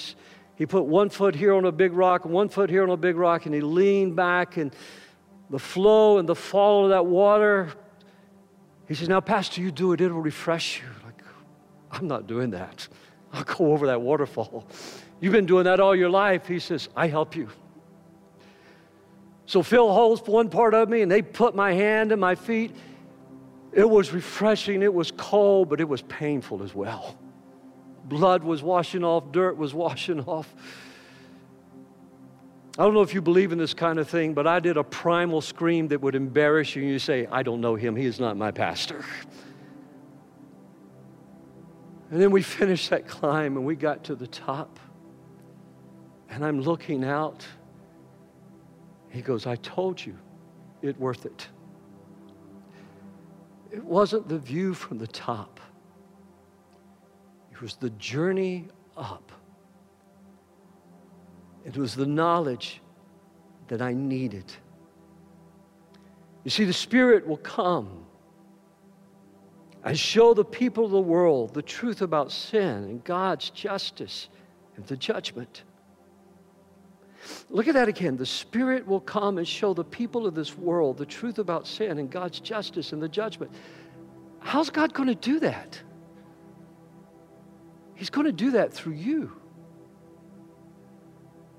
he 0.56 0.66
put 0.66 0.84
one 0.84 1.10
foot 1.10 1.34
here 1.34 1.54
on 1.54 1.64
a 1.64 1.72
big 1.72 1.94
rock 1.94 2.26
and 2.26 2.34
one 2.34 2.50
foot 2.50 2.70
here 2.70 2.84
on 2.84 2.90
a 2.90 2.98
big 2.98 3.16
rock 3.16 3.46
and 3.46 3.56
he 3.56 3.62
leaned 3.62 4.16
back 4.16 4.58
and 4.58 4.76
the 5.50 5.60
flow 5.60 6.18
and 6.18 6.28
the 6.28 6.36
fall 6.36 6.86
of 6.86 6.90
that 6.90 7.06
water. 7.06 7.72
He 8.88 8.96
says, 8.96 9.08
Now, 9.08 9.22
Pastor, 9.22 9.62
you 9.62 9.72
do 9.72 9.94
it, 9.94 10.02
it'll 10.02 10.20
refresh 10.20 10.82
you. 10.82 10.88
Like, 11.06 11.22
I'm 11.92 12.08
not 12.08 12.28
doing 12.28 12.50
that. 12.52 12.88
I'll 13.34 13.44
go 13.44 13.72
over 13.74 13.88
that 13.88 14.02
waterfall. 14.02 14.68
You've 15.20 15.34
been 15.34 15.46
doing 15.46 15.66
that 15.66 15.80
all 15.80 15.96
your 15.96 16.10
life. 16.10 16.48
He 16.48 16.60
says, 16.60 16.90
I 16.96 17.08
help 17.08 17.36
you. 17.36 17.50
So 19.46 19.64
Phil 19.64 19.92
holds 19.92 20.22
one 20.28 20.50
part 20.50 20.74
of 20.74 20.90
me 20.90 21.02
and 21.02 21.12
they 21.12 21.22
put 21.22 21.56
my 21.56 21.74
hand 21.74 22.12
and 22.12 22.20
my 22.20 22.36
feet. 22.36 22.76
It 23.72 23.90
was 23.90 24.12
refreshing, 24.12 24.82
it 24.82 24.94
was 24.94 25.12
cold, 25.12 25.70
but 25.70 25.80
it 25.80 25.88
was 25.88 26.02
painful 26.04 26.64
as 26.64 26.74
well 26.74 27.18
blood 28.08 28.44
was 28.44 28.64
washing 28.64 29.04
off, 29.04 29.32
dirt 29.32 29.58
was 29.58 29.74
washing 29.86 30.22
off. 30.22 30.54
I 32.80 32.84
don't 32.84 32.94
know 32.94 33.02
if 33.02 33.14
you 33.16 33.24
believe 33.24 33.52
in 33.52 33.58
this 33.58 33.74
kind 33.74 33.98
of 33.98 34.08
thing, 34.08 34.36
but 34.36 34.46
I 34.46 34.60
did 34.60 34.78
a 34.78 34.84
primal 34.84 35.42
scream 35.42 35.88
that 35.88 36.00
would 36.02 36.14
embarrass 36.14 36.76
you. 36.76 36.84
And 36.84 36.92
you 36.92 37.00
say, 37.00 37.28
I 37.32 37.42
don't 37.42 37.60
know 37.60 37.74
him. 37.74 37.96
He 37.96 38.06
is 38.06 38.20
not 38.20 38.38
my 38.38 38.52
pastor. 38.52 39.04
And 42.10 42.22
then 42.22 42.32
we 42.32 42.42
finished 42.42 42.90
that 42.90 43.08
climb 43.08 43.58
and 43.58 43.66
we 43.66 43.76
got 43.76 44.04
to 44.06 44.16
the 44.16 44.28
top. 44.28 44.80
And 46.30 46.46
I'm 46.46 46.62
looking 46.62 47.04
out. 47.04 47.46
He 49.10 49.22
goes, 49.22 49.46
I 49.46 49.56
told 49.58 50.04
you 50.04 50.18
it 50.82 50.98
worth 51.00 51.26
it. 51.26 51.48
It 53.72 53.84
wasn't 53.84 54.30
the 54.30 54.40
view 54.40 54.74
from 54.74 54.98
the 54.98 55.08
top. 55.08 55.60
It 57.52 57.62
was 57.62 57.76
the 57.76 57.90
journey 57.92 58.68
up. 58.96 59.32
It 61.66 61.76
was 61.76 61.96
the 61.96 62.06
knowledge 62.06 62.82
that 63.68 63.82
I 63.82 63.94
needed. 63.94 64.46
You 66.46 66.52
see, 66.52 66.64
the 66.64 66.72
Spirit 66.72 67.28
will 67.28 67.38
come 67.38 68.07
and 69.88 69.98
show 69.98 70.34
the 70.34 70.44
people 70.44 70.84
of 70.84 70.92
the 70.92 71.00
world 71.00 71.54
the 71.54 71.62
truth 71.62 72.02
about 72.02 72.30
sin 72.30 72.84
and 72.84 73.04
God's 73.06 73.50
justice 73.52 74.28
and 74.76 74.86
the 74.88 74.98
judgment. 74.98 75.64
Look 77.50 77.70
at 77.70 77.74
that 77.74 77.88
again. 77.88 78.18
The 78.18 78.26
Spirit 78.26 78.86
will 78.86 79.00
come 79.00 79.38
and 79.38 79.48
show 79.48 79.74
the 79.74 79.86
people 79.86 80.28
of 80.28 80.36
this 80.36 80.58
world 80.58 80.98
the 80.98 81.06
truth 81.06 81.40
about 81.40 81.66
sin 81.66 82.00
and 82.00 82.10
God's 82.10 82.42
justice 82.42 82.92
and 82.92 83.02
the 83.02 83.08
judgment. 83.08 83.50
How's 84.40 84.70
God 84.70 84.94
going 84.94 85.08
to 85.08 85.16
do 85.16 85.40
that? 85.40 85.82
He's 87.96 88.10
going 88.10 88.26
to 88.26 88.34
do 88.34 88.52
that 88.52 88.74
through 88.74 88.94
you. 88.94 89.32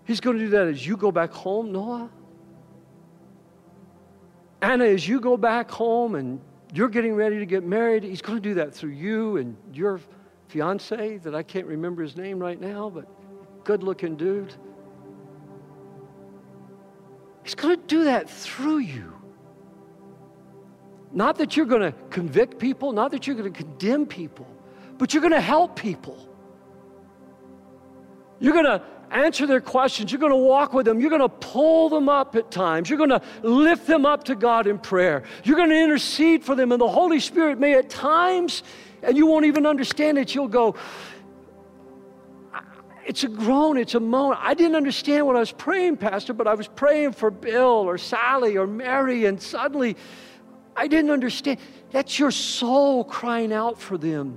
He's 0.04 0.20
going 0.20 0.38
to 0.38 0.44
do 0.44 0.50
that 0.50 0.68
as 0.68 0.86
you 0.86 0.98
go 0.98 1.10
back 1.10 1.32
home, 1.32 1.72
Noah. 1.72 2.10
Anna, 4.60 4.84
as 4.84 5.08
you 5.08 5.18
go 5.18 5.38
back 5.38 5.70
home 5.70 6.14
and 6.14 6.40
you're 6.72 6.88
getting 6.88 7.14
ready 7.14 7.38
to 7.38 7.46
get 7.46 7.64
married, 7.64 8.02
he's 8.02 8.22
going 8.22 8.36
to 8.36 8.42
do 8.42 8.54
that 8.54 8.74
through 8.74 8.90
you 8.90 9.36
and 9.36 9.56
your 9.72 10.00
fiance 10.48 11.18
that 11.18 11.34
I 11.34 11.42
can't 11.42 11.66
remember 11.66 12.02
his 12.02 12.16
name 12.16 12.38
right 12.38 12.60
now, 12.60 12.90
but 12.90 13.06
good 13.64 13.82
looking 13.82 14.16
dude. 14.16 14.54
He's 17.42 17.54
going 17.54 17.76
to 17.76 17.86
do 17.86 18.04
that 18.04 18.28
through 18.28 18.78
you. 18.78 19.14
Not 21.12 21.36
that 21.36 21.56
you're 21.56 21.66
going 21.66 21.80
to 21.80 21.92
convict 22.10 22.58
people, 22.58 22.92
not 22.92 23.10
that 23.12 23.26
you're 23.26 23.36
going 23.36 23.50
to 23.50 23.58
condemn 23.58 24.06
people, 24.06 24.46
but 24.98 25.14
you're 25.14 25.22
going 25.22 25.32
to 25.32 25.40
help 25.40 25.74
people. 25.74 26.28
You're 28.40 28.52
going 28.52 28.66
to 28.66 28.82
answer 29.10 29.46
their 29.46 29.60
questions. 29.60 30.12
You're 30.12 30.20
going 30.20 30.32
to 30.32 30.36
walk 30.36 30.72
with 30.72 30.86
them. 30.86 31.00
You're 31.00 31.10
going 31.10 31.22
to 31.22 31.28
pull 31.28 31.88
them 31.88 32.08
up 32.08 32.36
at 32.36 32.50
times. 32.50 32.88
You're 32.88 32.98
going 32.98 33.10
to 33.10 33.22
lift 33.42 33.86
them 33.86 34.06
up 34.06 34.24
to 34.24 34.34
God 34.34 34.66
in 34.66 34.78
prayer. 34.78 35.24
You're 35.44 35.56
going 35.56 35.70
to 35.70 35.80
intercede 35.80 36.44
for 36.44 36.54
them. 36.54 36.72
And 36.72 36.80
the 36.80 36.88
Holy 36.88 37.20
Spirit 37.20 37.58
may 37.58 37.74
at 37.74 37.90
times, 37.90 38.62
and 39.02 39.16
you 39.16 39.26
won't 39.26 39.46
even 39.46 39.66
understand 39.66 40.18
it, 40.18 40.34
you'll 40.34 40.48
go, 40.48 40.74
it's 43.06 43.24
a 43.24 43.28
groan, 43.28 43.78
it's 43.78 43.94
a 43.94 44.00
moan. 44.00 44.36
I 44.38 44.52
didn't 44.52 44.76
understand 44.76 45.26
what 45.26 45.36
I 45.36 45.40
was 45.40 45.52
praying, 45.52 45.96
Pastor, 45.96 46.34
but 46.34 46.46
I 46.46 46.54
was 46.54 46.68
praying 46.68 47.12
for 47.12 47.30
Bill 47.30 47.64
or 47.64 47.96
Sally 47.96 48.56
or 48.56 48.66
Mary, 48.66 49.24
and 49.24 49.40
suddenly 49.40 49.96
I 50.76 50.88
didn't 50.88 51.10
understand. 51.10 51.58
That's 51.90 52.18
your 52.18 52.30
soul 52.30 53.04
crying 53.04 53.52
out 53.52 53.80
for 53.80 53.96
them, 53.96 54.36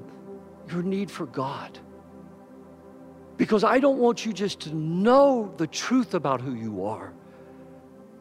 your 0.69 0.83
need 0.83 1.11
for 1.11 1.25
God 1.25 1.79
Because 3.41 3.63
I 3.63 3.79
don't 3.79 3.97
want 3.97 4.23
you 4.23 4.33
just 4.33 4.59
to 4.59 4.75
know 4.75 5.51
the 5.57 5.65
truth 5.65 6.13
about 6.13 6.41
who 6.41 6.53
you 6.53 6.85
are. 6.85 7.11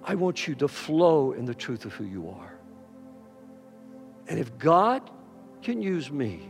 I 0.03 0.15
want 0.15 0.49
you 0.49 0.55
to 0.55 0.67
flow 0.67 1.33
in 1.33 1.45
the 1.45 1.55
truth 1.55 1.85
of 1.85 1.93
who 1.93 2.05
you 2.05 2.31
are. 2.31 2.55
And 4.29 4.39
if 4.39 4.57
God 4.57 5.11
can 5.61 5.83
use 5.83 6.11
me, 6.11 6.49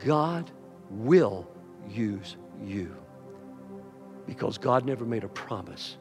God 0.00 0.50
will 0.90 1.48
use 1.88 2.36
you. 2.60 2.92
Because 4.26 4.58
God 4.58 4.84
never 4.84 5.04
made 5.04 5.22
a 5.22 5.28
promise 5.28 5.96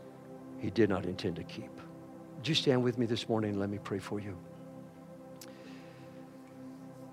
he 0.57 0.72
did 0.72 0.89
not 0.89 1.05
intend 1.05 1.36
to 1.36 1.43
keep. 1.43 1.70
Would 2.38 2.47
you 2.47 2.55
stand 2.55 2.82
with 2.82 2.97
me 2.97 3.05
this 3.05 3.30
morning 3.30 3.51
and 3.51 3.59
let 3.59 3.70
me 3.70 3.78
pray 3.78 3.99
for 3.99 4.20
you? 4.20 4.36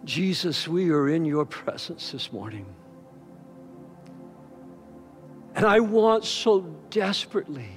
Jesus, 0.07 0.67
we 0.67 0.89
are 0.93 1.11
in 1.11 1.27
your 1.27 1.45
presence 1.45 2.11
this 2.13 2.33
morning. 2.33 2.65
And 5.57 5.65
I 5.65 5.81
want 5.81 6.27
so 6.27 6.61
desperately 6.91 7.71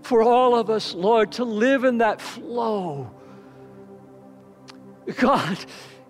for 0.00 0.22
all 0.22 0.56
of 0.56 0.70
us, 0.70 0.94
Lord, 0.94 1.32
to 1.32 1.44
live 1.44 1.84
in 1.84 1.98
that 1.98 2.22
flow. 2.22 3.10
God, 5.18 5.58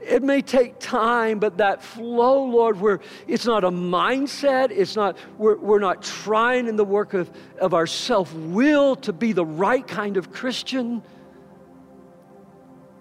it 0.01 0.23
may 0.23 0.43
take 0.43 0.79
time, 0.79 1.41
but 1.41 1.59
that 1.59 1.83
flow, 1.83 2.45
Lord, 2.45 2.81
where 2.81 3.01
it's 3.27 3.47
not 3.47 3.65
a 3.65 3.71
mindset, 3.71 4.71
it's 4.71 4.95
not, 4.95 5.19
we're, 5.37 5.57
we're 5.57 5.81
not 5.81 6.01
trying 6.01 6.69
in 6.69 6.77
the 6.77 6.85
work 6.85 7.15
of, 7.15 7.29
of 7.61 7.75
our 7.75 7.89
self 7.89 8.33
will 8.33 8.95
to 8.97 9.13
be 9.13 9.33
the 9.33 9.45
right 9.45 9.87
kind 9.87 10.17
of 10.17 10.31
Christian, 10.31 11.03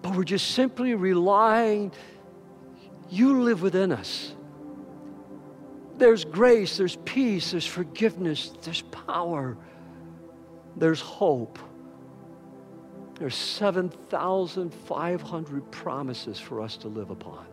but 0.02 0.16
we're 0.16 0.24
just 0.24 0.52
simply 0.52 0.96
relying, 0.96 1.92
you 3.12 3.44
live 3.44 3.62
within 3.62 3.92
us. 3.92 4.34
There's 6.00 6.24
grace, 6.24 6.78
there's 6.78 6.96
peace, 7.04 7.52
there's 7.52 7.66
forgiveness, 7.66 8.54
there's 8.64 8.84
power, 8.84 9.58
there's 10.78 11.02
hope. 11.02 11.60
There's 13.20 13.36
7,500 13.36 15.72
promises 15.72 16.40
for 16.40 16.62
us 16.62 16.78
to 16.78 16.88
live 16.88 17.10
upon. 17.10 17.46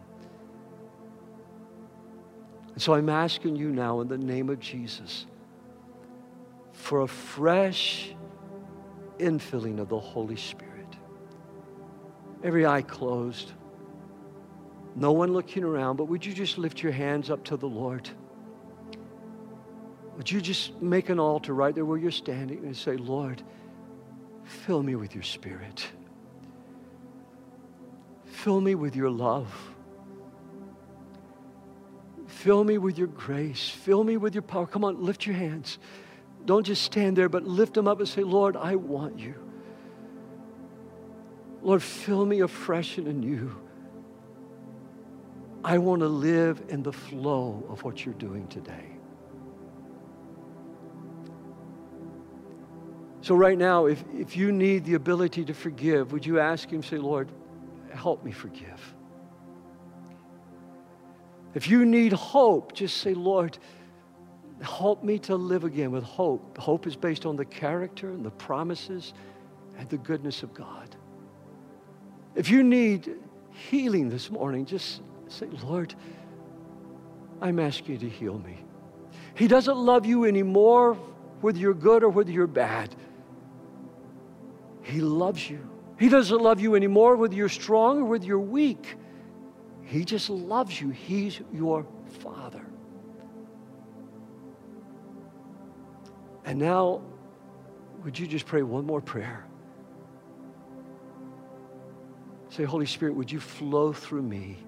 And 2.73 2.81
so 2.81 2.95
I'm 2.95 3.09
asking 3.09 3.57
you 3.57 3.73
now 3.73 4.01
in 4.01 4.07
the 4.07 4.17
name 4.17 4.49
of 4.49 4.61
Jesus 4.61 5.27
for 6.73 7.01
a 7.01 7.09
fresh 7.09 8.15
infilling 9.19 9.81
of 9.81 9.89
the 9.89 9.99
Holy 9.99 10.37
Spirit. 10.37 10.95
Every 12.45 12.65
eye 12.65 12.83
closed, 12.83 13.51
no 14.95 15.11
one 15.11 15.33
looking 15.33 15.65
around, 15.65 15.97
but 15.97 16.05
would 16.05 16.25
you 16.25 16.33
just 16.33 16.59
lift 16.59 16.81
your 16.81 16.93
hands 16.93 17.29
up 17.29 17.43
to 17.47 17.57
the 17.57 17.67
Lord? 17.67 18.09
Would 20.17 20.31
you 20.31 20.41
just 20.41 20.81
make 20.81 21.09
an 21.09 21.21
altar 21.21 21.55
right 21.55 21.75
there 21.75 21.85
where 21.85 21.99
you're 21.99 22.11
standing 22.11 22.65
and 22.65 22.77
say, 22.77 22.97
Lord, 22.97 23.43
Fill 24.47 24.83
me 24.83 24.95
with 24.95 25.15
your 25.15 25.25
spirit. 25.25 25.89
Fill 28.25 28.61
me 28.61 28.77
with 28.77 28.95
your 28.95 29.11
love. 29.11 29.53
Fill 32.29 32.63
me 32.63 32.79
with 32.79 32.97
your 32.97 33.09
grace. 33.09 33.69
Fill 33.69 34.05
me 34.05 34.17
with 34.17 34.35
your 34.35 34.43
power. 34.43 34.67
Come 34.67 34.85
on, 34.85 35.05
lift 35.05 35.27
your 35.27 35.35
hands. 35.35 35.79
Don't 36.45 36.65
just 36.65 36.83
stand 36.83 37.17
there, 37.17 37.29
but 37.29 37.45
lift 37.45 37.75
them 37.75 37.89
up 37.89 37.99
and 37.99 38.09
say, 38.09 38.23
Lord, 38.23 38.57
I 38.57 38.77
want 38.77 39.19
you. 39.19 39.35
Lord, 41.63 41.83
fill 41.83 42.25
me 42.25 42.41
afresh 42.41 42.99
and 42.99 43.09
anew. 43.09 43.57
I 45.65 45.79
want 45.79 46.01
to 46.01 46.09
live 46.09 46.63
in 46.69 46.85
the 46.85 46.93
flow 46.93 47.67
of 47.69 47.83
what 47.83 48.05
you're 48.05 48.15
doing 48.15 48.47
today. 48.47 48.96
So, 53.27 53.35
right 53.35 53.59
now, 53.59 53.87
if, 53.87 54.05
if 54.17 54.37
you 54.37 54.53
need 54.53 54.85
the 54.85 54.95
ability 54.95 55.47
to 55.47 55.53
forgive, 55.53 56.13
would 56.13 56.25
you 56.25 56.39
ask 56.39 56.71
Him, 56.71 56.81
say, 56.81 56.97
Lord, 56.97 57.29
help 57.93 58.23
me 58.23 58.31
forgive? 58.31 58.95
If 61.53 61.69
you 61.69 61.85
need 61.85 62.13
hope, 62.13 62.73
just 62.73 62.99
say, 62.99 63.15
Lord, 63.15 63.59
help 64.61 65.03
me 65.03 65.19
to 65.19 65.35
live 65.35 65.65
again 65.65 65.91
with 65.91 66.05
hope. 66.05 66.57
Hope 66.57 66.87
is 66.87 66.95
based 66.95 67.27
on 67.27 67.35
the 67.35 67.45
character 67.45 68.11
and 68.11 68.25
the 68.25 68.31
promises 68.31 69.13
and 69.77 69.89
the 69.89 69.99
goodness 69.99 70.45
of 70.45 70.55
God. 70.55 70.95
If 72.37 72.49
you 72.49 72.63
need 72.63 73.17
healing 73.51 74.09
this 74.09 74.31
morning, 74.31 74.67
just 74.67 75.03
say, 75.27 75.47
Lord, 75.65 75.97
I'm 77.43 77.59
asking 77.59 77.95
you 77.95 77.99
to 77.99 78.09
heal 78.09 78.39
me. 78.39 78.65
He 79.35 79.49
doesn't 79.49 79.77
love 79.77 80.07
you 80.07 80.27
anymore, 80.27 80.95
whether 81.41 81.59
you're 81.59 81.75
good 81.75 82.05
or 82.05 82.09
whether 82.09 82.31
you're 82.31 82.47
bad. 82.47 82.95
He 84.87 85.01
loves 85.01 85.51
you. 85.51 85.69
He 85.99 86.09
doesn't 86.09 86.41
love 86.41 86.61
you 86.61 86.77
anymore 86.77 87.17
whether 87.17 87.35
you're 87.35 87.49
strong 87.49 87.99
or 87.99 88.05
whether 88.05 88.25
you're 88.25 88.39
weak. 88.39 88.95
He 89.83 90.05
just 90.05 90.31
loves 90.31 90.81
you. 90.81 90.91
He's 90.91 91.41
your 91.53 91.85
Father. 92.21 92.65
And 96.45 96.61
now, 96.61 97.03
would 98.05 98.17
you 98.17 98.29
just 98.29 98.47
pray 98.47 98.63
one 98.63 98.87
more 98.87 99.01
prayer? 99.01 99.45
Say, 102.51 102.63
Holy 102.63 102.87
Spirit, 102.87 103.17
would 103.17 103.33
you 103.33 103.41
flow 103.41 103.93
through 103.93 104.23
me 104.23 104.59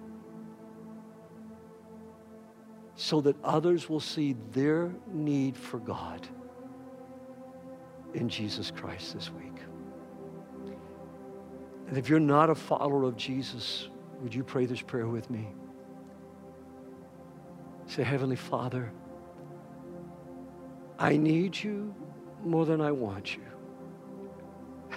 so 2.96 3.20
that 3.20 3.36
others 3.44 3.88
will 3.88 4.00
see 4.00 4.34
their 4.50 4.92
need 5.06 5.56
for 5.56 5.78
God 5.78 6.26
in 8.14 8.28
Jesus 8.28 8.72
Christ 8.72 9.14
this 9.14 9.30
week? 9.30 9.47
And 11.88 11.96
if 11.96 12.08
you're 12.08 12.20
not 12.20 12.50
a 12.50 12.54
follower 12.54 13.04
of 13.04 13.16
Jesus, 13.16 13.88
would 14.20 14.34
you 14.34 14.44
pray 14.44 14.66
this 14.66 14.82
prayer 14.82 15.06
with 15.06 15.30
me? 15.30 15.48
Say, 17.86 18.02
Heavenly 18.02 18.36
Father, 18.36 18.92
I 20.98 21.16
need 21.16 21.62
you 21.62 21.94
more 22.44 22.66
than 22.66 22.80
I 22.80 22.92
want 22.92 23.36
you. 23.36 23.42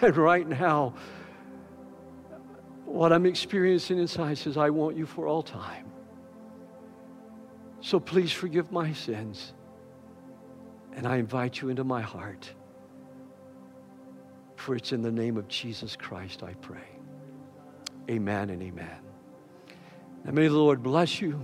And 0.01 0.17
right 0.17 0.47
now, 0.47 0.95
what 2.85 3.13
I'm 3.13 3.25
experiencing 3.25 3.99
inside 3.99 4.37
says, 4.37 4.57
I 4.57 4.71
want 4.71 4.97
you 4.97 5.05
for 5.05 5.27
all 5.27 5.43
time. 5.43 5.91
So 7.81 7.99
please 7.99 8.31
forgive 8.31 8.71
my 8.71 8.93
sins. 8.93 9.53
And 10.93 11.07
I 11.07 11.17
invite 11.17 11.61
you 11.61 11.69
into 11.69 11.83
my 11.83 12.01
heart. 12.01 12.51
For 14.61 14.75
it's 14.75 14.91
in 14.91 15.01
the 15.01 15.11
name 15.11 15.37
of 15.37 15.47
Jesus 15.47 15.95
Christ 15.95 16.43
I 16.43 16.53
pray. 16.53 16.77
Amen 18.11 18.51
and 18.51 18.61
amen. 18.61 18.95
Now 20.23 20.33
may 20.33 20.47
the 20.49 20.53
Lord 20.53 20.83
bless 20.83 21.19
you. 21.19 21.41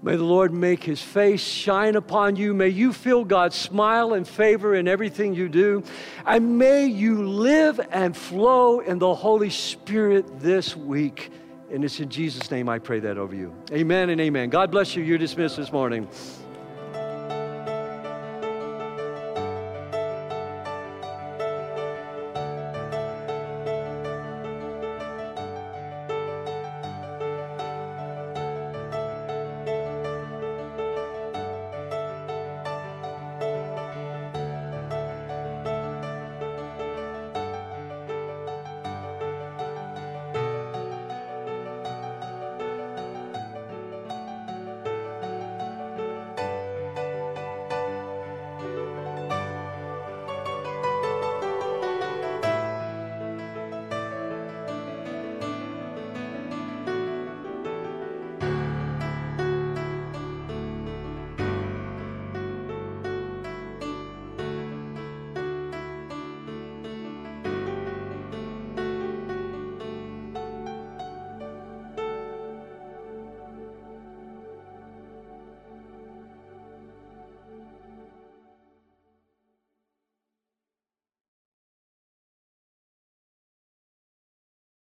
May 0.00 0.14
the 0.14 0.22
Lord 0.22 0.54
make 0.54 0.84
his 0.84 1.02
face 1.02 1.42
shine 1.42 1.96
upon 1.96 2.36
you. 2.36 2.54
May 2.54 2.68
you 2.68 2.92
feel 2.92 3.24
God's 3.24 3.56
smile 3.56 4.14
and 4.14 4.26
favor 4.26 4.76
in 4.76 4.86
everything 4.86 5.34
you 5.34 5.48
do. 5.48 5.82
And 6.24 6.56
may 6.56 6.86
you 6.86 7.28
live 7.28 7.80
and 7.90 8.16
flow 8.16 8.78
in 8.78 9.00
the 9.00 9.12
Holy 9.12 9.50
Spirit 9.50 10.38
this 10.38 10.76
week. 10.76 11.32
And 11.72 11.84
it's 11.84 11.98
in 11.98 12.08
Jesus' 12.08 12.48
name 12.48 12.68
I 12.68 12.78
pray 12.78 13.00
that 13.00 13.18
over 13.18 13.34
you. 13.34 13.52
Amen 13.72 14.08
and 14.08 14.20
amen. 14.20 14.50
God 14.50 14.70
bless 14.70 14.94
you. 14.94 15.02
You're 15.02 15.18
dismissed 15.18 15.56
this 15.56 15.72
morning. 15.72 16.08